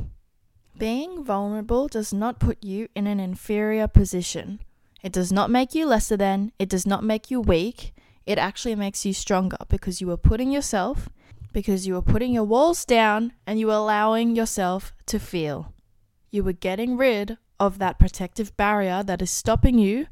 Being 0.84 1.24
vulnerable 1.24 1.88
does 1.88 2.12
not 2.12 2.41
put 2.41 2.62
you 2.62 2.89
in 2.93 3.08
an 3.08 3.17
inferior 3.17 3.88
position. 3.88 4.60
It 5.02 5.13
does 5.13 5.32
not 5.32 5.50
make 5.50 5.74
you 5.74 5.86
lesser 5.86 6.17
than, 6.17 6.52
it 6.60 6.67
does 6.67 6.86
not 6.86 7.06
make 7.06 7.32
you 7.32 7.39
weak. 7.39 7.93
It 8.26 8.38
actually 8.38 8.76
makes 8.76 9.06
you 9.06 9.13
stronger 9.13 9.56
because 9.69 10.02
you 10.02 10.12
are 10.12 10.17
putting 10.17 10.52
yourself, 10.52 11.08
because 11.54 11.88
you 11.88 11.96
are 11.96 12.02
putting 12.02 12.34
your 12.34 12.43
walls 12.43 12.84
down 12.84 13.32
and 13.48 13.62
you 13.62 13.72
are 13.72 13.78
allowing 13.78 14.36
yourself 14.36 14.91
to 15.06 15.19
feel. 15.19 15.74
You 16.32 16.46
are 16.50 16.52
getting 16.52 16.98
rid 16.98 17.38
of 17.62 17.80
that 17.80 17.98
protective 17.98 18.58
barrier 18.58 19.04
that 19.04 19.22
is 19.22 19.32
stopping 19.32 19.80
you 19.80 20.08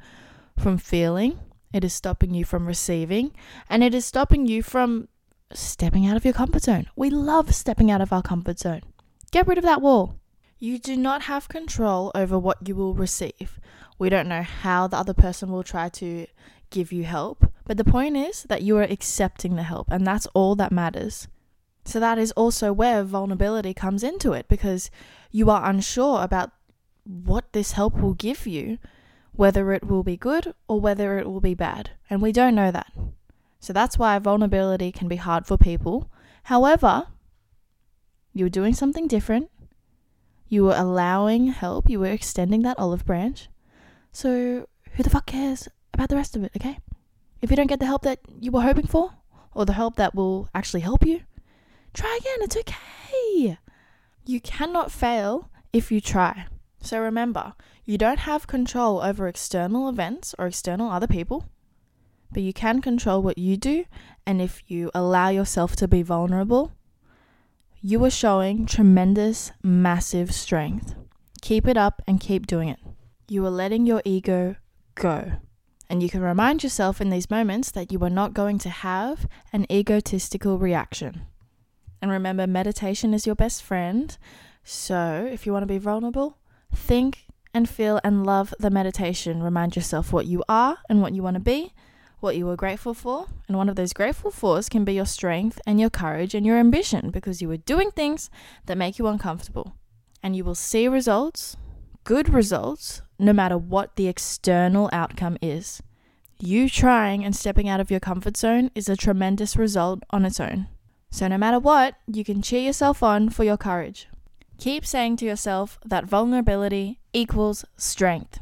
from 0.57 0.77
feeling, 0.77 1.38
it 1.73 1.84
is 1.84 1.93
stopping 1.93 2.34
you 2.34 2.45
from 2.45 2.65
receiving, 2.65 3.34
and 3.69 3.84
it 3.84 3.93
is 3.93 4.05
stopping 4.05 4.47
you 4.47 4.63
from 4.63 5.10
stepping 5.51 6.05
out 6.07 6.15
of 6.15 6.23
your 6.23 6.34
comfort 6.34 6.63
zone. 6.63 6.88
We 6.95 7.10
love 7.10 7.53
stepping 7.53 7.91
out 7.91 7.99
of 7.99 8.13
our 8.13 8.21
comfort 8.21 8.57
zone. 8.57 8.84
Get 9.31 9.47
rid 9.47 9.57
of 9.57 9.65
that 9.65 9.81
wall. 9.81 10.20
You 10.63 10.78
do 10.78 10.95
not 10.95 11.24
have 11.24 11.50
control 11.50 12.12
over 12.13 12.38
what 12.38 12.67
you 12.67 12.76
will 12.76 12.93
receive. 12.93 13.60
We 13.97 14.10
don't 14.10 14.28
know 14.28 14.43
how 14.43 14.86
the 14.86 14.97
other 14.97 15.15
person 15.15 15.52
will 15.52 15.63
try 15.63 15.89
to 15.89 16.28
give 16.69 16.91
you 16.91 17.04
help, 17.04 17.52
but 17.65 17.78
the 17.78 17.84
point 17.84 18.15
is 18.15 18.43
that 18.43 18.62
you 18.62 18.78
are 18.78 18.84
accepting 18.84 19.56
the 19.56 19.63
help, 19.63 19.88
and 19.89 20.06
that's 20.06 20.28
all 20.36 20.54
that 20.58 20.71
matters. 20.71 21.28
So, 21.84 22.00
that 22.00 22.19
is 22.19 22.32
also 22.34 22.71
where 22.71 23.04
vulnerability 23.04 23.74
comes 23.74 24.04
into 24.04 24.34
it 24.34 24.47
because 24.47 24.91
you 25.32 25.50
are 25.50 25.67
unsure 25.67 26.21
about 26.21 26.52
what 27.06 27.54
this 27.54 27.71
help 27.71 28.00
will 28.00 28.13
give 28.13 28.45
you, 28.45 28.78
whether 29.32 29.74
it 29.74 29.88
will 29.88 30.04
be 30.04 30.15
good 30.15 30.54
or 30.67 30.80
whether 30.80 31.17
it 31.17 31.26
will 31.26 31.41
be 31.41 31.56
bad, 31.56 31.89
and 32.08 32.21
we 32.21 32.32
don't 32.32 32.54
know 32.54 32.69
that. 32.69 32.93
So, 33.60 33.74
that's 33.74 33.97
why 33.97 34.19
vulnerability 34.19 34.91
can 34.91 35.08
be 35.08 35.15
hard 35.15 35.47
for 35.47 35.58
people. 35.58 36.12
However, 36.43 37.08
you're 38.32 38.47
doing 38.47 38.76
something 38.76 39.08
different 39.08 39.50
you 40.51 40.65
were 40.65 40.75
allowing 40.75 41.47
help, 41.47 41.89
you 41.89 41.97
were 41.97 42.07
extending 42.07 42.61
that 42.63 42.77
olive 42.77 43.05
branch. 43.05 43.47
So, 44.11 44.67
who 44.91 45.01
the 45.01 45.09
fuck 45.09 45.25
cares 45.25 45.69
about 45.93 46.09
the 46.09 46.17
rest 46.17 46.35
of 46.35 46.43
it, 46.43 46.51
okay? 46.57 46.77
If 47.41 47.49
you 47.49 47.55
don't 47.55 47.67
get 47.67 47.79
the 47.79 47.85
help 47.85 48.01
that 48.01 48.19
you 48.27 48.51
were 48.51 48.61
hoping 48.61 48.85
for, 48.85 49.13
or 49.53 49.65
the 49.65 49.71
help 49.71 49.95
that 49.95 50.13
will 50.13 50.49
actually 50.53 50.81
help 50.81 51.05
you, 51.05 51.21
try 51.93 52.19
again, 52.19 52.39
it's 52.41 52.57
okay. 52.57 53.57
You 54.25 54.41
cannot 54.41 54.91
fail 54.91 55.49
if 55.71 55.89
you 55.89 56.01
try. 56.01 56.47
So 56.81 56.99
remember, 56.99 57.53
you 57.85 57.97
don't 57.97 58.19
have 58.19 58.45
control 58.45 58.99
over 58.99 59.29
external 59.29 59.87
events 59.87 60.35
or 60.37 60.47
external 60.47 60.91
other 60.91 61.07
people, 61.07 61.45
but 62.29 62.43
you 62.43 62.51
can 62.51 62.81
control 62.81 63.21
what 63.21 63.37
you 63.37 63.55
do. 63.55 63.85
And 64.27 64.41
if 64.41 64.63
you 64.67 64.91
allow 64.93 65.29
yourself 65.29 65.77
to 65.77 65.87
be 65.87 66.01
vulnerable, 66.01 66.73
you 67.83 68.03
are 68.05 68.11
showing 68.11 68.65
tremendous, 68.67 69.51
massive 69.63 70.31
strength. 70.33 70.93
Keep 71.41 71.67
it 71.67 71.77
up 71.77 72.01
and 72.07 72.19
keep 72.19 72.45
doing 72.45 72.69
it. 72.69 72.79
You 73.27 73.43
are 73.45 73.49
letting 73.51 73.87
your 73.87 74.03
ego 74.05 74.55
go. 74.93 75.33
And 75.89 76.03
you 76.03 76.09
can 76.09 76.21
remind 76.21 76.63
yourself 76.63 77.01
in 77.01 77.09
these 77.09 77.31
moments 77.31 77.71
that 77.71 77.91
you 77.91 77.99
are 78.03 78.09
not 78.09 78.35
going 78.35 78.59
to 78.59 78.69
have 78.69 79.27
an 79.51 79.65
egotistical 79.71 80.59
reaction. 80.59 81.23
And 82.01 82.11
remember, 82.11 82.45
meditation 82.45 83.15
is 83.15 83.25
your 83.25 83.35
best 83.35 83.63
friend. 83.63 84.15
So 84.63 85.27
if 85.31 85.47
you 85.47 85.51
want 85.51 85.63
to 85.63 85.67
be 85.67 85.79
vulnerable, 85.79 86.37
think 86.73 87.25
and 87.51 87.67
feel 87.67 87.99
and 88.03 88.25
love 88.25 88.53
the 88.59 88.69
meditation. 88.69 89.41
Remind 89.41 89.75
yourself 89.75 90.13
what 90.13 90.27
you 90.27 90.43
are 90.47 90.77
and 90.87 91.01
what 91.01 91.13
you 91.13 91.23
want 91.23 91.33
to 91.33 91.41
be 91.41 91.73
what 92.21 92.38
you 92.38 92.45
were 92.45 92.55
grateful 92.55 92.93
for, 92.93 93.27
and 93.47 93.57
one 93.57 93.67
of 93.67 93.75
those 93.75 93.93
grateful 93.93 94.31
fors 94.31 94.69
can 94.69 94.86
be 94.86 94.93
your 94.93 95.05
strength 95.05 95.60
and 95.65 95.79
your 95.79 95.89
courage 95.89 96.34
and 96.34 96.45
your 96.45 96.57
ambition 96.57 97.10
because 97.10 97.41
you 97.41 97.51
are 97.51 97.57
doing 97.57 97.91
things 97.91 98.29
that 98.67 98.77
make 98.77 98.97
you 98.97 99.07
uncomfortable. 99.07 99.75
And 100.23 100.36
you 100.36 100.43
will 100.43 100.55
see 100.55 100.88
results, 100.88 101.57
good 102.03 102.29
results, 102.29 103.01
no 103.19 103.34
matter 103.34 103.57
what 103.57 103.95
the 103.95 104.07
external 104.07 104.89
outcome 104.93 105.38
is. 105.41 105.81
You 106.39 106.69
trying 106.69 107.25
and 107.25 107.36
stepping 107.36 107.67
out 107.67 107.79
of 107.79 107.91
your 107.91 107.99
comfort 107.99 108.38
zone 108.38 108.71
is 108.73 108.88
a 108.88 108.95
tremendous 108.95 109.57
result 109.57 110.03
on 110.10 110.25
its 110.25 110.39
own. 110.39 110.67
So, 111.12 111.27
no 111.27 111.38
matter 111.38 111.60
what, 111.60 111.95
you 112.07 112.23
can 112.23 112.41
cheer 112.41 112.62
yourself 112.62 113.03
on 113.03 113.29
for 113.29 113.43
your 113.43 113.57
courage. 113.57 114.07
Keep 114.57 114.86
saying 114.86 115.17
to 115.17 115.25
yourself 115.25 115.79
that 115.84 116.05
vulnerability 116.05 116.99
equals 117.13 117.65
strength, 117.77 118.39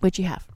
which 0.00 0.18
you 0.18 0.26
have. 0.26 0.55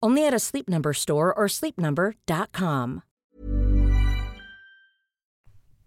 Only 0.00 0.26
at 0.26 0.34
a 0.34 0.38
Sleep 0.38 0.68
Number 0.68 0.92
store 0.92 1.34
or 1.36 1.46
sleepnumber.com. 1.46 3.02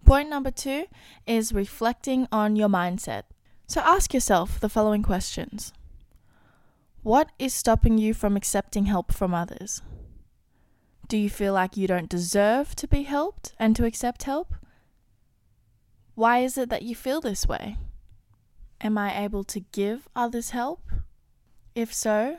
Point 0.06 0.30
number 0.30 0.52
two 0.52 0.86
is 1.26 1.54
reflecting 1.54 2.28
on 2.32 2.58
your 2.58 2.68
mindset. 2.68 3.24
So 3.68 3.80
ask 3.80 4.14
yourself 4.14 4.60
the 4.60 4.68
following 4.68 5.04
questions 5.04 5.72
What 7.04 7.30
is 7.40 7.54
stopping 7.54 7.98
you 7.98 8.14
from 8.14 8.36
accepting 8.36 8.88
help 8.88 9.14
from 9.14 9.34
others? 9.34 9.82
Do 11.08 11.18
you 11.18 11.30
feel 11.30 11.54
like 11.54 11.78
you 11.78 11.88
don't 11.88 12.10
deserve 12.10 12.76
to 12.76 12.88
be 12.88 13.04
helped 13.04 13.54
and 13.58 13.74
to 13.78 13.86
accept 13.86 14.24
help? 14.24 14.54
Why 16.16 16.40
is 16.40 16.58
it 16.58 16.70
that 16.70 16.84
you 16.84 16.96
feel 16.96 17.22
this 17.22 17.48
way? 17.48 17.78
Am 18.82 18.98
I 18.98 19.24
able 19.24 19.46
to 19.46 19.62
give 19.72 20.10
others 20.14 20.50
help? 20.50 20.82
If 21.76 21.94
so, 21.94 22.38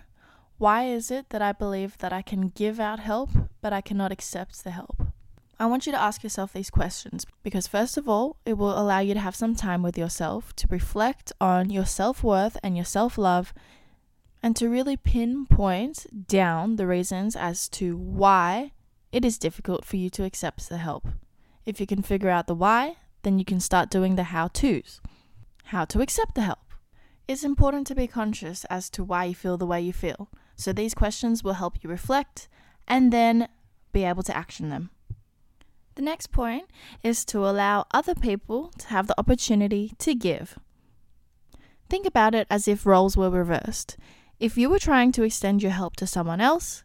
why 0.62 0.84
is 0.84 1.10
it 1.10 1.30
that 1.30 1.42
I 1.42 1.50
believe 1.50 1.98
that 1.98 2.12
I 2.12 2.22
can 2.22 2.50
give 2.50 2.78
out 2.78 3.00
help, 3.00 3.30
but 3.60 3.72
I 3.72 3.80
cannot 3.80 4.12
accept 4.12 4.62
the 4.62 4.70
help? 4.70 5.08
I 5.58 5.66
want 5.66 5.86
you 5.86 5.92
to 5.92 6.00
ask 6.00 6.22
yourself 6.22 6.52
these 6.52 6.70
questions 6.70 7.26
because, 7.42 7.66
first 7.66 7.96
of 7.96 8.08
all, 8.08 8.36
it 8.46 8.52
will 8.52 8.78
allow 8.78 9.00
you 9.00 9.12
to 9.12 9.18
have 9.18 9.34
some 9.34 9.56
time 9.56 9.82
with 9.82 9.98
yourself 9.98 10.54
to 10.54 10.68
reflect 10.70 11.32
on 11.40 11.70
your 11.70 11.84
self 11.84 12.22
worth 12.22 12.56
and 12.62 12.76
your 12.76 12.84
self 12.84 13.18
love 13.18 13.52
and 14.40 14.54
to 14.54 14.68
really 14.68 14.96
pinpoint 14.96 16.28
down 16.28 16.76
the 16.76 16.86
reasons 16.86 17.34
as 17.34 17.68
to 17.70 17.96
why 17.96 18.70
it 19.10 19.24
is 19.24 19.38
difficult 19.38 19.84
for 19.84 19.96
you 19.96 20.08
to 20.10 20.22
accept 20.22 20.68
the 20.68 20.78
help. 20.78 21.08
If 21.66 21.80
you 21.80 21.88
can 21.88 22.02
figure 22.02 22.30
out 22.30 22.46
the 22.46 22.54
why, 22.54 22.98
then 23.24 23.40
you 23.40 23.44
can 23.44 23.58
start 23.58 23.90
doing 23.90 24.14
the 24.14 24.30
how 24.30 24.46
to's 24.46 25.00
how 25.64 25.84
to 25.86 26.00
accept 26.00 26.36
the 26.36 26.42
help. 26.42 26.60
It's 27.26 27.42
important 27.42 27.88
to 27.88 27.96
be 27.96 28.06
conscious 28.06 28.64
as 28.66 28.88
to 28.90 29.02
why 29.02 29.24
you 29.24 29.34
feel 29.34 29.56
the 29.56 29.66
way 29.66 29.80
you 29.80 29.92
feel. 29.92 30.28
So 30.62 30.72
these 30.72 30.94
questions 30.94 31.42
will 31.42 31.54
help 31.54 31.82
you 31.82 31.90
reflect 31.90 32.48
and 32.86 33.12
then 33.12 33.48
be 33.92 34.04
able 34.04 34.22
to 34.22 34.36
action 34.36 34.68
them. 34.68 34.90
The 35.96 36.02
next 36.02 36.28
point 36.28 36.70
is 37.02 37.24
to 37.26 37.40
allow 37.40 37.86
other 37.90 38.14
people 38.14 38.70
to 38.78 38.86
have 38.86 39.08
the 39.08 39.18
opportunity 39.18 39.92
to 39.98 40.14
give. 40.14 40.56
Think 41.90 42.06
about 42.06 42.36
it 42.36 42.46
as 42.48 42.68
if 42.68 42.86
roles 42.86 43.16
were 43.16 43.28
reversed. 43.28 43.96
If 44.38 44.56
you 44.56 44.70
were 44.70 44.78
trying 44.78 45.10
to 45.12 45.24
extend 45.24 45.64
your 45.64 45.72
help 45.72 45.96
to 45.96 46.06
someone 46.06 46.40
else 46.40 46.84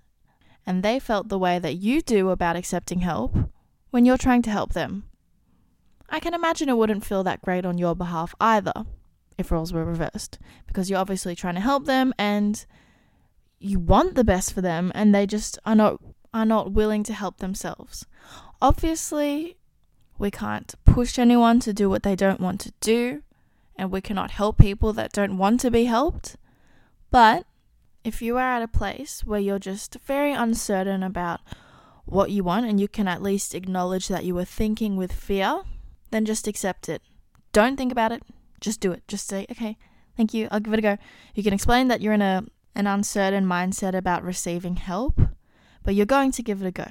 and 0.66 0.82
they 0.82 0.98
felt 0.98 1.30
the 1.30 1.38
way 1.38 1.60
that 1.60 1.76
you 1.76 2.02
do 2.02 2.32
about 2.32 2.56
accepting 2.56 3.02
help 3.02 3.36
when 3.92 4.06
you're 4.06 4.18
trying 4.18 4.42
to 4.42 4.50
help 4.50 4.74
them, 4.74 5.04
I 6.10 6.20
can 6.20 6.34
imagine 6.34 6.68
it 6.68 6.78
wouldn't 6.78 7.06
feel 7.06 7.24
that 7.26 7.44
great 7.44 7.64
on 7.64 7.78
your 7.78 7.96
behalf 7.96 8.34
either 8.42 8.74
if 9.38 9.52
roles 9.52 9.72
were 9.72 9.86
reversed 9.86 10.40
because 10.66 10.90
you're 10.90 10.98
obviously 10.98 11.36
trying 11.36 11.56
to 11.56 11.62
help 11.62 11.86
them 11.86 12.12
and 12.18 12.66
you 13.60 13.80
want 13.80 14.16
the 14.16 14.24
best 14.24 14.54
for 14.54 14.62
them 14.62 14.92
and 14.94 15.14
they 15.14 15.26
just 15.26 15.58
are 15.66 15.76
not 15.76 16.00
are 16.34 16.46
not 16.46 16.72
willing 16.72 17.04
to 17.04 17.14
help 17.14 17.38
themselves. 17.38 18.06
Obviously, 18.62 19.58
we 20.18 20.30
can't 20.30 20.76
push 20.86 21.18
anyone 21.18 21.60
to 21.60 21.74
do 21.74 21.90
what 21.90 22.04
they 22.04 22.16
don't 22.16 22.40
want 22.40 22.60
to 22.62 22.74
do 22.82 23.24
and 23.76 23.92
we 23.92 24.02
cannot 24.02 24.32
help 24.32 24.58
people 24.58 24.94
that 24.94 25.14
don't 25.14 25.38
want 25.38 25.60
to 25.62 25.72
be 25.72 25.86
helped. 25.86 26.36
But 27.12 27.46
if 28.04 28.22
you 28.22 28.38
are 28.38 28.42
at 28.56 28.62
a 28.62 28.68
place 28.68 29.24
where 29.26 29.40
you're 29.40 29.60
just 29.60 29.98
very 30.06 30.34
uncertain 30.34 31.04
about 31.04 31.42
what 32.06 32.32
you 32.32 32.44
want 32.44 32.66
and 32.66 32.80
you 32.80 32.88
can 32.88 33.08
at 33.08 33.22
least 33.22 33.54
acknowledge 33.54 34.08
that 34.08 34.24
you 34.24 34.34
were 34.34 34.46
thinking 34.46 34.96
with 34.96 35.12
fear, 35.12 35.64
then 36.12 36.26
just 36.26 36.48
accept 36.48 36.90
it. 36.90 37.02
Don't 37.52 37.78
think 37.78 37.92
about 37.92 38.12
it. 38.12 38.24
Just 38.60 38.80
do 38.80 38.92
it. 38.92 39.08
Just 39.08 39.28
say, 39.28 39.46
okay, 39.52 39.78
thank 40.16 40.34
you. 40.34 40.48
I'll 40.52 40.60
give 40.60 40.74
it 40.74 40.80
a 40.80 40.82
go. 40.82 40.98
You 41.36 41.44
can 41.44 41.54
explain 41.54 41.90
that 41.90 42.02
you're 42.02 42.14
in 42.14 42.22
a 42.22 42.46
an 42.78 42.86
uncertain 42.86 43.44
mindset 43.44 43.96
about 43.96 44.24
receiving 44.24 44.76
help, 44.76 45.20
but 45.84 45.96
you're 45.96 46.06
going 46.06 46.32
to 46.32 46.44
give 46.44 46.62
it 46.62 46.68
a 46.68 46.72
go. 46.72 46.86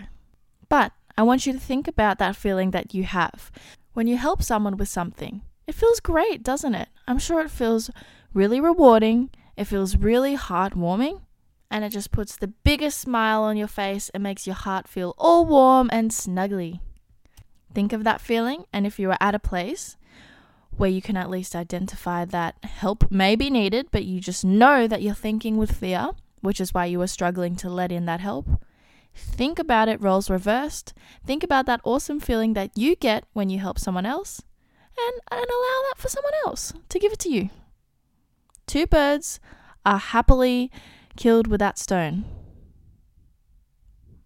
But 0.68 0.92
I 1.16 1.22
want 1.22 1.46
you 1.46 1.53
to 1.53 1.61
think 1.61 1.87
about 1.87 2.18
that 2.18 2.35
feeling 2.35 2.72
that 2.72 2.92
you 2.92 3.05
have 3.05 3.53
when 3.94 4.09
you 4.09 4.16
help 4.16 4.42
someone 4.42 4.77
with 4.77 4.88
something. 4.88 5.42
It 5.66 5.77
feels 5.77 6.01
great, 6.01 6.42
doesn't 6.42 6.75
it? 6.75 6.88
I'm 7.07 7.20
sure 7.20 7.40
it 7.40 7.53
feels 7.53 7.88
really 8.35 8.61
rewarding. 8.61 9.31
It 9.57 9.66
feels 9.66 9.96
really 9.96 10.37
heartwarming. 10.37 11.22
And 11.70 11.85
it 11.85 11.90
just 11.90 12.11
puts 12.11 12.37
the 12.37 12.49
biggest 12.49 13.01
smile 13.01 13.42
on 13.42 13.57
your 13.57 13.68
face 13.68 14.09
and 14.11 14.25
makes 14.25 14.46
your 14.46 14.57
heart 14.57 14.88
feel 14.88 15.14
all 15.16 15.46
warm 15.46 15.88
and 15.92 16.11
snuggly. 16.11 16.81
Think 17.75 17.92
of 17.92 18.05
that 18.05 18.20
feeling, 18.20 18.64
and 18.72 18.87
if 18.87 18.99
you 18.99 19.11
are 19.11 19.18
at 19.20 19.35
a 19.35 19.38
place 19.38 19.96
where 20.76 20.90
you 20.90 21.00
can 21.00 21.16
at 21.16 21.30
least 21.30 21.56
identify 21.56 22.24
that 22.24 22.56
help 22.64 23.10
may 23.10 23.36
be 23.36 23.50
needed, 23.50 23.88
but 23.90 24.04
you 24.04 24.20
just 24.20 24.44
know 24.44 24.86
that 24.86 25.02
you're 25.02 25.14
thinking 25.14 25.56
with 25.56 25.72
fear, 25.72 26.10
which 26.40 26.60
is 26.60 26.74
why 26.74 26.84
you 26.84 27.00
are 27.00 27.06
struggling 27.06 27.56
to 27.56 27.70
let 27.70 27.90
in 27.90 28.06
that 28.06 28.20
help, 28.20 28.46
think 29.14 29.58
about 29.58 29.88
it 29.88 30.00
roles 30.00 30.28
reversed. 30.28 30.92
Think 31.24 31.42
about 31.42 31.66
that 31.66 31.80
awesome 31.84 32.20
feeling 32.20 32.52
that 32.54 32.76
you 32.76 32.94
get 32.96 33.24
when 33.32 33.48
you 33.48 33.58
help 33.58 33.78
someone 33.78 34.06
else, 34.06 34.42
and, 34.98 35.20
and 35.30 35.46
allow 35.50 35.82
that 35.88 35.98
for 35.98 36.08
someone 36.08 36.32
else 36.46 36.72
to 36.88 36.98
give 36.98 37.12
it 37.12 37.18
to 37.20 37.30
you. 37.30 37.50
Two 38.66 38.86
birds 38.86 39.40
are 39.84 39.98
happily 39.98 40.70
killed 41.16 41.46
with 41.46 41.60
that 41.60 41.78
stone. 41.78 42.24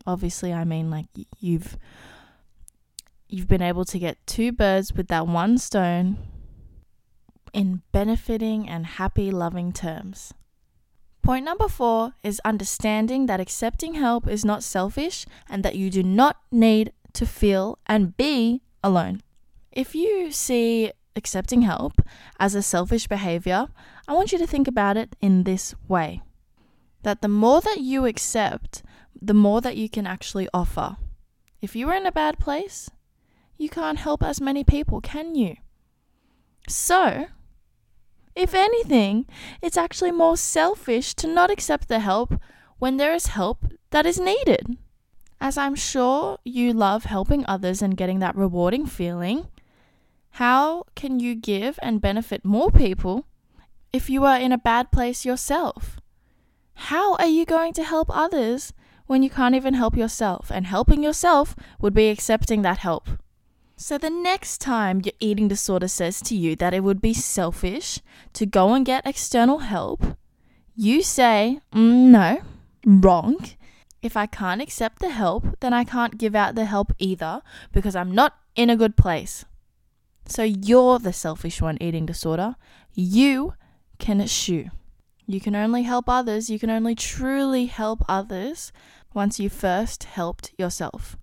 Obviously, 0.07 0.53
I 0.53 0.65
mean 0.65 0.91
like 0.91 1.07
you've 1.39 1.77
you've 3.29 3.47
been 3.47 3.63
able 3.63 3.85
to 3.85 3.99
get 3.99 4.19
two 4.27 4.51
birds 4.51 4.93
with 4.93 5.07
that 5.09 5.27
one 5.27 5.57
stone 5.57 6.19
in 7.53 7.83
benefiting 7.93 8.69
and 8.69 8.87
happy 8.87 9.31
loving 9.31 9.73
terms. 9.73 10.33
Point 11.23 11.45
number 11.45 11.69
four 11.69 12.15
is 12.23 12.41
understanding 12.45 13.27
that 13.27 13.41
accepting 13.41 13.95
help 13.95 14.27
is 14.27 14.45
not 14.45 14.63
selfish 14.63 15.27
and 15.49 15.63
that 15.63 15.77
you 15.77 15.91
do 15.91 16.03
not 16.03 16.39
need 16.51 16.93
to 17.13 17.27
feel 17.27 17.79
and 17.87 18.17
be 18.17 18.63
alone. 18.83 19.23
If 19.71 19.95
you 19.95 20.33
see 20.33 20.93
accepting 21.15 21.63
help 21.63 22.01
as 22.39 22.55
a 22.55 22.63
selfish 22.63 23.07
behavior, 23.07 23.69
I 24.09 24.15
want 24.15 24.33
you 24.33 24.39
to 24.39 24.47
think 24.47 24.67
about 24.67 24.97
it 24.97 25.15
in 25.21 25.45
this 25.45 25.75
way 25.89 26.23
that 27.03 27.23
the 27.23 27.29
more 27.29 27.61
that 27.61 27.81
you 27.81 28.07
accept, 28.07 28.83
the 29.21 29.35
more 29.35 29.61
that 29.61 29.77
you 29.77 29.89
can 29.89 30.07
actually 30.07 30.49
offer. 30.53 30.97
If 31.63 31.75
you 31.77 31.89
are 31.89 31.95
in 31.95 32.07
a 32.07 32.13
bad 32.13 32.39
place, 32.39 32.91
you 33.57 33.69
can't 33.69 33.99
help 33.99 34.23
as 34.23 34.41
many 34.41 34.65
people, 34.65 35.01
can 35.01 35.35
you? 35.35 35.57
So, 36.69 37.27
if 38.35 38.55
anything, 38.55 39.27
it's 39.61 39.77
actually 39.77 40.13
more 40.13 40.37
selfish 40.37 41.15
to 41.15 41.27
not 41.27 41.51
accept 41.51 41.89
the 41.89 42.01
help 42.01 42.35
when 42.79 42.97
there 42.97 43.15
is 43.15 43.27
help 43.27 43.65
that 43.91 44.07
is 44.07 44.19
needed. 44.19 44.77
As 45.41 45.57
I'm 45.57 45.75
sure 45.75 46.39
you 46.45 46.73
love 46.73 47.05
helping 47.05 47.45
others 47.47 47.83
and 47.83 47.97
getting 47.97 48.19
that 48.21 48.37
rewarding 48.37 48.87
feeling, 48.87 49.49
how 50.33 50.85
can 50.95 51.19
you 51.19 51.35
give 51.35 51.79
and 51.83 52.01
benefit 52.01 52.45
more 52.45 52.71
people 52.71 53.27
if 53.93 54.09
you 54.09 54.25
are 54.25 54.39
in 54.39 54.53
a 54.53 54.59
bad 54.59 54.93
place 54.93 55.25
yourself? 55.25 55.99
How 56.75 57.17
are 57.17 57.27
you 57.27 57.45
going 57.45 57.73
to 57.75 57.85
help 57.85 58.09
others 58.11 58.73
when 59.07 59.23
you 59.23 59.31
can't 59.31 59.55
even 59.55 59.75
help 59.75 59.97
yourself? 59.97 60.51
And 60.51 60.67
helping 60.67 61.03
yourself 61.03 61.57
would 61.81 61.95
be 61.95 62.09
accepting 62.09 62.63
that 62.63 62.79
help. 62.79 63.09
So 63.83 63.97
the 63.97 64.11
next 64.11 64.59
time 64.59 65.01
your 65.03 65.15
eating 65.21 65.49
disorder 65.49 65.89
says 65.89 66.21
to 66.25 66.37
you 66.37 66.55
that 66.57 66.75
it 66.75 66.85
would 66.85 67.01
be 67.01 67.15
selfish 67.15 68.01
to 68.35 68.45
go 68.45 68.75
and 68.75 68.85
get 68.85 69.07
external 69.07 69.61
help, 69.61 70.19
you 70.77 71.03
say, 71.03 71.61
mm, 71.73 72.11
no, 72.11 72.43
wrong. 72.85 73.39
If 74.03 74.19
I 74.19 74.27
can't 74.27 74.61
accept 74.61 74.99
the 74.99 75.09
help, 75.09 75.59
then 75.61 75.73
I 75.73 75.85
can't 75.85 76.19
give 76.19 76.35
out 76.35 76.57
the 76.57 76.67
help 76.67 76.93
either 76.99 77.41
because 77.73 77.97
I'm 77.97 78.13
not 78.13 78.37
in 78.55 78.69
a 78.69 78.77
good 78.77 78.99
place. 78.99 79.47
So 80.27 80.43
you're 80.43 80.99
the 80.99 81.15
selfish 81.15 81.63
one 81.63 81.79
eating 81.81 82.05
disorder. 82.05 82.57
You 82.93 83.55
can 83.99 84.27
shoo. 84.27 84.67
You 85.27 85.41
can 85.41 85.57
only 85.57 85.85
help 85.85 86.05
others, 86.07 86.51
you 86.51 86.59
can 86.59 86.69
only 86.69 86.95
truly 86.95 87.65
help 87.65 88.05
others 88.11 88.73
once 89.15 89.41
you 89.41 89.49
first 89.49 90.05
helped 90.05 90.53
yourself. 90.59 91.17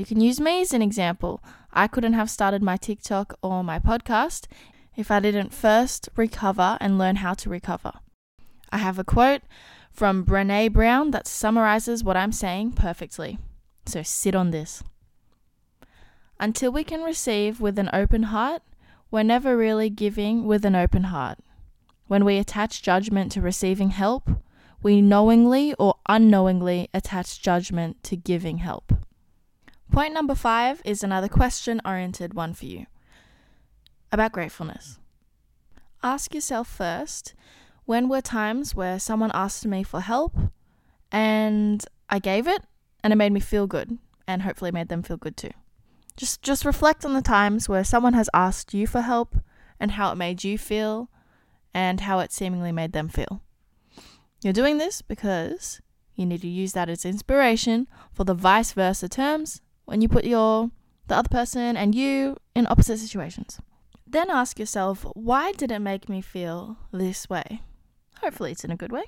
You 0.00 0.06
can 0.06 0.22
use 0.22 0.40
me 0.40 0.62
as 0.62 0.72
an 0.72 0.80
example. 0.80 1.44
I 1.74 1.86
couldn't 1.86 2.14
have 2.14 2.30
started 2.30 2.62
my 2.62 2.78
TikTok 2.78 3.34
or 3.42 3.62
my 3.62 3.78
podcast 3.78 4.46
if 4.96 5.10
I 5.10 5.20
didn't 5.20 5.52
first 5.52 6.08
recover 6.16 6.78
and 6.80 6.96
learn 6.96 7.16
how 7.16 7.34
to 7.34 7.50
recover. 7.50 7.92
I 8.72 8.78
have 8.78 8.98
a 8.98 9.04
quote 9.04 9.42
from 9.92 10.24
Brene 10.24 10.72
Brown 10.72 11.10
that 11.10 11.26
summarizes 11.26 12.02
what 12.02 12.16
I'm 12.16 12.32
saying 12.32 12.72
perfectly. 12.72 13.38
So 13.84 14.02
sit 14.02 14.34
on 14.34 14.52
this. 14.52 14.82
Until 16.38 16.72
we 16.72 16.82
can 16.82 17.02
receive 17.02 17.60
with 17.60 17.78
an 17.78 17.90
open 17.92 18.22
heart, 18.22 18.62
we're 19.10 19.22
never 19.22 19.54
really 19.54 19.90
giving 19.90 20.46
with 20.46 20.64
an 20.64 20.74
open 20.74 21.04
heart. 21.04 21.40
When 22.06 22.24
we 22.24 22.38
attach 22.38 22.80
judgment 22.80 23.32
to 23.32 23.42
receiving 23.42 23.90
help, 23.90 24.30
we 24.82 25.02
knowingly 25.02 25.74
or 25.74 25.96
unknowingly 26.08 26.88
attach 26.94 27.42
judgment 27.42 28.02
to 28.04 28.16
giving 28.16 28.58
help. 28.58 28.94
Point 29.90 30.14
number 30.14 30.36
five 30.36 30.80
is 30.84 31.02
another 31.02 31.26
question 31.26 31.80
oriented 31.84 32.32
one 32.32 32.54
for 32.54 32.66
you 32.66 32.86
about 34.12 34.30
gratefulness. 34.30 34.98
Ask 36.02 36.32
yourself 36.32 36.68
first 36.68 37.34
when 37.86 38.08
were 38.08 38.20
times 38.20 38.74
where 38.74 39.00
someone 39.00 39.32
asked 39.34 39.66
me 39.66 39.82
for 39.82 40.00
help 40.00 40.36
and 41.10 41.84
I 42.08 42.20
gave 42.20 42.46
it 42.46 42.62
and 43.02 43.12
it 43.12 43.16
made 43.16 43.32
me 43.32 43.40
feel 43.40 43.66
good 43.66 43.98
and 44.28 44.42
hopefully 44.42 44.70
made 44.70 44.88
them 44.88 45.02
feel 45.02 45.16
good 45.16 45.36
too. 45.36 45.50
Just 46.16 46.40
just 46.40 46.64
reflect 46.64 47.04
on 47.04 47.14
the 47.14 47.22
times 47.22 47.68
where 47.68 47.82
someone 47.82 48.14
has 48.14 48.30
asked 48.32 48.72
you 48.72 48.86
for 48.86 49.00
help 49.00 49.36
and 49.80 49.92
how 49.92 50.12
it 50.12 50.16
made 50.16 50.44
you 50.44 50.56
feel 50.56 51.10
and 51.74 52.02
how 52.02 52.20
it 52.20 52.32
seemingly 52.32 52.70
made 52.70 52.92
them 52.92 53.08
feel. 53.08 53.42
You're 54.40 54.52
doing 54.52 54.78
this 54.78 55.02
because 55.02 55.80
you 56.14 56.26
need 56.26 56.42
to 56.42 56.48
use 56.48 56.74
that 56.74 56.88
as 56.88 57.04
inspiration 57.04 57.88
for 58.12 58.22
the 58.22 58.34
vice 58.34 58.72
versa 58.72 59.08
terms 59.08 59.62
when 59.90 60.00
you 60.00 60.08
put 60.08 60.24
your 60.24 60.70
the 61.08 61.16
other 61.16 61.28
person 61.28 61.76
and 61.76 61.96
you 61.96 62.36
in 62.54 62.64
opposite 62.68 62.98
situations. 62.98 63.58
Then 64.06 64.30
ask 64.30 64.56
yourself, 64.56 65.04
why 65.14 65.50
did 65.50 65.72
it 65.72 65.80
make 65.80 66.08
me 66.08 66.20
feel 66.20 66.76
this 66.92 67.28
way? 67.28 67.62
Hopefully 68.20 68.52
it's 68.52 68.62
in 68.62 68.70
a 68.70 68.76
good 68.76 68.92
way. 68.92 69.02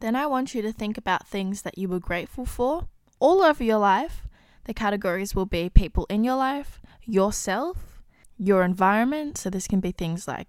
Then 0.00 0.16
I 0.16 0.26
want 0.26 0.56
you 0.56 0.62
to 0.62 0.72
think 0.72 0.98
about 0.98 1.28
things 1.28 1.62
that 1.62 1.78
you 1.78 1.88
were 1.88 2.00
grateful 2.00 2.44
for 2.44 2.88
all 3.20 3.42
over 3.42 3.62
your 3.62 3.78
life. 3.78 4.26
The 4.64 4.74
categories 4.74 5.36
will 5.36 5.46
be 5.46 5.70
people 5.70 6.04
in 6.10 6.24
your 6.24 6.36
life, 6.36 6.80
yourself, 7.04 8.02
your 8.36 8.64
environment. 8.64 9.38
So 9.38 9.50
this 9.50 9.68
can 9.68 9.78
be 9.78 9.92
things 9.92 10.26
like 10.26 10.48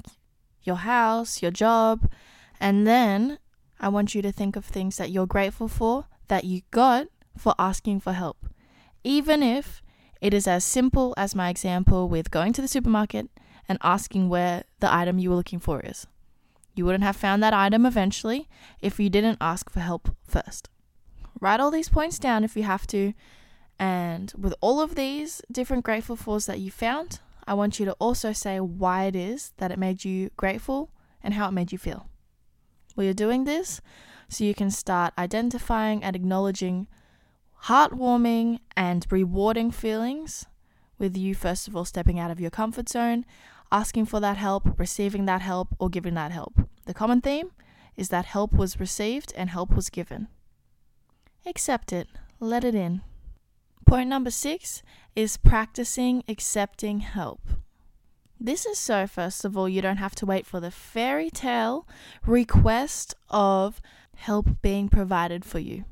your 0.64 0.78
house, 0.78 1.44
your 1.44 1.52
job. 1.52 2.10
And 2.60 2.88
then 2.88 3.38
I 3.80 3.90
want 3.90 4.16
you 4.16 4.24
to 4.24 4.32
think 4.32 4.56
of 4.56 4.66
things 4.66 4.98
that 4.98 5.12
you're 5.12 5.28
grateful 5.28 5.68
for 5.68 6.08
that 6.28 6.44
you 6.44 6.62
got 6.72 7.10
for 7.38 7.54
asking 7.60 8.00
for 8.00 8.14
help 8.14 8.50
even 9.04 9.44
if 9.44 9.82
it 10.22 10.34
is 10.34 10.48
as 10.48 10.64
simple 10.64 11.14
as 11.18 11.36
my 11.36 11.50
example 11.50 12.10
with 12.10 12.32
going 12.32 12.54
to 12.54 12.62
the 12.62 12.68
supermarket 12.68 13.30
and 13.68 13.78
asking 13.82 14.30
where 14.30 14.64
the 14.80 14.94
item 14.94 15.20
you 15.20 15.30
were 15.30 15.36
looking 15.36 15.60
for 15.60 15.80
is. 15.82 16.08
You 16.76 16.86
wouldn't 16.86 17.04
have 17.04 17.16
found 17.16 17.42
that 17.44 17.54
item 17.54 17.86
eventually 17.86 18.48
if 18.82 19.00
you 19.00 19.10
didn't 19.10 19.38
ask 19.42 19.70
for 19.70 19.80
help 19.80 20.16
first. 20.24 20.70
Write 21.40 21.60
all 21.60 21.72
these 21.72 21.90
points 21.90 22.20
down 22.20 22.44
if 22.44 22.56
you 22.56 22.64
have 22.64 22.86
to, 22.88 23.14
and 23.78 24.34
with 24.38 24.54
all 24.62 24.82
of 24.82 24.96
these 24.96 25.42
different 25.52 25.86
grateful 25.86 26.16
fors 26.16 26.46
that 26.48 26.60
you 26.60 26.70
found, 26.70 27.20
I 27.48 27.54
want 27.54 27.80
you 27.80 27.86
to 27.86 27.94
also 27.94 28.34
say 28.34 28.60
why 28.60 29.06
it 29.06 29.16
is 29.16 29.54
that 29.58 29.72
it 29.72 29.80
made 29.80 30.04
you 30.04 30.32
grateful 30.36 30.92
and 31.24 31.34
how 31.34 31.48
it 31.48 31.54
made 31.54 31.72
you 31.72 31.78
feel. 31.78 32.08
Well, 32.96 33.06
you're 33.06 33.14
doing 33.14 33.46
this 33.46 33.82
so 34.28 34.44
you 34.44 34.54
can 34.54 34.70
start 34.70 35.14
identifying 35.18 36.04
and 36.04 36.16
acknowledging 36.16 36.88
heartwarming 37.66 38.60
and 38.76 39.06
rewarding 39.10 39.72
feelings 39.72 40.46
with 40.98 41.16
you, 41.18 41.34
first 41.34 41.68
of 41.68 41.76
all, 41.76 41.86
stepping 41.86 42.20
out 42.20 42.32
of 42.32 42.40
your 42.40 42.52
comfort 42.52 42.90
zone, 42.90 43.26
asking 43.72 44.06
for 44.06 44.20
that 44.20 44.38
help, 44.38 44.80
receiving 44.80 45.26
that 45.26 45.42
help, 45.42 45.70
or 45.80 45.90
giving 45.90 46.14
that 46.16 46.32
help. 46.32 46.54
The 46.86 46.94
common 46.94 47.22
theme 47.22 47.52
is 47.96 48.10
that 48.10 48.26
help 48.26 48.54
was 48.54 48.80
received 48.80 49.34
and 49.36 49.50
help 49.50 49.76
was 49.76 49.90
given. 49.90 50.28
Accept 51.46 51.94
it, 51.94 52.08
let 52.40 52.64
it 52.64 52.76
in. 52.76 53.02
Point 53.86 54.10
number 54.10 54.32
six 54.32 54.84
is 55.16 55.38
practicing 55.38 56.24
accepting 56.28 57.00
help. 57.00 57.42
This 58.40 58.66
is 58.66 58.80
so, 58.80 59.06
first 59.06 59.44
of 59.44 59.58
all, 59.58 59.68
you 59.68 59.82
don't 59.82 59.98
have 59.98 60.16
to 60.16 60.26
wait 60.26 60.46
for 60.46 60.60
the 60.60 60.72
fairy 60.72 61.30
tale 61.30 61.88
request 62.26 63.16
of 63.30 63.82
help 64.16 64.62
being 64.62 64.88
provided 64.88 65.44
for 65.44 65.60
you. 65.60 65.86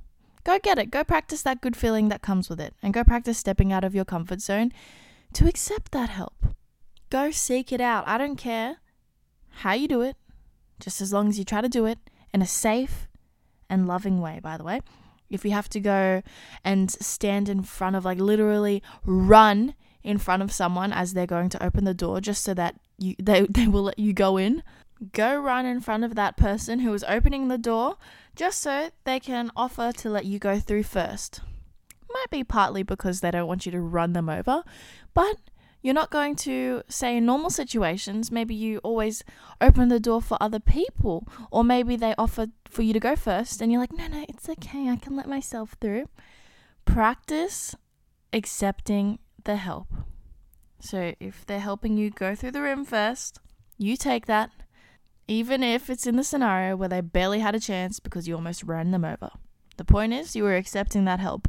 Go 0.47 0.57
get 0.59 0.79
it. 0.79 0.91
Go 0.91 1.03
practice 1.03 1.41
that 1.41 1.59
good 1.59 1.75
feeling 1.75 2.07
that 2.07 2.21
comes 2.21 2.47
with 2.47 2.61
it. 2.61 2.73
And 2.81 2.93
go 2.93 3.03
practice 3.03 3.37
stepping 3.37 3.73
out 3.73 3.83
of 3.83 3.93
your 3.93 4.05
comfort 4.05 4.39
zone 4.39 4.71
to 5.33 5.45
accept 5.45 5.91
that 5.91 6.07
help. 6.07 6.45
Go 7.09 7.31
seek 7.31 7.73
it 7.73 7.81
out. 7.81 8.07
I 8.07 8.17
don't 8.17 8.37
care 8.37 8.77
how 9.49 9.73
you 9.73 9.89
do 9.89 10.01
it, 10.01 10.15
just 10.79 11.01
as 11.01 11.11
long 11.11 11.27
as 11.27 11.37
you 11.37 11.43
try 11.43 11.59
to 11.59 11.67
do 11.67 11.85
it 11.85 11.99
in 12.33 12.41
a 12.41 12.47
safe 12.47 13.09
and 13.69 13.89
loving 13.89 14.21
way, 14.21 14.39
by 14.41 14.55
the 14.55 14.63
way. 14.63 14.79
If 15.29 15.43
you 15.43 15.51
have 15.51 15.67
to 15.67 15.81
go 15.81 16.21
and 16.63 16.89
stand 16.89 17.49
in 17.49 17.63
front 17.63 17.97
of, 17.97 18.05
like, 18.05 18.19
literally 18.19 18.81
run 19.03 19.75
in 20.01 20.17
front 20.17 20.43
of 20.43 20.53
someone 20.53 20.93
as 20.93 21.13
they're 21.13 21.27
going 21.27 21.49
to 21.49 21.61
open 21.61 21.83
the 21.83 21.93
door 21.93 22.21
just 22.21 22.41
so 22.41 22.53
that 22.53 22.75
you 22.97 23.15
they, 23.19 23.41
they 23.49 23.67
will 23.67 23.83
let 23.83 23.99
you 23.99 24.13
go 24.13 24.37
in, 24.37 24.63
go 25.13 25.35
run 25.37 25.65
in 25.65 25.79
front 25.79 26.03
of 26.03 26.15
that 26.15 26.37
person 26.37 26.79
who 26.79 26.93
is 26.93 27.05
opening 27.07 27.47
the 27.47 27.57
door 27.57 27.97
just 28.35 28.61
so 28.61 28.89
they 29.03 29.19
can 29.19 29.51
offer 29.55 29.91
to 29.91 30.09
let 30.09 30.25
you 30.25 30.39
go 30.39 30.59
through 30.59 30.83
first. 30.83 31.41
Might 32.09 32.29
be 32.31 32.43
partly 32.43 32.83
because 32.83 33.21
they 33.21 33.31
don't 33.31 33.47
want 33.47 33.65
you 33.65 33.71
to 33.71 33.81
run 33.81 34.13
them 34.13 34.29
over, 34.29 34.63
but 35.13 35.37
you're 35.81 35.93
not 35.93 36.09
going 36.09 36.35
to 36.35 36.81
say 36.87 37.17
in 37.17 37.25
normal 37.25 37.49
situations, 37.49 38.31
maybe 38.31 38.55
you 38.55 38.79
always 38.79 39.23
open 39.61 39.89
the 39.89 39.99
door 39.99 40.21
for 40.21 40.37
other 40.41 40.59
people, 40.59 41.27
or 41.51 41.63
maybe 41.63 41.95
they 41.95 42.15
offer 42.17 42.47
for 42.67 42.81
you 42.81 42.93
to 42.93 42.99
go 42.99 43.15
first, 43.15 43.61
and 43.61 43.71
you're 43.71 43.81
like, 43.81 43.93
no, 43.93 44.07
no, 44.07 44.25
it's 44.27 44.49
okay, 44.49 44.89
I 44.89 44.95
can 44.95 45.15
let 45.15 45.29
myself 45.29 45.75
through. 45.79 46.09
Practice 46.85 47.75
accepting 48.33 49.19
the 49.43 49.55
help. 49.57 49.87
So 50.79 51.13
if 51.19 51.45
they're 51.45 51.59
helping 51.59 51.97
you 51.97 52.09
go 52.09 52.35
through 52.35 52.51
the 52.51 52.61
room 52.61 52.83
first, 52.83 53.39
you 53.77 53.95
take 53.97 54.25
that, 54.25 54.51
even 55.27 55.63
if 55.63 55.89
it's 55.89 56.07
in 56.07 56.15
the 56.15 56.23
scenario 56.23 56.75
where 56.75 56.89
they 56.89 57.01
barely 57.01 57.39
had 57.39 57.55
a 57.55 57.59
chance 57.59 57.99
because 57.99 58.27
you 58.27 58.35
almost 58.35 58.63
ran 58.63 58.91
them 58.91 59.03
over. 59.03 59.31
The 59.77 59.85
point 59.85 60.13
is, 60.13 60.35
you 60.35 60.43
were 60.43 60.55
accepting 60.55 61.05
that 61.05 61.19
help. 61.19 61.47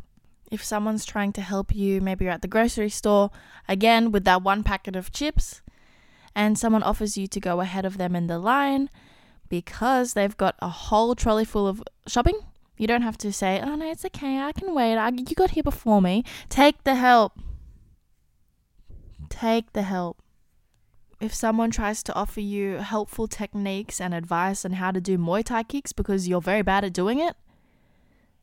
If 0.50 0.64
someone's 0.64 1.04
trying 1.04 1.32
to 1.34 1.40
help 1.40 1.74
you, 1.74 2.00
maybe 2.00 2.24
you're 2.24 2.34
at 2.34 2.42
the 2.42 2.48
grocery 2.48 2.88
store, 2.88 3.30
again 3.68 4.10
with 4.10 4.24
that 4.24 4.42
one 4.42 4.62
packet 4.62 4.96
of 4.96 5.12
chips, 5.12 5.62
and 6.34 6.58
someone 6.58 6.82
offers 6.82 7.18
you 7.18 7.26
to 7.26 7.40
go 7.40 7.60
ahead 7.60 7.84
of 7.84 7.98
them 7.98 8.16
in 8.16 8.26
the 8.26 8.38
line 8.38 8.90
because 9.48 10.12
they've 10.12 10.36
got 10.36 10.56
a 10.60 10.68
whole 10.68 11.14
trolley 11.14 11.44
full 11.44 11.66
of 11.66 11.82
shopping, 12.06 12.38
you 12.76 12.86
don't 12.86 13.02
have 13.02 13.18
to 13.18 13.32
say, 13.32 13.60
oh 13.60 13.74
no, 13.74 13.90
it's 13.90 14.04
okay, 14.04 14.38
I 14.38 14.52
can 14.52 14.74
wait, 14.74 14.96
I, 14.96 15.08
you 15.08 15.34
got 15.34 15.50
here 15.50 15.62
before 15.62 16.00
me. 16.00 16.24
Take 16.48 16.84
the 16.84 16.94
help. 16.94 17.32
Take 19.28 19.72
the 19.72 19.82
help. 19.82 20.22
If 21.20 21.34
someone 21.34 21.72
tries 21.72 22.04
to 22.04 22.14
offer 22.14 22.40
you 22.40 22.76
helpful 22.76 23.26
techniques 23.26 24.00
and 24.00 24.14
advice 24.14 24.64
on 24.64 24.74
how 24.74 24.92
to 24.92 25.00
do 25.00 25.18
Muay 25.18 25.42
Thai 25.44 25.64
kicks 25.64 25.92
because 25.92 26.28
you're 26.28 26.40
very 26.40 26.62
bad 26.62 26.84
at 26.84 26.92
doing 26.92 27.18
it, 27.18 27.34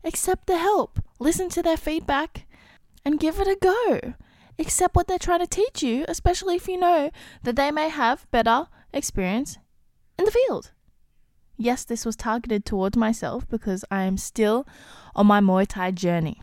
accept 0.04 0.46
the 0.46 0.58
help, 0.58 1.00
listen 1.18 1.48
to 1.50 1.64
their 1.64 1.78
feedback, 1.78 2.46
and 3.06 3.20
give 3.20 3.40
it 3.40 3.48
a 3.48 3.58
go. 3.62 4.16
Accept 4.60 4.94
what 4.94 5.08
they're 5.08 5.18
trying 5.18 5.40
to 5.40 5.48
teach 5.48 5.84
you, 5.84 6.04
especially 6.10 6.56
if 6.56 6.68
you 6.68 6.78
know 6.78 7.12
that 7.44 7.56
they 7.56 7.72
may 7.72 7.88
have 7.88 8.30
better 8.30 8.68
experience 8.92 9.58
in 10.20 10.26
the 10.26 10.32
field. 10.32 10.72
Yes, 11.58 11.86
this 11.86 12.06
was 12.06 12.18
targeted 12.18 12.66
towards 12.66 12.98
myself 12.98 13.48
because 13.48 13.86
I 13.90 14.04
am 14.04 14.18
still 14.18 14.68
on 15.16 15.28
my 15.28 15.40
Muay 15.40 15.66
Thai 15.66 15.92
journey. 15.92 16.42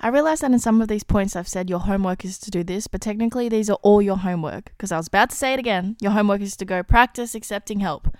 I 0.00 0.08
realize 0.08 0.40
that 0.40 0.50
in 0.50 0.58
some 0.58 0.82
of 0.82 0.88
these 0.88 1.04
points 1.04 1.34
I've 1.34 1.48
said 1.48 1.70
your 1.70 1.80
homework 1.80 2.24
is 2.24 2.38
to 2.38 2.50
do 2.50 2.62
this, 2.62 2.86
but 2.86 3.00
technically 3.00 3.48
these 3.48 3.70
are 3.70 3.78
all 3.82 4.02
your 4.02 4.18
homework 4.18 4.66
because 4.66 4.92
I 4.92 4.98
was 4.98 5.08
about 5.08 5.30
to 5.30 5.36
say 5.36 5.54
it 5.54 5.58
again. 5.58 5.96
Your 6.00 6.12
homework 6.12 6.42
is 6.42 6.56
to 6.56 6.64
go 6.64 6.82
practice 6.82 7.34
accepting 7.34 7.80
help. 7.80 8.14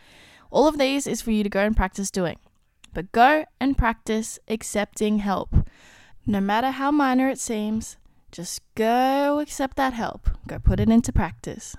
All 0.50 0.66
of 0.66 0.78
these 0.78 1.06
is 1.06 1.20
for 1.20 1.32
you 1.32 1.42
to 1.42 1.50
go 1.50 1.60
and 1.60 1.76
practice 1.76 2.10
doing. 2.10 2.38
But 2.94 3.12
go 3.12 3.44
and 3.60 3.76
practice 3.76 4.38
accepting 4.48 5.18
help. 5.18 5.54
No 6.26 6.40
matter 6.40 6.70
how 6.70 6.90
minor 6.90 7.28
it 7.28 7.38
seems, 7.38 7.98
just 8.32 8.62
go 8.74 9.38
accept 9.38 9.76
that 9.76 9.92
help. 9.92 10.30
Go 10.46 10.58
put 10.58 10.80
it 10.80 10.88
into 10.88 11.12
practice. 11.12 11.76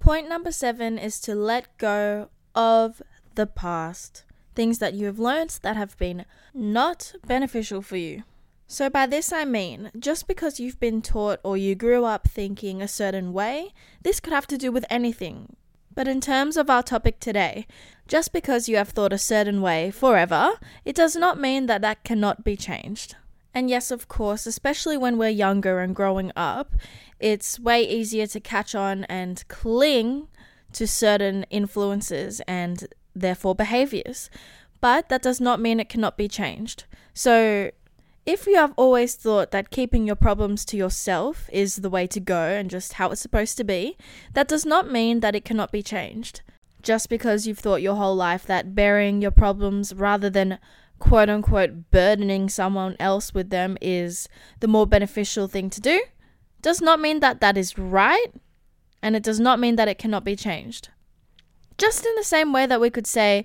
Point 0.00 0.28
number 0.28 0.50
seven 0.50 0.98
is 0.98 1.20
to 1.20 1.34
let 1.34 1.76
go 1.78 2.30
of 2.54 3.02
the 3.34 3.46
past. 3.46 4.24
Things 4.54 4.78
that 4.78 4.94
you 4.94 5.06
have 5.06 5.18
learned 5.18 5.58
that 5.62 5.76
have 5.76 5.96
been 5.98 6.24
not 6.54 7.12
beneficial 7.26 7.82
for 7.82 7.96
you. 7.96 8.24
So, 8.72 8.88
by 8.88 9.04
this 9.04 9.34
I 9.34 9.44
mean, 9.44 9.90
just 9.98 10.26
because 10.26 10.58
you've 10.58 10.80
been 10.80 11.02
taught 11.02 11.40
or 11.42 11.58
you 11.58 11.74
grew 11.74 12.06
up 12.06 12.26
thinking 12.26 12.80
a 12.80 12.88
certain 12.88 13.34
way, 13.34 13.74
this 14.00 14.18
could 14.18 14.32
have 14.32 14.46
to 14.46 14.56
do 14.56 14.72
with 14.72 14.86
anything. 14.88 15.56
But 15.94 16.08
in 16.08 16.22
terms 16.22 16.56
of 16.56 16.70
our 16.70 16.82
topic 16.82 17.20
today, 17.20 17.66
just 18.08 18.32
because 18.32 18.70
you 18.70 18.78
have 18.78 18.88
thought 18.88 19.12
a 19.12 19.18
certain 19.18 19.60
way 19.60 19.90
forever, 19.90 20.52
it 20.86 20.96
does 20.96 21.14
not 21.14 21.38
mean 21.38 21.66
that 21.66 21.82
that 21.82 22.02
cannot 22.02 22.44
be 22.44 22.56
changed. 22.56 23.14
And 23.52 23.68
yes, 23.68 23.90
of 23.90 24.08
course, 24.08 24.46
especially 24.46 24.96
when 24.96 25.18
we're 25.18 25.28
younger 25.28 25.80
and 25.80 25.94
growing 25.94 26.32
up, 26.34 26.74
it's 27.20 27.60
way 27.60 27.86
easier 27.86 28.26
to 28.28 28.40
catch 28.40 28.74
on 28.74 29.04
and 29.04 29.46
cling 29.48 30.28
to 30.72 30.86
certain 30.86 31.44
influences 31.50 32.40
and 32.48 32.88
therefore 33.14 33.54
behaviors. 33.54 34.30
But 34.80 35.10
that 35.10 35.20
does 35.20 35.42
not 35.42 35.60
mean 35.60 35.78
it 35.78 35.90
cannot 35.90 36.16
be 36.16 36.26
changed. 36.26 36.84
So, 37.12 37.70
if 38.24 38.46
you 38.46 38.54
have 38.56 38.72
always 38.76 39.14
thought 39.16 39.50
that 39.50 39.70
keeping 39.70 40.06
your 40.06 40.16
problems 40.16 40.64
to 40.66 40.76
yourself 40.76 41.50
is 41.52 41.76
the 41.76 41.90
way 41.90 42.06
to 42.06 42.20
go 42.20 42.48
and 42.48 42.70
just 42.70 42.94
how 42.94 43.10
it's 43.10 43.20
supposed 43.20 43.56
to 43.56 43.64
be, 43.64 43.96
that 44.34 44.48
does 44.48 44.64
not 44.64 44.90
mean 44.90 45.20
that 45.20 45.34
it 45.34 45.44
cannot 45.44 45.72
be 45.72 45.82
changed. 45.82 46.42
Just 46.82 47.08
because 47.08 47.46
you've 47.46 47.58
thought 47.58 47.82
your 47.82 47.96
whole 47.96 48.14
life 48.14 48.44
that 48.46 48.74
burying 48.74 49.22
your 49.22 49.30
problems 49.30 49.92
rather 49.94 50.30
than 50.30 50.58
quote 50.98 51.28
unquote 51.28 51.90
burdening 51.90 52.48
someone 52.48 52.94
else 53.00 53.34
with 53.34 53.50
them 53.50 53.76
is 53.80 54.28
the 54.60 54.68
more 54.68 54.86
beneficial 54.86 55.48
thing 55.48 55.68
to 55.70 55.80
do, 55.80 56.00
does 56.60 56.80
not 56.80 57.00
mean 57.00 57.18
that 57.18 57.40
that 57.40 57.58
is 57.58 57.76
right, 57.76 58.28
and 59.02 59.16
it 59.16 59.22
does 59.22 59.40
not 59.40 59.58
mean 59.58 59.74
that 59.74 59.88
it 59.88 59.98
cannot 59.98 60.24
be 60.24 60.36
changed. 60.36 60.90
Just 61.76 62.06
in 62.06 62.14
the 62.14 62.22
same 62.22 62.52
way 62.52 62.66
that 62.66 62.80
we 62.80 62.88
could 62.88 63.08
say, 63.08 63.44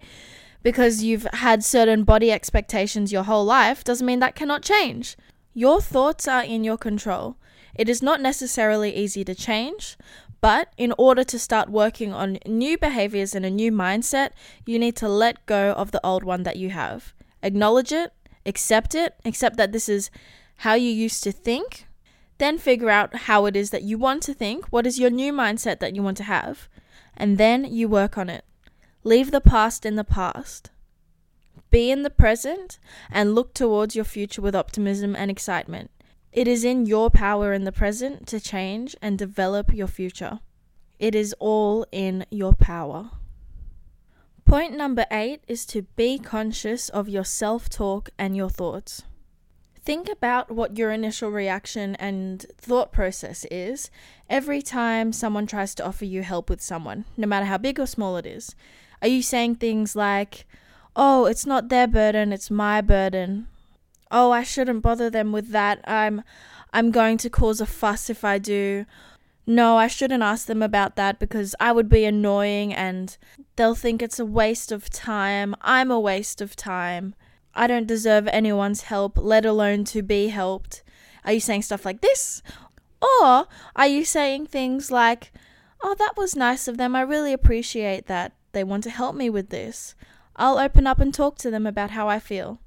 because 0.68 1.02
you've 1.02 1.26
had 1.32 1.64
certain 1.64 2.04
body 2.04 2.30
expectations 2.30 3.14
your 3.14 3.24
whole 3.24 3.46
life 3.46 3.86
doesn't 3.86 4.06
mean 4.06 4.20
that 4.20 4.36
cannot 4.36 4.62
change. 4.62 5.16
Your 5.54 5.80
thoughts 5.80 6.28
are 6.28 6.44
in 6.44 6.66
your 6.66 6.76
control. 6.78 7.38
It 7.74 7.88
is 7.88 8.02
not 8.02 8.20
necessarily 8.20 8.94
easy 8.94 9.24
to 9.24 9.34
change, 9.34 9.96
but 10.42 10.74
in 10.76 10.94
order 10.98 11.24
to 11.24 11.40
start 11.40 11.70
working 11.70 12.12
on 12.12 12.40
new 12.46 12.78
behaviors 12.78 13.34
and 13.34 13.46
a 13.46 13.50
new 13.50 13.72
mindset, 13.72 14.32
you 14.66 14.78
need 14.78 14.98
to 14.98 15.08
let 15.08 15.46
go 15.46 15.72
of 15.72 15.92
the 15.92 16.06
old 16.06 16.26
one 16.26 16.44
that 16.44 16.58
you 16.58 16.72
have. 16.72 17.14
Acknowledge 17.42 17.94
it, 17.94 18.12
accept 18.46 18.94
it, 18.94 19.16
accept 19.24 19.56
that 19.56 19.72
this 19.72 19.88
is 19.88 20.12
how 20.58 20.74
you 20.74 20.92
used 20.92 21.24
to 21.24 21.32
think, 21.32 21.88
then 22.40 22.58
figure 22.58 22.90
out 22.90 23.16
how 23.16 23.46
it 23.46 23.56
is 23.56 23.70
that 23.70 23.84
you 23.84 23.98
want 23.98 24.22
to 24.24 24.34
think, 24.34 24.66
what 24.66 24.86
is 24.86 25.00
your 25.00 25.12
new 25.12 25.32
mindset 25.32 25.80
that 25.80 25.96
you 25.96 26.04
want 26.04 26.18
to 26.18 26.24
have, 26.24 26.68
and 27.16 27.38
then 27.38 27.64
you 27.64 27.88
work 27.88 28.18
on 28.18 28.30
it. 28.30 28.44
Leave 29.04 29.32
the 29.32 29.42
past 29.42 29.86
in 29.86 29.96
the 29.96 30.04
past. 30.04 30.70
Be 31.70 31.92
in 31.92 32.04
the 32.04 32.10
present 32.10 32.80
and 33.10 33.36
look 33.36 33.54
towards 33.54 33.96
your 33.96 34.06
future 34.06 34.42
with 34.42 34.56
optimism 34.56 35.16
and 35.16 35.30
excitement. 35.30 35.92
It 36.32 36.48
is 36.48 36.64
in 36.64 36.86
your 36.86 37.10
power 37.10 37.54
in 37.54 37.64
the 37.64 37.72
present 37.72 38.28
to 38.28 38.40
change 38.40 38.96
and 39.02 39.18
develop 39.18 39.74
your 39.74 39.88
future. 39.88 40.40
It 41.00 41.16
is 41.16 41.36
all 41.40 41.86
in 41.92 42.26
your 42.30 42.54
power. 42.54 43.12
Point 44.46 44.78
number 44.78 45.06
eight 45.12 45.44
is 45.48 45.66
to 45.68 45.82
be 45.82 46.18
conscious 46.18 46.90
of 46.90 47.10
your 47.10 47.26
self 47.26 47.70
talk 47.70 48.10
and 48.18 48.36
your 48.38 48.50
thoughts. 48.50 49.04
Think 49.82 50.10
about 50.10 50.52
what 50.52 50.78
your 50.78 50.92
initial 50.92 51.30
reaction 51.30 51.96
and 51.96 52.46
thought 52.58 52.92
process 52.92 53.46
is 53.52 53.90
every 54.30 54.62
time 54.62 55.14
someone 55.14 55.48
tries 55.48 55.74
to 55.76 55.86
offer 55.86 56.06
you 56.06 56.24
help 56.24 56.50
with 56.50 56.62
someone, 56.62 57.06
no 57.16 57.28
matter 57.28 57.46
how 57.46 57.58
big 57.58 57.80
or 57.80 57.86
small 57.86 58.18
it 58.18 58.26
is. 58.26 58.56
Are 59.02 59.08
you 59.08 59.22
saying 59.22 59.56
things 59.56 59.96
like, 59.96 60.46
oh, 60.96 61.26
it's 61.26 61.46
not 61.46 61.70
their 61.70 61.88
burden, 61.88 62.34
it's 62.34 62.50
my 62.50 62.82
burden? 62.82 63.48
Oh, 64.10 64.32
I 64.32 64.44
shouldn't 64.44 64.82
bother 64.82 65.10
them 65.10 65.32
with 65.32 65.50
that. 65.50 65.80
I'm 65.88 66.24
I'm 66.74 66.92
going 66.92 67.18
to 67.20 67.30
cause 67.30 67.62
a 67.62 67.66
fuss 67.66 68.10
if 68.10 68.24
I 68.24 68.38
do. 68.38 68.86
No, 69.46 69.78
I 69.78 69.88
shouldn't 69.88 70.24
ask 70.24 70.48
them 70.48 70.62
about 70.62 70.98
that 70.98 71.20
because 71.20 71.56
I 71.60 71.72
would 71.72 71.88
be 71.88 72.04
annoying 72.04 72.74
and 72.74 73.18
they'll 73.56 73.76
think 73.76 74.02
it's 74.02 74.20
a 74.20 74.26
waste 74.26 74.72
of 74.72 74.90
time. 74.90 75.56
I'm 75.62 75.90
a 75.90 76.00
waste 76.00 76.42
of 76.42 76.56
time. 76.56 77.16
I 77.56 77.68
don't 77.68 77.88
deserve 77.88 78.28
anyone's 78.28 78.84
help, 78.84 79.18
let 79.18 79.46
alone 79.46 79.86
to 79.86 80.04
be 80.04 80.28
helped. 80.28 80.84
Are 81.24 81.32
you 81.34 81.40
saying 81.40 81.62
stuff 81.62 81.86
like 81.86 82.02
this? 82.02 82.42
Or 83.02 83.48
are 83.76 83.88
you 83.88 84.04
saying 84.04 84.48
things 84.48 84.92
like, 84.92 85.32
Oh, 85.82 85.96
that 85.96 86.18
was 86.18 86.36
nice 86.36 86.68
of 86.68 86.78
them. 86.78 86.96
I 86.96 87.02
really 87.02 87.34
appreciate 87.34 88.08
that 88.08 88.34
they 88.58 88.64
want 88.64 88.84
to 88.86 88.90
help 88.90 89.16
me 89.16 89.30
with 89.30 89.50
this. 89.50 89.94
I'll 90.36 90.58
open 90.58 90.88
up 90.88 91.00
and 91.00 91.14
talk 91.14 91.38
to 91.38 91.52
them 91.52 91.68
about 91.68 91.92
how 91.92 92.10
I 92.10 92.18
feel. 92.18 92.60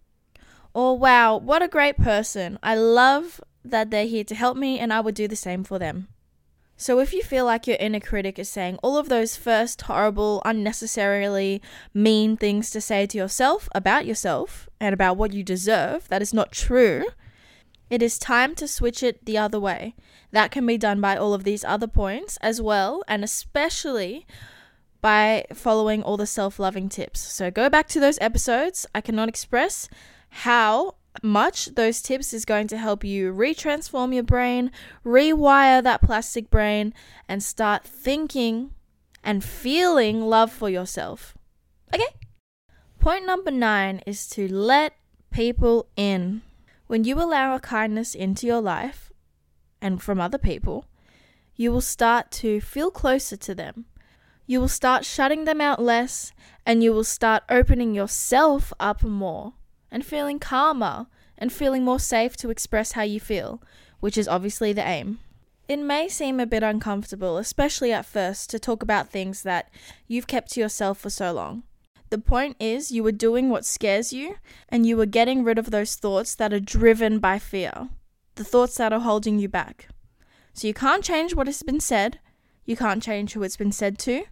Or, 0.72 0.97
wow, 0.97 1.36
what 1.36 1.64
a 1.64 1.68
great 1.68 1.97
person. 1.97 2.61
I 2.62 2.76
love 2.76 3.41
that 3.64 3.91
they're 3.91 4.07
here 4.07 4.22
to 4.22 4.34
help 4.36 4.57
me, 4.57 4.78
and 4.78 4.93
I 4.93 5.01
would 5.01 5.16
do 5.16 5.26
the 5.26 5.34
same 5.34 5.64
for 5.64 5.80
them. 5.80 6.07
So, 6.76 7.01
if 7.01 7.12
you 7.12 7.22
feel 7.22 7.45
like 7.45 7.66
your 7.66 7.76
inner 7.80 7.99
critic 7.99 8.38
is 8.38 8.49
saying 8.49 8.78
all 8.84 8.97
of 8.97 9.09
those 9.09 9.36
first 9.36 9.82
horrible, 9.82 10.41
unnecessarily 10.45 11.61
mean 11.93 12.36
things 12.36 12.70
to 12.70 12.80
say 12.80 13.05
to 13.07 13.18
yourself 13.18 13.68
about 13.74 14.07
yourself 14.07 14.68
and 14.78 14.95
about 14.95 15.16
what 15.16 15.32
you 15.32 15.43
deserve, 15.43 16.09
that 16.09 16.22
is 16.22 16.32
not 16.32 16.53
true, 16.53 17.05
it 17.91 18.01
is 18.01 18.16
time 18.16 18.55
to 18.55 18.68
switch 18.68 19.03
it 19.03 19.26
the 19.26 19.36
other 19.36 19.59
way. 19.59 19.97
That 20.30 20.53
can 20.53 20.64
be 20.64 20.78
done 20.78 21.01
by 21.01 21.16
all 21.16 21.34
of 21.34 21.43
these 21.43 21.64
other 21.64 21.88
points 21.88 22.38
as 22.41 22.62
well, 22.62 23.03
and 23.09 23.24
especially 23.24 24.24
by 25.01 25.44
following 25.55 26.03
all 26.03 26.16
the 26.16 26.26
self 26.26 26.59
loving 26.59 26.88
tips. 26.88 27.20
So 27.20 27.51
go 27.51 27.68
back 27.68 27.88
to 27.88 28.01
those 28.01 28.18
episodes. 28.20 28.86
I 28.94 29.01
cannot 29.01 29.28
express 29.28 29.88
how 30.30 30.94
much 31.22 31.74
those 31.74 32.01
tips 32.03 32.32
is 32.32 32.44
going 32.44 32.68
to 32.68 32.78
help 32.78 33.05
you 33.05 33.32
retransform 33.32 34.14
your 34.14 34.22
brain, 34.22 34.70
rewire 35.05 35.82
that 35.82 36.03
plastic 36.03 36.51
brain, 36.51 36.94
and 37.28 37.42
start 37.42 37.84
thinking 37.84 38.70
and 39.24 39.44
feeling 39.44 40.22
love 40.22 40.53
for 40.53 40.68
yourself. 40.68 41.36
Okay? 41.92 42.07
Point 42.98 43.26
number 43.26 43.51
nine 43.51 44.03
is 44.07 44.28
to 44.30 44.53
let 44.53 44.94
people 45.30 45.88
in. 45.96 46.42
When 46.86 47.05
you 47.05 47.20
allow 47.20 47.55
a 47.55 47.61
kindness 47.61 48.14
into 48.14 48.46
your 48.46 48.61
life 48.61 49.12
and 49.80 50.03
from 50.03 50.20
other 50.20 50.38
people, 50.38 50.86
you 51.57 51.70
will 51.70 51.80
start 51.80 52.30
to 52.32 52.61
feel 52.61 52.90
closer 52.90 53.36
to 53.36 53.55
them 53.55 53.86
you 54.51 54.61
will 54.61 54.66
start 54.66 55.05
shutting 55.05 55.44
them 55.44 55.61
out 55.61 55.80
less 55.80 56.32
and 56.66 56.82
you 56.82 56.92
will 56.92 57.05
start 57.05 57.44
opening 57.48 57.94
yourself 57.94 58.72
up 58.80 59.01
more 59.05 59.53
and 59.92 60.05
feeling 60.05 60.40
calmer 60.40 61.07
and 61.38 61.53
feeling 61.53 61.84
more 61.84 62.01
safe 62.01 62.36
to 62.36 62.51
express 62.51 62.92
how 62.92 63.03
you 63.03 63.20
feel, 63.20 63.62
which 64.01 64.18
is 64.18 64.26
obviously 64.26 64.72
the 64.72 64.84
aim. 64.84 65.20
It 65.68 65.76
may 65.76 66.09
seem 66.09 66.40
a 66.40 66.46
bit 66.46 66.64
uncomfortable, 66.64 67.38
especially 67.38 67.92
at 67.92 68.07
first, 68.07 68.51
to 68.51 68.59
talk 68.59 68.82
about 68.82 69.09
things 69.09 69.44
that 69.44 69.70
you've 70.09 70.26
kept 70.26 70.51
to 70.55 70.61
yourself 70.61 70.98
for 70.98 71.11
so 71.11 71.30
long. 71.30 71.62
The 72.09 72.18
point 72.18 72.57
is, 72.59 72.90
you 72.90 73.05
were 73.05 73.12
doing 73.12 73.51
what 73.51 73.64
scares 73.64 74.12
you, 74.12 74.34
and 74.68 74.84
you 74.84 74.96
were 74.96 75.07
getting 75.07 75.44
rid 75.44 75.59
of 75.59 75.70
those 75.70 75.94
thoughts 75.94 76.34
that 76.34 76.53
are 76.53 76.59
driven 76.59 77.20
by 77.20 77.38
fear, 77.38 77.90
the 78.34 78.42
thoughts 78.42 78.78
that 78.78 78.92
are 78.92 78.98
holding 78.98 79.38
you 79.38 79.48
back. 79.48 79.86
So 80.55 80.66
you 80.66 80.74
can't 80.74 81.05
change 81.05 81.36
what 81.36 81.46
has 81.46 81.62
been 81.62 81.78
said, 81.78 82.18
you 82.64 82.74
can't 82.76 83.01
change 83.01 83.34
who 83.34 83.44
it's 83.44 83.57
been 83.57 83.70
said 83.70 83.96
to, 84.01 84.24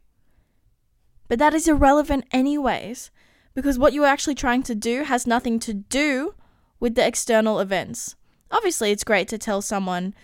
but 1.28 1.38
that 1.38 1.54
is 1.54 1.68
irrelevant, 1.68 2.24
anyways, 2.32 3.10
because 3.54 3.78
what 3.78 3.92
you 3.92 4.04
are 4.04 4.08
actually 4.08 4.34
trying 4.34 4.62
to 4.64 4.74
do 4.74 5.04
has 5.04 5.26
nothing 5.26 5.58
to 5.60 5.74
do 5.74 6.34
with 6.80 6.94
the 6.94 7.06
external 7.06 7.60
events. 7.60 8.16
Obviously, 8.50 8.90
it's 8.90 9.04
great 9.04 9.28
to 9.28 9.38
tell 9.38 9.60
someone 9.60 10.14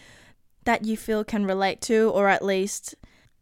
that 0.64 0.84
you 0.84 0.96
feel 0.96 1.24
can 1.24 1.44
relate 1.44 1.80
to, 1.82 2.11
or 2.11 2.28
at 2.28 2.44
least 2.44 2.94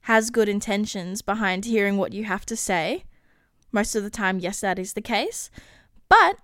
has 0.06 0.30
good 0.30 0.48
intentions 0.48 1.22
behind 1.22 1.64
hearing 1.64 1.96
what 1.96 2.12
you 2.12 2.24
have 2.24 2.44
to 2.46 2.56
say. 2.56 3.04
Most 3.70 3.94
of 3.94 4.02
the 4.02 4.10
time, 4.10 4.40
yes, 4.40 4.60
that 4.60 4.78
is 4.78 4.92
the 4.94 5.00
case. 5.00 5.50
But 6.08 6.38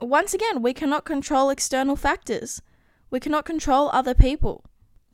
once 0.00 0.32
again, 0.32 0.62
we 0.62 0.72
cannot 0.72 1.04
control 1.04 1.50
external 1.50 1.96
factors. 1.96 2.62
We 3.10 3.20
cannot 3.20 3.44
control 3.44 3.90
other 3.92 4.14
people. 4.14 4.64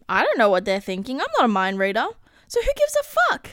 I 0.08 0.22
don't 0.22 0.38
know 0.38 0.50
what 0.50 0.64
they're 0.64 0.80
thinking. 0.80 1.20
I'm 1.20 1.26
not 1.38 1.46
a 1.46 1.48
mind 1.48 1.78
reader. 1.78 2.06
So 2.46 2.60
who 2.60 2.70
gives 2.76 2.96
a 2.96 3.04
fuck? 3.04 3.50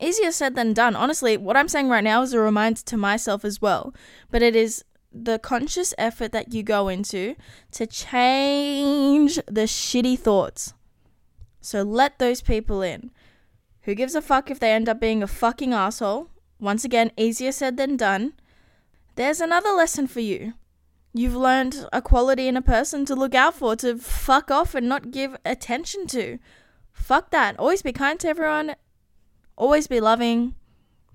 Easier 0.00 0.30
said 0.30 0.54
than 0.54 0.72
done. 0.72 0.94
Honestly, 0.94 1.36
what 1.36 1.56
I'm 1.56 1.68
saying 1.68 1.88
right 1.88 2.04
now 2.04 2.22
is 2.22 2.32
a 2.32 2.40
reminder 2.40 2.80
to 2.82 2.96
myself 2.96 3.44
as 3.44 3.60
well. 3.60 3.94
But 4.30 4.42
it 4.42 4.54
is 4.54 4.84
the 5.12 5.38
conscious 5.38 5.94
effort 5.98 6.32
that 6.32 6.52
you 6.52 6.62
go 6.62 6.88
into 6.88 7.34
to 7.72 7.86
change 7.86 9.36
the 9.46 9.66
shitty 9.66 10.18
thoughts. 10.18 10.74
So 11.60 11.82
let 11.82 12.18
those 12.18 12.42
people 12.42 12.82
in. 12.82 13.10
Who 13.82 13.94
gives 13.94 14.14
a 14.14 14.22
fuck 14.22 14.50
if 14.50 14.60
they 14.60 14.72
end 14.72 14.88
up 14.88 15.00
being 15.00 15.22
a 15.22 15.26
fucking 15.26 15.72
asshole? 15.72 16.28
Once 16.60 16.84
again, 16.84 17.10
easier 17.16 17.52
said 17.52 17.76
than 17.76 17.96
done. 17.96 18.34
There's 19.16 19.40
another 19.40 19.70
lesson 19.70 20.06
for 20.06 20.20
you. 20.20 20.54
You've 21.14 21.34
learned 21.34 21.88
a 21.92 22.02
quality 22.02 22.46
in 22.46 22.56
a 22.56 22.62
person 22.62 23.04
to 23.06 23.14
look 23.16 23.34
out 23.34 23.54
for, 23.54 23.74
to 23.76 23.96
fuck 23.96 24.50
off 24.50 24.74
and 24.74 24.88
not 24.88 25.10
give 25.10 25.36
attention 25.44 26.06
to. 26.08 26.38
Fuck 26.92 27.30
that. 27.30 27.58
Always 27.58 27.82
be 27.82 27.92
kind 27.92 28.20
to 28.20 28.28
everyone. 28.28 28.76
Always 29.58 29.88
be 29.88 30.00
loving. 30.00 30.54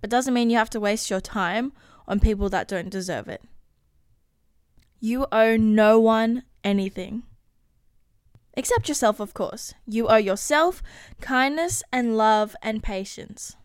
But 0.01 0.09
doesn't 0.09 0.33
mean 0.33 0.49
you 0.49 0.57
have 0.57 0.69
to 0.71 0.79
waste 0.81 1.09
your 1.09 1.21
time 1.21 1.71
on 2.09 2.19
people 2.19 2.49
that 2.49 2.67
don't 2.67 2.89
deserve 2.89 3.29
it. 3.29 3.41
You 4.99 5.27
owe 5.31 5.55
no 5.55 5.97
one 5.97 6.43
anything. 6.61 7.23
Except 8.53 8.89
yourself, 8.89 9.21
of 9.21 9.33
course. 9.33 9.73
You 9.87 10.09
owe 10.09 10.17
yourself 10.17 10.83
kindness 11.21 11.83
and 11.91 12.17
love 12.17 12.53
and 12.61 12.83
patience. 12.83 13.55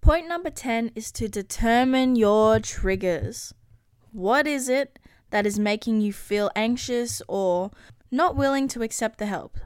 Point 0.00 0.28
number 0.28 0.50
10 0.50 0.92
is 0.94 1.10
to 1.12 1.28
determine 1.28 2.14
your 2.14 2.60
triggers. 2.60 3.52
What 4.12 4.46
is 4.46 4.68
it 4.68 5.00
that 5.30 5.46
is 5.46 5.58
making 5.58 6.00
you 6.00 6.12
feel 6.12 6.48
anxious 6.54 7.20
or 7.26 7.72
not 8.12 8.36
willing 8.36 8.68
to 8.68 8.82
accept 8.82 9.18
the 9.18 9.26
help? 9.26 9.58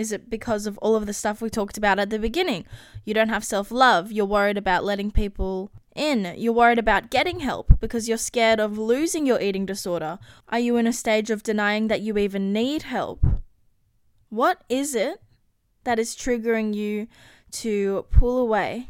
Is 0.00 0.12
it 0.12 0.30
because 0.30 0.66
of 0.66 0.78
all 0.78 0.96
of 0.96 1.04
the 1.04 1.12
stuff 1.12 1.42
we 1.42 1.50
talked 1.50 1.76
about 1.76 1.98
at 1.98 2.08
the 2.08 2.18
beginning? 2.18 2.64
You 3.04 3.12
don't 3.12 3.28
have 3.28 3.44
self 3.44 3.70
love. 3.70 4.10
You're 4.10 4.24
worried 4.24 4.56
about 4.56 4.82
letting 4.82 5.10
people 5.10 5.70
in. 5.94 6.32
You're 6.38 6.54
worried 6.54 6.78
about 6.78 7.10
getting 7.10 7.40
help 7.40 7.78
because 7.80 8.08
you're 8.08 8.16
scared 8.16 8.60
of 8.60 8.78
losing 8.78 9.26
your 9.26 9.38
eating 9.42 9.66
disorder. 9.66 10.18
Are 10.48 10.58
you 10.58 10.78
in 10.78 10.86
a 10.86 10.92
stage 10.94 11.28
of 11.28 11.42
denying 11.42 11.88
that 11.88 12.00
you 12.00 12.16
even 12.16 12.50
need 12.50 12.84
help? 12.84 13.26
What 14.30 14.64
is 14.70 14.94
it 14.94 15.20
that 15.84 15.98
is 15.98 16.16
triggering 16.16 16.72
you 16.72 17.06
to 17.60 18.06
pull 18.10 18.38
away, 18.38 18.88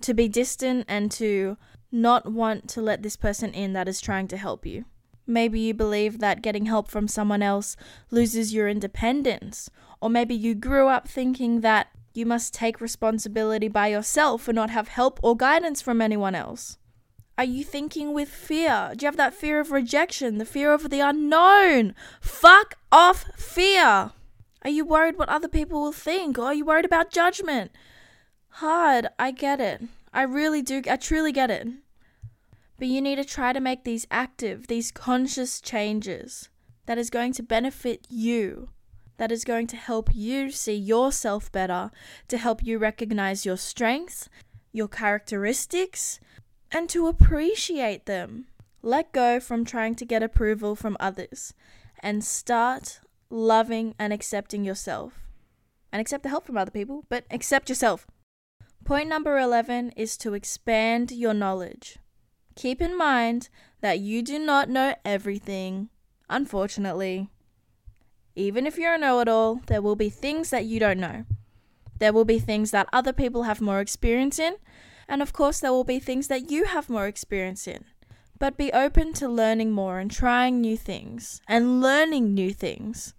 to 0.00 0.12
be 0.12 0.26
distant, 0.26 0.86
and 0.88 1.08
to 1.12 1.56
not 1.92 2.32
want 2.32 2.68
to 2.70 2.82
let 2.82 3.04
this 3.04 3.16
person 3.16 3.54
in 3.54 3.74
that 3.74 3.86
is 3.86 4.00
trying 4.00 4.26
to 4.26 4.36
help 4.36 4.66
you? 4.66 4.86
Maybe 5.24 5.60
you 5.60 5.74
believe 5.74 6.18
that 6.18 6.42
getting 6.42 6.66
help 6.66 6.88
from 6.88 7.06
someone 7.06 7.42
else 7.42 7.76
loses 8.10 8.52
your 8.52 8.68
independence, 8.68 9.70
or 10.00 10.10
maybe 10.10 10.34
you 10.34 10.54
grew 10.54 10.88
up 10.88 11.08
thinking 11.08 11.60
that 11.60 11.88
you 12.14 12.26
must 12.26 12.54
take 12.54 12.80
responsibility 12.80 13.68
by 13.68 13.88
yourself 13.88 14.48
and 14.48 14.56
not 14.56 14.70
have 14.70 14.88
help 14.88 15.20
or 15.22 15.36
guidance 15.36 15.82
from 15.82 16.00
anyone 16.00 16.34
else. 16.34 16.78
Are 17.38 17.44
you 17.44 17.64
thinking 17.64 18.14
with 18.14 18.30
fear? 18.30 18.92
Do 18.96 19.04
you 19.04 19.08
have 19.08 19.18
that 19.18 19.34
fear 19.34 19.60
of 19.60 19.70
rejection, 19.70 20.38
the 20.38 20.46
fear 20.46 20.72
of 20.72 20.88
the 20.88 21.00
unknown? 21.00 21.94
Fuck 22.20 22.78
off 22.90 23.26
fear! 23.36 24.12
Are 24.62 24.70
you 24.70 24.84
worried 24.84 25.18
what 25.18 25.28
other 25.28 25.48
people 25.48 25.82
will 25.82 25.92
think? 25.92 26.38
Or 26.38 26.46
are 26.46 26.54
you 26.54 26.64
worried 26.64 26.86
about 26.86 27.10
judgment? 27.10 27.70
Hard, 28.48 29.08
I 29.18 29.30
get 29.30 29.60
it. 29.60 29.82
I 30.14 30.22
really 30.22 30.62
do, 30.62 30.82
I 30.90 30.96
truly 30.96 31.30
get 31.30 31.50
it. 31.50 31.68
But 32.78 32.88
you 32.88 33.02
need 33.02 33.16
to 33.16 33.24
try 33.24 33.52
to 33.52 33.60
make 33.60 33.84
these 33.84 34.06
active, 34.10 34.66
these 34.66 34.90
conscious 34.90 35.60
changes 35.60 36.48
that 36.86 36.96
is 36.96 37.10
going 37.10 37.34
to 37.34 37.42
benefit 37.42 38.06
you, 38.08 38.70
that 39.18 39.32
is 39.32 39.44
going 39.44 39.66
to 39.68 39.76
help 39.76 40.10
you 40.14 40.50
see 40.50 40.74
yourself 40.74 41.50
better, 41.52 41.90
to 42.28 42.38
help 42.38 42.62
you 42.62 42.78
recognize 42.78 43.46
your 43.46 43.56
strengths, 43.56 44.28
your 44.72 44.88
characteristics, 44.88 46.20
and 46.70 46.88
to 46.88 47.06
appreciate 47.06 48.06
them. 48.06 48.46
Let 48.82 49.12
go 49.12 49.40
from 49.40 49.64
trying 49.64 49.94
to 49.96 50.04
get 50.04 50.22
approval 50.22 50.76
from 50.76 50.96
others 51.00 51.54
and 52.00 52.22
start 52.22 53.00
loving 53.30 53.94
and 53.98 54.12
accepting 54.12 54.64
yourself. 54.64 55.14
And 55.92 56.00
accept 56.00 56.22
the 56.22 56.28
help 56.28 56.44
from 56.44 56.58
other 56.58 56.70
people, 56.70 57.04
but 57.08 57.24
accept 57.30 57.68
yourself. 57.68 58.06
Point 58.84 59.08
number 59.08 59.38
11 59.38 59.92
is 59.96 60.16
to 60.18 60.34
expand 60.34 61.10
your 61.10 61.34
knowledge. 61.34 61.98
Keep 62.54 62.80
in 62.80 62.96
mind 62.96 63.48
that 63.80 63.98
you 63.98 64.22
do 64.22 64.38
not 64.38 64.68
know 64.68 64.94
everything, 65.04 65.88
unfortunately. 66.28 67.30
Even 68.38 68.66
if 68.66 68.76
you're 68.76 68.94
a 68.94 68.98
know 68.98 69.20
it 69.20 69.28
all, 69.28 69.62
there 69.66 69.80
will 69.80 69.96
be 69.96 70.10
things 70.10 70.50
that 70.50 70.66
you 70.66 70.78
don't 70.78 71.00
know. 71.00 71.24
There 71.98 72.12
will 72.12 72.26
be 72.26 72.38
things 72.38 72.70
that 72.70 72.88
other 72.92 73.14
people 73.14 73.44
have 73.44 73.62
more 73.62 73.80
experience 73.80 74.38
in, 74.38 74.56
and 75.08 75.22
of 75.22 75.32
course, 75.32 75.60
there 75.60 75.72
will 75.72 75.84
be 75.84 75.98
things 75.98 76.28
that 76.28 76.50
you 76.50 76.66
have 76.66 76.90
more 76.90 77.06
experience 77.06 77.66
in. 77.66 77.86
But 78.38 78.58
be 78.58 78.70
open 78.74 79.14
to 79.14 79.28
learning 79.28 79.72
more 79.72 79.98
and 79.98 80.10
trying 80.10 80.60
new 80.60 80.76
things 80.76 81.40
and 81.48 81.80
learning 81.80 82.34
new 82.34 82.52
things. 82.52 83.14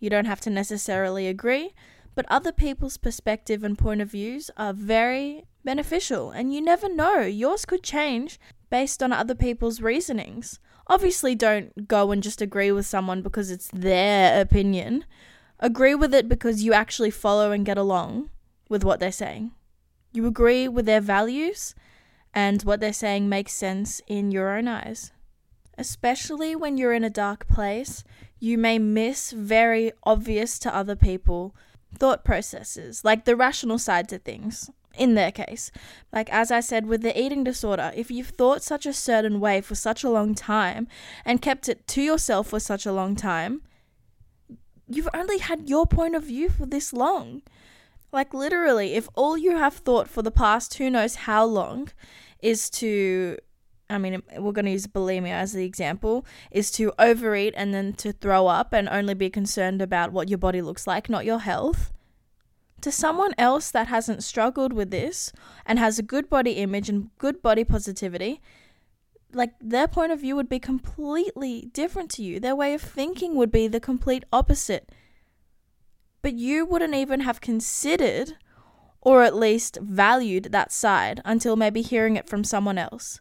You 0.00 0.08
don't 0.08 0.24
have 0.24 0.40
to 0.40 0.50
necessarily 0.50 1.28
agree, 1.28 1.74
but 2.14 2.24
other 2.30 2.52
people's 2.52 2.96
perspective 2.96 3.62
and 3.62 3.76
point 3.76 4.00
of 4.00 4.10
views 4.10 4.50
are 4.56 4.72
very 4.72 5.44
beneficial, 5.64 6.30
and 6.30 6.54
you 6.54 6.62
never 6.62 6.88
know, 6.88 7.20
yours 7.20 7.66
could 7.66 7.82
change 7.82 8.40
based 8.70 9.02
on 9.02 9.12
other 9.12 9.34
people's 9.34 9.82
reasonings. 9.82 10.58
Obviously, 10.92 11.34
don't 11.34 11.88
go 11.88 12.12
and 12.12 12.22
just 12.22 12.42
agree 12.42 12.70
with 12.70 12.84
someone 12.84 13.22
because 13.22 13.50
it's 13.50 13.70
their 13.72 14.38
opinion. 14.38 15.06
Agree 15.58 15.94
with 15.94 16.12
it 16.12 16.28
because 16.28 16.64
you 16.64 16.74
actually 16.74 17.10
follow 17.10 17.50
and 17.50 17.64
get 17.64 17.78
along 17.78 18.28
with 18.68 18.84
what 18.84 19.00
they're 19.00 19.10
saying. 19.10 19.52
You 20.12 20.26
agree 20.26 20.68
with 20.68 20.84
their 20.84 21.00
values 21.00 21.74
and 22.34 22.60
what 22.64 22.80
they're 22.80 22.92
saying 22.92 23.26
makes 23.26 23.54
sense 23.54 24.02
in 24.06 24.32
your 24.32 24.54
own 24.54 24.68
eyes. 24.68 25.12
Especially 25.78 26.54
when 26.54 26.76
you're 26.76 26.92
in 26.92 27.04
a 27.04 27.18
dark 27.24 27.48
place, 27.48 28.04
you 28.38 28.58
may 28.58 28.78
miss 28.78 29.32
very 29.32 29.92
obvious 30.04 30.58
to 30.58 30.76
other 30.76 30.94
people 30.94 31.56
thought 31.96 32.22
processes, 32.22 33.02
like 33.02 33.24
the 33.24 33.34
rational 33.34 33.78
side 33.78 34.10
to 34.10 34.18
things, 34.18 34.70
in 34.94 35.14
their 35.14 35.32
case. 35.32 35.70
Like, 36.12 36.30
as 36.30 36.50
I 36.50 36.60
said, 36.60 36.86
with 36.86 37.02
the 37.02 37.18
eating 37.18 37.44
disorder, 37.44 37.92
if 37.94 38.10
you've 38.10 38.28
thought 38.28 38.62
such 38.62 38.86
a 38.86 38.92
certain 38.92 39.40
way 39.40 39.60
for 39.60 39.74
such 39.74 40.04
a 40.04 40.10
long 40.10 40.34
time 40.34 40.88
and 41.24 41.42
kept 41.42 41.68
it 41.68 41.86
to 41.88 42.02
yourself 42.02 42.48
for 42.48 42.60
such 42.60 42.86
a 42.86 42.92
long 42.92 43.16
time, 43.16 43.62
you've 44.88 45.08
only 45.14 45.38
had 45.38 45.68
your 45.68 45.86
point 45.86 46.14
of 46.14 46.24
view 46.24 46.48
for 46.48 46.66
this 46.66 46.92
long. 46.92 47.42
Like, 48.12 48.34
literally, 48.34 48.94
if 48.94 49.08
all 49.14 49.38
you 49.38 49.56
have 49.56 49.74
thought 49.74 50.08
for 50.08 50.22
the 50.22 50.30
past 50.30 50.74
who 50.74 50.90
knows 50.90 51.14
how 51.14 51.44
long 51.44 51.88
is 52.42 52.68
to, 52.68 53.38
I 53.88 53.96
mean, 53.96 54.22
we're 54.36 54.52
going 54.52 54.66
to 54.66 54.70
use 54.70 54.86
bulimia 54.86 55.32
as 55.32 55.52
the 55.52 55.64
example, 55.64 56.26
is 56.50 56.70
to 56.72 56.92
overeat 56.98 57.54
and 57.56 57.72
then 57.72 57.94
to 57.94 58.12
throw 58.12 58.48
up 58.48 58.74
and 58.74 58.88
only 58.88 59.14
be 59.14 59.30
concerned 59.30 59.80
about 59.80 60.12
what 60.12 60.28
your 60.28 60.38
body 60.38 60.60
looks 60.60 60.86
like, 60.86 61.08
not 61.08 61.24
your 61.24 61.38
health. 61.38 61.90
To 62.82 62.92
someone 62.92 63.34
else 63.38 63.70
that 63.70 63.88
hasn't 63.88 64.22
struggled 64.22 64.72
with 64.72 64.90
this 64.90 65.32
and 65.64 65.78
has 65.78 65.98
a 65.98 66.02
good 66.02 66.28
body 66.28 66.52
image 66.52 66.88
and 66.88 67.10
good 67.18 67.40
body 67.40 67.64
positivity, 67.64 68.40
like 69.32 69.52
their 69.60 69.88
point 69.88 70.12
of 70.12 70.20
view 70.20 70.36
would 70.36 70.48
be 70.48 70.58
completely 70.58 71.70
different 71.72 72.10
to 72.12 72.22
you. 72.22 72.38
Their 72.38 72.56
way 72.56 72.74
of 72.74 72.82
thinking 72.82 73.34
would 73.36 73.50
be 73.50 73.66
the 73.66 73.80
complete 73.80 74.24
opposite 74.32 74.90
but 76.22 76.34
you 76.34 76.64
wouldn't 76.64 76.94
even 76.94 77.20
have 77.20 77.40
considered 77.40 78.36
or 79.00 79.24
at 79.24 79.34
least 79.34 79.76
valued 79.82 80.44
that 80.44 80.70
side 80.72 81.20
until 81.24 81.56
maybe 81.56 81.82
hearing 81.82 82.16
it 82.16 82.28
from 82.28 82.44
someone 82.44 82.78
else. 82.78 83.20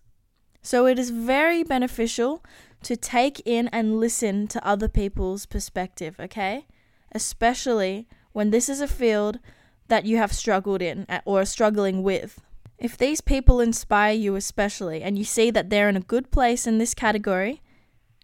So 0.62 0.86
it 0.86 0.99
is 0.99 1.09
very 1.09 1.64
beneficial 1.64 2.45
to 2.84 2.95
take 2.95 3.41
in 3.45 3.68
and 3.70 3.99
listen 3.99 4.47
to 4.49 4.66
other 4.66 4.88
people's 4.88 5.47
perspective, 5.47 6.20
okay? 6.20 6.68
Especially 7.12 8.07
when 8.34 8.50
this 8.50 8.70
is 8.70 8.82
a 8.82 8.88
field 8.88 9.40
that 9.88 10.06
you 10.06 10.18
have 10.18 10.32
struggled 10.32 10.82
in 10.82 11.06
or 11.26 11.42
are 11.42 11.46
struggling 11.46 12.02
with. 12.04 12.42
If 12.78 12.98
these 12.98 13.22
people 13.22 13.60
inspire 13.60 14.14
you, 14.14 14.36
especially, 14.36 15.04
and 15.04 15.18
you 15.18 15.24
see 15.24 15.52
that 15.52 15.70
they're 15.70 15.90
in 15.90 15.98
a 15.98 16.02
good 16.02 16.32
place 16.32 16.66
in 16.66 16.78
this 16.78 16.94
category, 16.94 17.62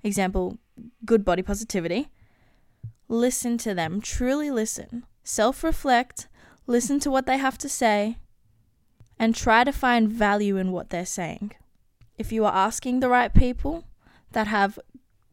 example, 0.04 0.58
good 1.06 1.24
body 1.24 1.44
positivity, 1.44 2.10
listen 3.08 3.58
to 3.60 3.74
them, 3.74 4.02
truly 4.02 4.50
listen, 4.50 5.06
self 5.24 5.64
reflect, 5.64 6.28
listen 6.66 7.00
to 7.02 7.12
what 7.12 7.26
they 7.26 7.38
have 7.38 7.58
to 7.60 7.70
say, 7.70 8.18
and 9.20 9.36
try 9.36 9.64
to 9.64 9.72
find 9.72 10.10
value 10.10 10.58
in 10.58 10.72
what 10.72 10.90
they're 10.90 11.06
saying. 11.06 11.52
If 12.18 12.32
you 12.32 12.46
are 12.46 12.54
asking 12.54 13.00
the 13.00 13.10
right 13.10 13.34
people 13.34 13.84
that 14.32 14.48
have 14.48 14.80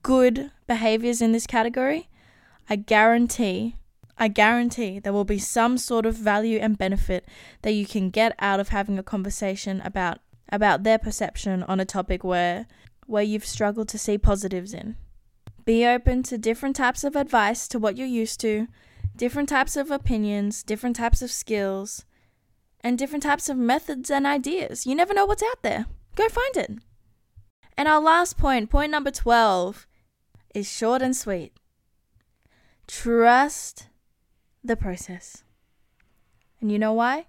good 0.03 0.51
behaviors 0.66 1.22
in 1.22 1.33
this 1.33 1.47
category, 1.47 2.09
I 2.68 2.77
guarantee, 2.77 3.77
I 4.17 4.29
guarantee 4.29 4.99
there 4.99 5.12
will 5.12 5.25
be 5.25 5.39
some 5.39 5.77
sort 5.77 6.07
of 6.07 6.15
value 6.15 6.59
and 6.59 6.79
benefit 6.79 7.27
that 7.62 7.73
you 7.73 7.87
can 7.87 8.11
get 8.11 8.35
out 8.39 8.61
of 8.61 8.69
having 8.69 8.99
a 8.99 9.03
conversation 9.03 9.81
about 9.85 10.21
about 10.51 10.83
their 10.83 10.99
perception 10.99 11.62
on 11.65 11.81
a 11.81 11.85
topic 11.85 12.23
where 12.23 12.67
where 13.07 13.23
you've 13.23 13.47
struggled 13.47 13.89
to 13.89 13.99
see 13.99 14.17
positives 14.17 14.73
in. 14.73 14.97
Be 15.65 15.87
open 15.87 16.23
to 16.25 16.39
different 16.39 16.77
types 16.77 17.05
of 17.05 17.17
advice 17.17 17.67
to 17.69 17.79
what 17.79 17.97
you're 17.97 18.07
used 18.07 18.41
to, 18.41 18.69
different 19.17 19.49
types 19.49 19.77
of 19.77 19.91
opinions, 19.91 20.62
different 20.62 20.97
types 20.97 21.23
of 21.23 21.31
skills, 21.31 22.05
and 22.81 22.99
different 22.99 23.23
types 23.23 23.49
of 23.49 23.57
methods 23.57 24.11
and 24.11 24.27
ideas. 24.27 24.87
You 24.87 24.95
never 24.95 25.15
know 25.15 25.27
what's 25.27 25.43
out 25.43 25.62
there. 25.62 25.87
Go 26.15 26.29
find 26.29 26.57
it. 26.57 26.71
And 27.77 27.89
our 27.89 28.01
last 28.01 28.37
point, 28.39 28.71
point 28.71 28.91
number 28.91 29.11
12, 29.11 29.87
is 30.55 30.71
short 30.71 31.03
and 31.03 31.17
sweet. 31.17 31.57
Trust 32.87 33.89
the 34.65 34.77
process. 34.77 35.45
And 36.61 36.73
you 36.73 36.79
know 36.79 36.93
why? 36.93 37.27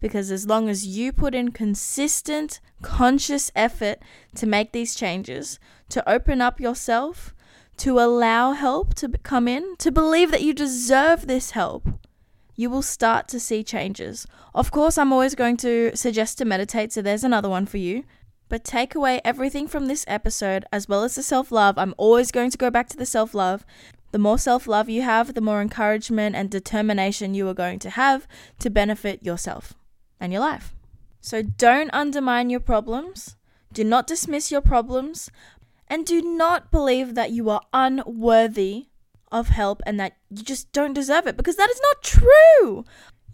Because 0.00 0.30
as 0.30 0.46
long 0.46 0.68
as 0.68 0.86
you 0.86 1.12
put 1.12 1.34
in 1.34 1.52
consistent, 1.52 2.60
conscious 2.82 3.50
effort 3.56 3.98
to 4.34 4.46
make 4.46 4.72
these 4.72 4.94
changes, 4.94 5.58
to 5.88 6.06
open 6.08 6.40
up 6.40 6.60
yourself, 6.60 7.34
to 7.78 7.98
allow 7.98 8.52
help 8.52 8.94
to 8.94 9.08
come 9.22 9.48
in, 9.48 9.76
to 9.78 9.90
believe 9.90 10.30
that 10.30 10.42
you 10.42 10.52
deserve 10.52 11.26
this 11.26 11.52
help, 11.52 11.88
you 12.54 12.70
will 12.70 12.82
start 12.82 13.28
to 13.28 13.40
see 13.40 13.62
changes. 13.62 14.26
Of 14.54 14.70
course, 14.70 14.96
I'm 14.96 15.12
always 15.12 15.34
going 15.34 15.56
to 15.58 15.94
suggest 15.94 16.38
to 16.38 16.44
meditate, 16.44 16.92
so 16.92 17.02
there's 17.02 17.24
another 17.24 17.48
one 17.48 17.66
for 17.66 17.78
you. 17.78 18.04
But 18.48 18.64
take 18.64 18.94
away 18.94 19.20
everything 19.24 19.66
from 19.66 19.86
this 19.86 20.04
episode 20.06 20.64
as 20.72 20.88
well 20.88 21.02
as 21.02 21.16
the 21.16 21.22
self 21.22 21.50
love. 21.50 21.78
I'm 21.78 21.94
always 21.96 22.30
going 22.30 22.50
to 22.52 22.58
go 22.58 22.70
back 22.70 22.88
to 22.90 22.96
the 22.96 23.06
self 23.06 23.34
love. 23.34 23.66
The 24.12 24.18
more 24.18 24.38
self 24.38 24.66
love 24.66 24.88
you 24.88 25.02
have, 25.02 25.34
the 25.34 25.40
more 25.40 25.60
encouragement 25.60 26.36
and 26.36 26.50
determination 26.50 27.34
you 27.34 27.48
are 27.48 27.54
going 27.54 27.78
to 27.80 27.90
have 27.90 28.26
to 28.60 28.70
benefit 28.70 29.22
yourself 29.22 29.74
and 30.20 30.32
your 30.32 30.40
life. 30.40 30.74
So 31.20 31.42
don't 31.42 31.90
undermine 31.92 32.50
your 32.50 32.60
problems. 32.60 33.36
Do 33.72 33.84
not 33.84 34.06
dismiss 34.06 34.50
your 34.50 34.60
problems. 34.60 35.30
And 35.88 36.04
do 36.04 36.20
not 36.20 36.70
believe 36.70 37.14
that 37.14 37.30
you 37.30 37.48
are 37.50 37.62
unworthy 37.72 38.86
of 39.30 39.48
help 39.48 39.82
and 39.86 39.98
that 40.00 40.16
you 40.30 40.42
just 40.42 40.72
don't 40.72 40.92
deserve 40.92 41.26
it 41.26 41.36
because 41.36 41.56
that 41.56 41.70
is 41.70 41.80
not 41.82 42.02
true. 42.02 42.84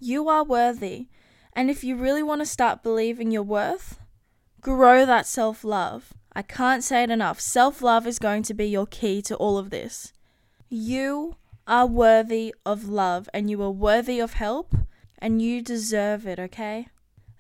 You 0.01 0.29
are 0.29 0.45
worthy. 0.45 1.09
And 1.55 1.71
if 1.71 1.85
you 1.85 1.97
really 1.97 2.23
want 2.23 2.41
to 2.41 2.47
start 2.47 2.83
believing 2.83 3.31
your 3.31 3.43
worth, 3.43 3.99
grow 4.61 5.05
that 5.07 5.27
self 5.27 5.65
love. 5.65 6.15
I 6.35 6.43
can't 6.43 6.83
say 6.83 7.03
it 7.03 7.11
enough. 7.11 7.41
Self 7.41 7.83
love 7.83 8.07
is 8.07 8.19
going 8.19 8.43
to 8.45 8.55
be 8.55 8.67
your 8.67 8.87
key 8.87 9.21
to 9.23 9.37
all 9.37 9.59
of 9.59 9.71
this. 9.71 10.13
You 10.75 11.37
are 11.67 11.85
worthy 11.85 12.55
of 12.65 12.89
love 12.89 13.29
and 13.35 13.51
you 13.51 13.63
are 13.63 13.71
worthy 13.71 14.19
of 14.21 14.33
help 14.33 14.75
and 15.19 15.43
you 15.43 15.61
deserve 15.61 16.27
it, 16.27 16.39
okay? 16.39 16.89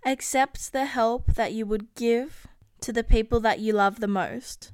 Accept 0.04 0.70
the 0.74 0.84
help 0.84 1.32
that 1.32 1.54
you 1.54 1.64
would 1.64 1.94
give 1.94 2.46
to 2.82 2.92
the 2.92 3.02
people 3.02 3.40
that 3.40 3.58
you 3.58 3.72
love 3.72 4.00
the 4.00 4.06
most. 4.06 4.72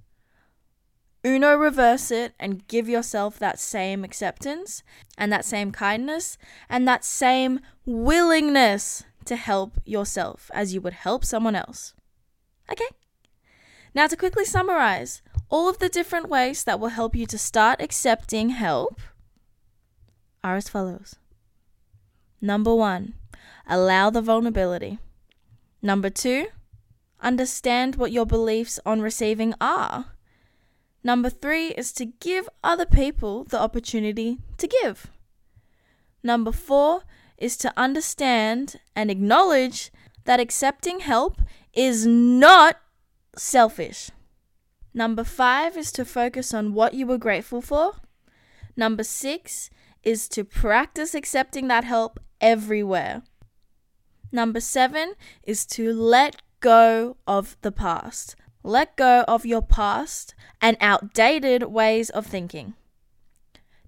Uno 1.24 1.54
reverse 1.54 2.10
it 2.10 2.34
and 2.40 2.66
give 2.66 2.88
yourself 2.88 3.38
that 3.38 3.60
same 3.60 4.02
acceptance 4.02 4.82
and 5.16 5.32
that 5.32 5.44
same 5.44 5.70
kindness 5.70 6.36
and 6.68 6.88
that 6.88 7.04
same 7.04 7.60
willingness 7.86 9.04
to 9.26 9.36
help 9.36 9.78
yourself 9.84 10.50
as 10.52 10.74
you 10.74 10.80
would 10.80 10.94
help 10.94 11.24
someone 11.24 11.54
else. 11.54 11.94
Okay? 12.68 12.88
Now, 13.94 14.08
to 14.08 14.16
quickly 14.16 14.44
summarize 14.44 15.22
all 15.50 15.68
of 15.68 15.78
the 15.78 15.88
different 15.88 16.28
ways 16.28 16.64
that 16.64 16.78
will 16.78 16.88
help 16.88 17.14
you 17.14 17.26
to 17.26 17.38
start 17.38 17.80
accepting 17.80 18.50
help 18.50 19.00
are 20.44 20.56
as 20.56 20.68
follows. 20.68 21.16
Number 22.40 22.74
one, 22.74 23.14
allow 23.66 24.10
the 24.10 24.22
vulnerability. 24.22 24.98
Number 25.82 26.10
two, 26.10 26.46
understand 27.20 27.96
what 27.96 28.12
your 28.12 28.26
beliefs 28.26 28.78
on 28.84 29.00
receiving 29.00 29.54
are. 29.60 30.06
Number 31.02 31.30
three 31.30 31.68
is 31.68 31.92
to 31.94 32.06
give 32.06 32.48
other 32.62 32.86
people 32.86 33.44
the 33.44 33.60
opportunity 33.60 34.38
to 34.58 34.66
give. 34.66 35.10
Number 36.22 36.52
four 36.52 37.02
is 37.38 37.56
to 37.58 37.72
understand 37.76 38.80
and 38.94 39.10
acknowledge 39.10 39.90
that 40.24 40.40
accepting 40.40 41.00
help 41.00 41.40
is 41.72 42.06
not 42.06 42.80
selfish. 43.36 44.10
Number 44.94 45.24
five 45.24 45.76
is 45.76 45.92
to 45.92 46.04
focus 46.04 46.52
on 46.54 46.74
what 46.74 46.94
you 46.94 47.06
were 47.06 47.18
grateful 47.18 47.60
for. 47.60 47.96
Number 48.76 49.04
six 49.04 49.70
is 50.02 50.28
to 50.28 50.44
practice 50.44 51.14
accepting 51.14 51.68
that 51.68 51.84
help 51.84 52.20
everywhere. 52.40 53.22
Number 54.30 54.60
seven 54.60 55.14
is 55.42 55.66
to 55.66 55.92
let 55.92 56.42
go 56.60 57.16
of 57.26 57.56
the 57.62 57.72
past. 57.72 58.36
Let 58.62 58.96
go 58.96 59.24
of 59.28 59.46
your 59.46 59.62
past 59.62 60.34
and 60.60 60.76
outdated 60.80 61.64
ways 61.64 62.10
of 62.10 62.26
thinking. 62.26 62.74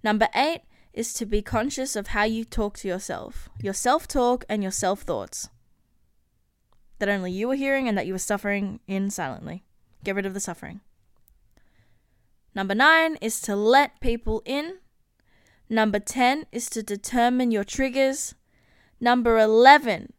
Number 0.03 0.29
eight 0.35 0.63
is 0.93 1.13
to 1.15 1.27
be 1.27 1.43
conscious 1.43 1.97
of 1.97 2.09
how 2.09 2.25
you 2.25 2.45
talk 2.45 2.77
to 2.79 2.89
yourself, 2.89 3.49
your 3.61 3.75
self 3.75 4.09
talk 4.09 4.45
and 4.49 4.63
your 4.63 4.73
self 4.73 5.03
thoughts 5.03 5.49
that 7.01 7.09
only 7.09 7.33
you 7.33 7.49
were 7.49 7.57
hearing 7.57 7.89
and 7.89 7.99
that 7.99 8.07
you 8.07 8.13
were 8.13 8.19
suffering 8.19 8.79
in 8.87 9.11
silently. 9.11 9.65
Get 10.05 10.15
rid 10.15 10.27
of 10.27 10.35
the 10.35 10.41
suffering. 10.41 10.81
Number 12.55 12.75
nine 12.75 13.17
is 13.21 13.41
to 13.43 13.55
let 13.55 14.01
people 14.01 14.43
in. 14.45 14.79
Number 15.69 16.01
10 16.01 16.47
is 16.51 16.69
to 16.71 16.83
determine 16.83 17.51
your 17.51 17.65
triggers. 17.65 18.35
Number 19.01 19.39
11 19.39 20.13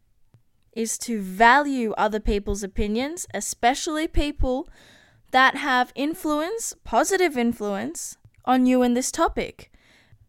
is 0.72 0.96
to 0.98 1.20
value 1.20 1.92
other 1.98 2.20
people's 2.20 2.62
opinions, 2.62 3.26
especially 3.34 4.08
people 4.08 4.68
that 5.30 5.56
have 5.56 5.92
influence, 5.94 6.74
positive 6.84 7.36
influence, 7.36 8.16
on 8.44 8.66
you 8.66 8.82
in 8.82 8.94
this 8.94 9.12
topic, 9.12 9.70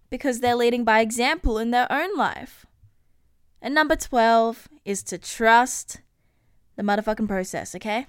because 0.10 0.40
they're 0.40 0.56
leading 0.56 0.84
by 0.84 1.00
example 1.00 1.58
in 1.58 1.72
their 1.72 1.92
own 1.92 2.16
life. 2.16 2.66
And 3.62 3.74
number 3.74 3.96
12 3.96 4.68
is 4.86 5.02
to 5.04 5.18
trust 5.18 6.02
the 6.76 6.84
motherfucking 6.84 7.28
process, 7.28 7.74
okay? 7.76 8.08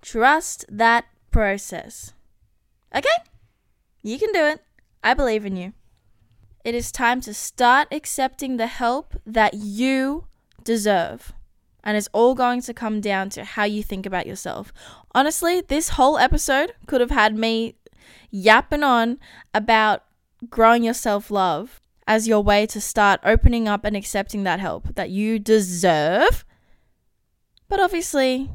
Trust 0.00 0.64
that 0.68 1.04
process. 1.30 2.13
Okay? 2.94 3.08
You 4.02 4.18
can 4.18 4.32
do 4.32 4.44
it. 4.44 4.62
I 5.02 5.14
believe 5.14 5.44
in 5.44 5.56
you. 5.56 5.72
It 6.64 6.74
is 6.74 6.92
time 6.92 7.20
to 7.22 7.34
start 7.34 7.88
accepting 7.90 8.56
the 8.56 8.66
help 8.66 9.14
that 9.26 9.54
you 9.54 10.26
deserve. 10.64 11.32
And 11.82 11.96
it's 11.96 12.08
all 12.12 12.34
going 12.34 12.62
to 12.62 12.72
come 12.72 13.02
down 13.02 13.28
to 13.30 13.44
how 13.44 13.64
you 13.64 13.82
think 13.82 14.06
about 14.06 14.26
yourself. 14.26 14.72
Honestly, 15.14 15.60
this 15.60 15.90
whole 15.90 16.16
episode 16.16 16.72
could 16.86 17.02
have 17.02 17.10
had 17.10 17.36
me 17.36 17.76
yapping 18.30 18.82
on 18.82 19.18
about 19.52 20.04
growing 20.48 20.84
your 20.84 20.94
self 20.94 21.30
love 21.30 21.80
as 22.06 22.28
your 22.28 22.42
way 22.42 22.66
to 22.66 22.80
start 22.80 23.20
opening 23.24 23.68
up 23.68 23.84
and 23.84 23.96
accepting 23.96 24.44
that 24.44 24.60
help 24.60 24.94
that 24.94 25.10
you 25.10 25.38
deserve. 25.38 26.44
But 27.68 27.80
obviously, 27.80 28.50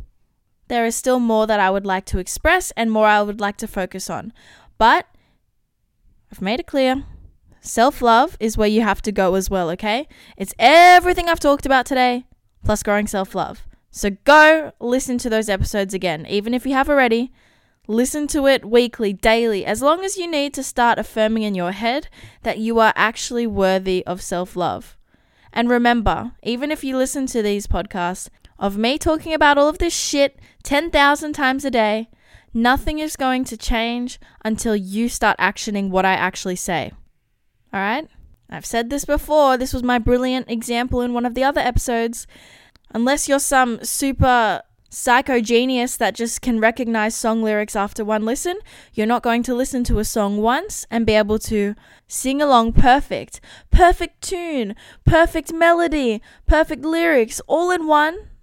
there 0.70 0.86
is 0.86 0.96
still 0.96 1.20
more 1.20 1.46
that 1.46 1.60
I 1.60 1.70
would 1.70 1.86
like 1.86 2.06
to 2.06 2.20
express 2.20 2.72
and 2.72 2.92
more 2.92 3.08
I 3.08 3.22
would 3.22 3.42
like 3.42 3.58
to 3.58 3.68
focus 3.68 4.10
on. 4.10 4.32
But 4.78 5.06
I've 6.32 6.42
made 6.42 6.60
it 6.60 6.68
clear 6.68 7.04
Self 7.62 8.02
love 8.02 8.38
is 8.40 8.58
where 8.58 8.68
you 8.68 8.82
have 8.82 9.02
to 9.02 9.12
go 9.12 9.36
as 9.36 9.50
well, 9.50 9.70
okay? 9.72 10.08
It's 10.38 10.54
everything 10.58 11.28
I've 11.28 11.40
talked 11.40 11.66
about 11.66 11.86
today, 11.86 12.26
plus 12.64 12.84
growing 12.84 13.08
self 13.08 13.36
love. 13.36 13.68
So 13.92 14.12
go 14.24 14.72
listen 14.80 15.18
to 15.20 15.30
those 15.30 15.50
episodes 15.50 15.94
again, 15.94 16.26
even 16.28 16.54
if 16.54 16.66
you 16.66 16.74
have 16.74 16.90
already. 16.90 17.32
Listen 17.88 18.28
to 18.28 18.46
it 18.46 18.64
weekly, 18.64 19.14
daily, 19.14 19.66
as 19.66 19.82
long 19.82 20.06
as 20.06 20.16
you 20.16 20.30
need 20.30 20.54
to 20.54 20.64
start 20.64 21.00
affirming 21.00 21.42
in 21.42 21.56
your 21.56 21.72
head 21.72 22.08
that 22.44 22.60
you 22.60 22.80
are 22.80 22.94
actually 22.96 23.48
worthy 23.48 24.06
of 24.06 24.22
self 24.22 24.56
love. 24.56 24.96
And 25.52 25.70
remember, 25.70 26.34
even 26.44 26.72
if 26.72 26.84
you 26.84 26.96
listen 26.96 27.26
to 27.28 27.42
these 27.42 27.66
podcasts 27.66 28.30
of 28.60 28.78
me 28.78 28.98
talking 28.98 29.34
about 29.34 29.58
all 29.58 29.70
of 29.70 29.80
this 29.80 29.96
shit 29.96 30.40
10,000 30.64 31.34
times 31.34 31.64
a 31.66 31.72
day, 31.72 32.10
nothing 32.54 33.00
is 33.00 33.16
going 33.16 33.46
to 33.46 33.58
change 33.58 34.20
until 34.44 34.76
you 34.76 35.08
start 35.10 35.38
actioning 35.38 35.90
what 35.90 36.06
I 36.06 36.14
actually 36.14 36.58
say. 36.58 36.92
All 37.74 37.80
right? 37.80 38.08
I've 38.50 38.66
said 38.66 38.90
this 38.90 39.06
before, 39.06 39.58
this 39.58 39.74
was 39.74 39.84
my 39.84 40.00
brilliant 40.00 40.50
example 40.50 41.02
in 41.02 41.14
one 41.14 41.26
of 41.26 41.36
the 41.36 41.44
other 41.44 41.62
episodes. 41.62 42.28
Unless 42.92 43.30
you're 43.30 43.40
some 43.40 43.84
super 43.84 44.62
psycho 44.90 45.40
genius 45.40 45.96
that 45.98 46.16
just 46.16 46.42
can 46.42 46.60
recognize 46.60 47.16
song 47.16 47.44
lyrics 47.44 47.76
after 47.76 48.04
one 48.04 48.26
listen, 48.26 48.58
you're 48.94 49.06
not 49.06 49.22
going 49.22 49.44
to 49.44 49.54
listen 49.54 49.84
to 49.84 50.00
a 50.00 50.04
song 50.04 50.38
once 50.38 50.88
and 50.90 51.06
be 51.06 51.14
able 51.14 51.38
to 51.38 51.76
sing 52.08 52.42
along 52.42 52.74
perfect. 52.74 53.40
Perfect 53.70 54.22
tune, 54.22 54.76
perfect 55.06 55.54
melody, 55.54 56.22
perfect 56.48 56.84
lyrics, 56.84 57.40
all 57.48 57.70
in 57.70 57.86
one 57.86 58.18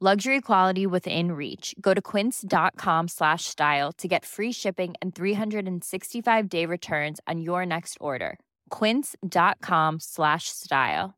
Luxury 0.00 0.40
quality 0.40 0.86
within 0.88 1.30
reach. 1.32 1.72
Go 1.80 1.94
to 1.94 2.02
quince.com 2.02 3.06
slash 3.06 3.44
style 3.44 3.92
to 3.92 4.08
get 4.08 4.24
free 4.24 4.50
shipping 4.50 4.94
and 5.00 5.14
365 5.14 6.48
day 6.48 6.66
returns 6.66 7.20
on 7.28 7.40
your 7.40 7.64
next 7.64 7.96
order. 8.00 8.40
Quince.com 8.70 10.00
slash 10.00 10.48
style. 10.48 11.14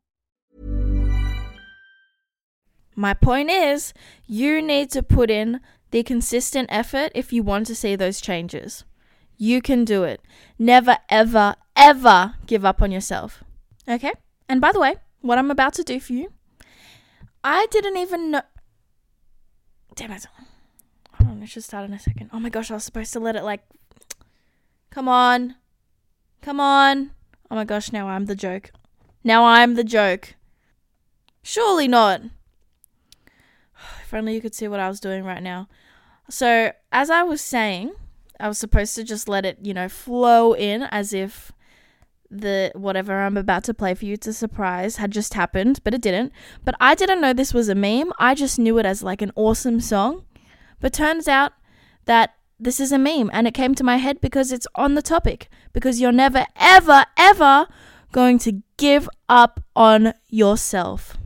My 2.95 3.15
point 3.15 3.51
is, 3.51 3.95
you 4.27 4.61
need 4.61 4.91
to 4.91 5.03
put 5.03 5.31
in 5.31 5.61
the 5.91 6.03
consistent 6.03 6.69
effort 6.71 7.13
if 7.15 7.33
you 7.33 7.43
want 7.43 7.67
to 7.69 7.75
see 7.75 7.97
those 7.97 8.21
changes. 8.21 8.85
You 9.39 9.63
can 9.63 9.87
do 9.87 10.05
it. 10.05 10.21
Never, 10.59 10.99
ever, 11.09 11.57
ever 11.77 12.35
give 12.47 12.67
up 12.67 12.83
on 12.83 12.93
yourself. 12.93 13.43
Okay? 13.89 14.13
And 14.51 14.61
by 14.61 14.73
the 14.73 14.81
way, 14.81 14.97
what 15.23 15.39
I'm 15.39 15.51
about 15.51 15.73
to 15.75 15.83
do 15.83 15.99
for 15.99 16.13
you, 16.13 16.33
I 17.43 17.67
didn't 17.71 17.97
even 17.97 18.33
know. 18.33 18.43
Damn 19.97 20.13
it. 20.13 20.27
Hold 21.15 21.31
on, 21.31 21.43
it 21.43 21.49
should 21.49 21.65
start 21.65 21.87
in 21.87 21.95
a 21.95 21.99
second. 21.99 22.31
Oh 22.33 22.39
my 22.39 22.51
gosh, 22.51 22.71
I 22.71 22.75
was 22.75 22.85
supposed 22.85 23.13
to 23.15 23.21
let 23.21 23.35
it 23.35 23.43
like. 23.43 23.63
Come 24.91 25.09
on. 25.09 25.57
Come 26.43 26.61
on. 26.61 27.11
Oh 27.51 27.57
my 27.57 27.65
gosh, 27.65 27.91
now 27.93 28.09
I'm 28.09 28.27
the 28.27 28.37
joke. 28.37 28.71
Now 29.25 29.45
I'm 29.45 29.75
the 29.75 29.85
joke. 29.85 30.35
Surely 31.43 31.89
not. 31.89 32.21
If 34.03 34.15
only 34.15 34.35
you 34.35 34.41
could 34.41 34.55
see 34.55 34.69
what 34.69 34.79
I 34.79 34.89
was 34.89 35.01
doing 35.01 35.25
right 35.25 35.43
now. 35.43 35.69
So, 36.31 36.71
as 36.93 37.11
I 37.11 37.25
was 37.25 37.41
saying, 37.41 37.93
I 38.39 38.47
was 38.47 38.57
supposed 38.57 38.95
to 38.95 39.03
just 39.03 39.29
let 39.29 39.45
it, 39.45 39.59
you 39.63 39.75
know, 39.75 39.89
flow 39.89 40.53
in 40.53 40.83
as 40.83 41.13
if 41.13 41.51
the 42.31 42.73
whatever 42.75 43.21
I'm 43.21 43.37
about 43.37 43.65
to 43.65 43.75
play 43.75 43.95
for 43.95 44.05
you 44.05 44.17
to 44.19 44.33
surprise 44.33 44.97
had 44.97 45.11
just 45.11 45.35
happened, 45.35 45.81
but 45.85 45.95
it 45.95 46.01
didn't. 46.01 46.33
But 46.65 46.75
I 46.81 46.95
didn't 46.95 47.21
know 47.21 47.33
this 47.33 47.55
was 47.55 47.69
a 47.69 47.75
meme. 47.75 48.13
I 48.19 48.35
just 48.35 48.59
knew 48.59 48.79
it 48.79 48.87
as 48.87 49.03
like 49.03 49.23
an 49.23 49.33
awesome 49.37 49.81
song. 49.81 50.25
But 50.81 50.93
turns 50.93 51.29
out 51.29 51.53
that 52.05 52.35
this 52.59 52.81
is 52.81 52.93
a 52.93 52.99
meme 52.99 53.31
and 53.33 53.47
it 53.47 53.55
came 53.55 53.75
to 53.75 53.85
my 53.85 53.97
head 53.97 54.21
because 54.21 54.53
it's 54.53 54.67
on 54.75 54.95
the 54.95 55.03
topic. 55.03 55.49
Because 55.73 56.01
you're 56.01 56.13
never, 56.13 56.47
ever, 56.57 57.05
ever 57.17 57.67
going 58.13 58.39
to 58.41 58.63
give 58.77 59.09
up 59.29 59.61
on 59.75 60.15
yourself. 60.29 61.17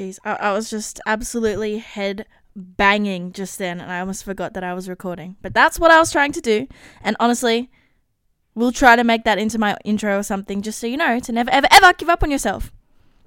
Jeez, 0.00 0.18
I, 0.24 0.32
I 0.32 0.52
was 0.52 0.70
just 0.70 0.98
absolutely 1.04 1.76
head 1.76 2.24
banging 2.56 3.32
just 3.32 3.58
then, 3.58 3.82
and 3.82 3.92
I 3.92 4.00
almost 4.00 4.24
forgot 4.24 4.54
that 4.54 4.64
I 4.64 4.72
was 4.72 4.88
recording. 4.88 5.36
But 5.42 5.52
that's 5.52 5.78
what 5.78 5.90
I 5.90 5.98
was 5.98 6.10
trying 6.10 6.32
to 6.32 6.40
do. 6.40 6.66
And 7.02 7.16
honestly, 7.20 7.70
we'll 8.54 8.72
try 8.72 8.96
to 8.96 9.04
make 9.04 9.24
that 9.24 9.38
into 9.38 9.58
my 9.58 9.76
intro 9.84 10.18
or 10.18 10.22
something, 10.22 10.62
just 10.62 10.78
so 10.78 10.86
you 10.86 10.96
know, 10.96 11.20
to 11.20 11.32
never, 11.32 11.50
ever, 11.50 11.66
ever 11.70 11.92
give 11.92 12.08
up 12.08 12.22
on 12.22 12.30
yourself. 12.30 12.72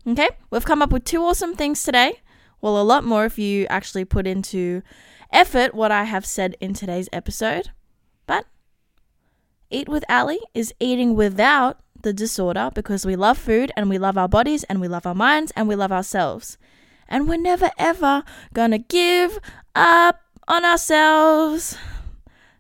Okay? 0.08 0.30
We've 0.50 0.66
come 0.66 0.82
up 0.82 0.92
with 0.92 1.06
two 1.06 1.22
awesome 1.22 1.54
things 1.54 1.84
today. 1.84 2.22
Well, 2.60 2.82
a 2.82 2.84
lot 2.84 3.04
more 3.04 3.26
if 3.26 3.38
you 3.38 3.68
actually 3.70 4.06
put 4.06 4.26
into 4.26 4.82
effort 5.32 5.76
what 5.76 5.92
I 5.92 6.06
have 6.06 6.26
said 6.26 6.56
in 6.60 6.74
today's 6.74 7.08
episode. 7.14 7.70
But 8.26 8.48
Eat 9.70 9.88
with 9.88 10.06
Ally 10.10 10.38
is 10.56 10.74
eating 10.80 11.14
without 11.14 11.83
the 12.04 12.14
disorder 12.14 12.70
because 12.74 13.06
we 13.06 13.16
love 13.16 13.38
food 13.38 13.72
and 13.76 13.90
we 13.90 13.98
love 13.98 14.18
our 14.18 14.30
bodies 14.30 14.64
and 14.66 14.80
we 14.80 14.88
love 14.88 15.06
our 15.06 15.16
minds 15.16 15.52
and 15.56 15.68
we 15.68 15.76
love 15.76 15.92
ourselves. 15.92 16.58
And 17.08 17.28
we're 17.28 17.38
never 17.38 17.72
ever 17.78 18.24
gonna 18.54 18.78
give 18.80 19.40
up 19.76 20.22
on 20.48 20.64
ourselves. 20.64 21.78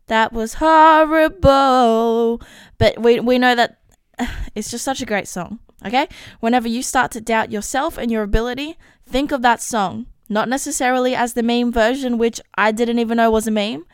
That 0.07 0.33
was 0.33 0.55
horrible. 0.55 2.41
But 2.77 2.99
we, 3.01 3.19
we 3.19 3.37
know 3.37 3.55
that 3.55 3.79
it's 4.55 4.71
just 4.71 4.83
such 4.83 5.01
a 5.01 5.05
great 5.05 5.27
song, 5.27 5.59
okay? 5.85 6.07
Whenever 6.39 6.67
you 6.67 6.81
start 6.83 7.11
to 7.11 7.21
doubt 7.21 7.51
yourself 7.51 7.97
and 7.97 8.11
your 8.11 8.23
ability, 8.23 8.77
think 9.07 9.31
of 9.31 9.41
that 9.43 9.61
song. 9.61 10.07
Not 10.29 10.49
necessarily 10.49 11.15
as 11.15 11.33
the 11.33 11.43
meme 11.43 11.71
version, 11.71 12.17
which 12.17 12.41
I 12.55 12.71
didn't 12.71 12.99
even 12.99 13.17
know 13.17 13.29
was 13.29 13.47
a 13.47 13.51
meme, 13.51 13.85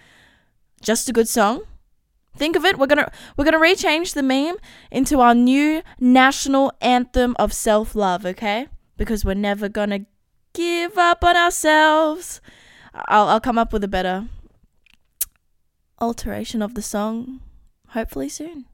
just 0.81 1.09
a 1.09 1.13
good 1.13 1.27
song. 1.27 1.63
Think 2.39 2.55
of 2.55 2.63
it. 2.63 2.79
We're 2.79 2.87
gonna 2.87 3.11
we're 3.35 3.43
gonna 3.43 3.59
rechange 3.59 4.13
the 4.13 4.23
meme 4.23 4.55
into 4.89 5.19
our 5.19 5.35
new 5.35 5.81
national 5.99 6.71
anthem 6.79 7.35
of 7.37 7.51
self 7.51 7.95
love, 7.95 8.25
okay? 8.25 8.67
Because 8.95 9.25
we're 9.25 9.33
never 9.33 9.67
gonna 9.67 10.05
give 10.53 10.97
up 10.97 11.21
on 11.23 11.35
ourselves. 11.35 12.39
I'll 12.93 13.27
I'll 13.27 13.41
come 13.41 13.57
up 13.57 13.73
with 13.73 13.83
a 13.83 13.89
better 13.89 14.27
alteration 15.99 16.61
of 16.61 16.75
the 16.75 16.81
song, 16.81 17.41
hopefully 17.89 18.29
soon. 18.29 18.65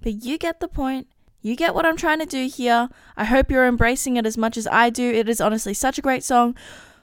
But 0.00 0.24
you 0.24 0.38
get 0.38 0.60
the 0.60 0.68
point. 0.68 1.06
You 1.42 1.54
get 1.54 1.74
what 1.74 1.84
I'm 1.84 1.98
trying 1.98 2.20
to 2.20 2.26
do 2.26 2.48
here. 2.48 2.88
I 3.16 3.24
hope 3.24 3.50
you're 3.50 3.66
embracing 3.66 4.16
it 4.16 4.24
as 4.24 4.38
much 4.38 4.56
as 4.56 4.66
I 4.68 4.88
do. 4.88 5.10
It 5.10 5.28
is 5.28 5.40
honestly 5.40 5.74
such 5.74 5.98
a 5.98 6.02
great 6.02 6.24
song. 6.24 6.56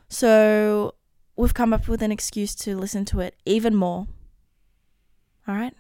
So 0.07 0.95
we've 1.35 1.53
come 1.53 1.71
up 1.71 1.87
with 1.87 2.01
an 2.01 2.11
excuse 2.11 2.55
to 2.55 2.75
listen 2.75 3.05
to 3.05 3.19
it 3.19 3.35
even 3.45 3.75
more. 3.75 4.07
All 5.47 5.55
right? 5.55 5.73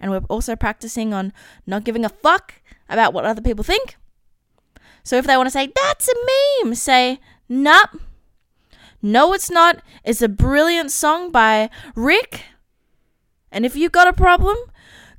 And 0.00 0.10
we're 0.10 0.22
also 0.28 0.56
practicing 0.56 1.14
on 1.14 1.32
not 1.66 1.84
giving 1.84 2.04
a 2.04 2.08
fuck 2.08 2.54
about 2.88 3.12
what 3.12 3.24
other 3.24 3.40
people 3.40 3.64
think. 3.64 3.96
So 5.02 5.16
if 5.16 5.26
they 5.26 5.36
want 5.36 5.46
to 5.46 5.52
say, 5.52 5.72
that's 5.74 6.08
a 6.08 6.14
meme, 6.64 6.74
say, 6.74 7.20
nope. 7.48 8.00
No, 9.02 9.32
it's 9.32 9.50
not. 9.50 9.82
It's 10.04 10.22
a 10.22 10.28
brilliant 10.28 10.90
song 10.90 11.30
by 11.30 11.70
Rick 11.94 12.42
And 13.52 13.64
if 13.64 13.76
you've 13.76 13.92
got 13.92 14.08
a 14.08 14.12
problem, 14.12 14.56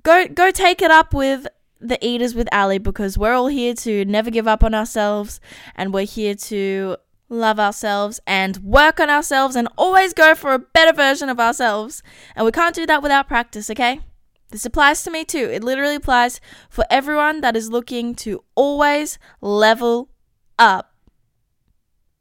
go 0.04 0.28
go 0.28 0.52
take 0.52 0.82
it 0.82 0.92
up 0.92 1.14
with 1.14 1.48
the 1.80 1.98
Eaters 2.06 2.36
with 2.36 2.50
Ally 2.52 2.80
because 2.80 3.18
we're 3.18 3.34
all 3.34 3.48
here 3.48 3.74
to 3.76 4.04
never 4.06 4.30
give 4.30 4.48
up 4.48 4.64
on 4.64 4.74
ourselves 4.74 5.40
and 5.76 5.94
we're 5.94 6.06
here 6.06 6.36
to 6.36 6.98
love 7.30 7.60
ourselves 7.60 8.20
and 8.26 8.58
work 8.58 9.00
on 9.00 9.10
ourselves 9.10 9.56
and 9.56 9.68
always 9.78 10.14
go 10.14 10.34
for 10.34 10.54
a 10.54 10.60
better 10.60 10.94
version 10.94 11.30
of 11.30 11.40
ourselves. 11.40 12.02
And 12.36 12.46
we 12.46 12.52
can't 12.52 12.76
do 12.76 12.86
that 12.86 13.04
without 13.04 13.28
practice, 13.28 13.70
okay? 13.70 14.02
This 14.50 14.66
applies 14.66 15.04
to 15.04 15.12
me 15.12 15.26
too. 15.26 15.50
It 15.52 15.64
literally 15.64 15.96
applies 15.96 16.40
for 16.70 16.86
everyone 16.90 17.42
that 17.42 17.56
is 17.56 17.70
looking 17.70 18.16
to 18.16 18.44
always 18.56 19.20
level 19.42 20.10
up. 20.58 20.94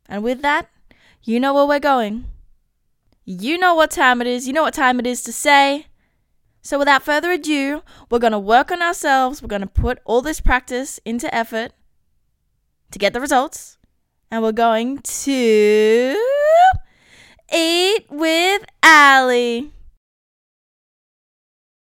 And 0.09 0.23
with 0.23 0.43
that, 0.43 0.69
you 1.23 1.39
know 1.39 1.55
where 1.55 1.67
we're 1.67 1.79
going. 1.81 2.27
You 3.25 3.59
know 3.59 3.75
what 3.75 3.91
time 3.91 4.21
it 4.21 4.27
is. 4.27 4.47
You 4.47 4.53
know 4.53 4.63
what 4.63 4.75
time 4.75 5.01
it 5.01 5.07
is 5.07 5.23
to 5.25 5.33
say. 5.33 5.87
So, 6.63 6.79
without 6.79 7.03
further 7.03 7.31
ado, 7.31 7.83
we're 8.11 8.19
going 8.19 8.33
to 8.33 8.39
work 8.39 8.73
on 8.73 8.83
ourselves. 8.83 9.41
We're 9.41 9.49
going 9.49 9.63
to 9.63 9.69
put 9.69 10.01
all 10.05 10.21
this 10.21 10.41
practice 10.41 10.99
into 11.05 11.33
effort 11.33 11.73
to 12.91 12.99
get 12.99 13.13
the 13.13 13.21
results. 13.21 13.79
And 14.31 14.43
we're 14.43 14.53
going 14.53 14.99
to 14.99 16.17
eat 17.53 18.07
with 18.11 18.65
Ally. 18.83 19.67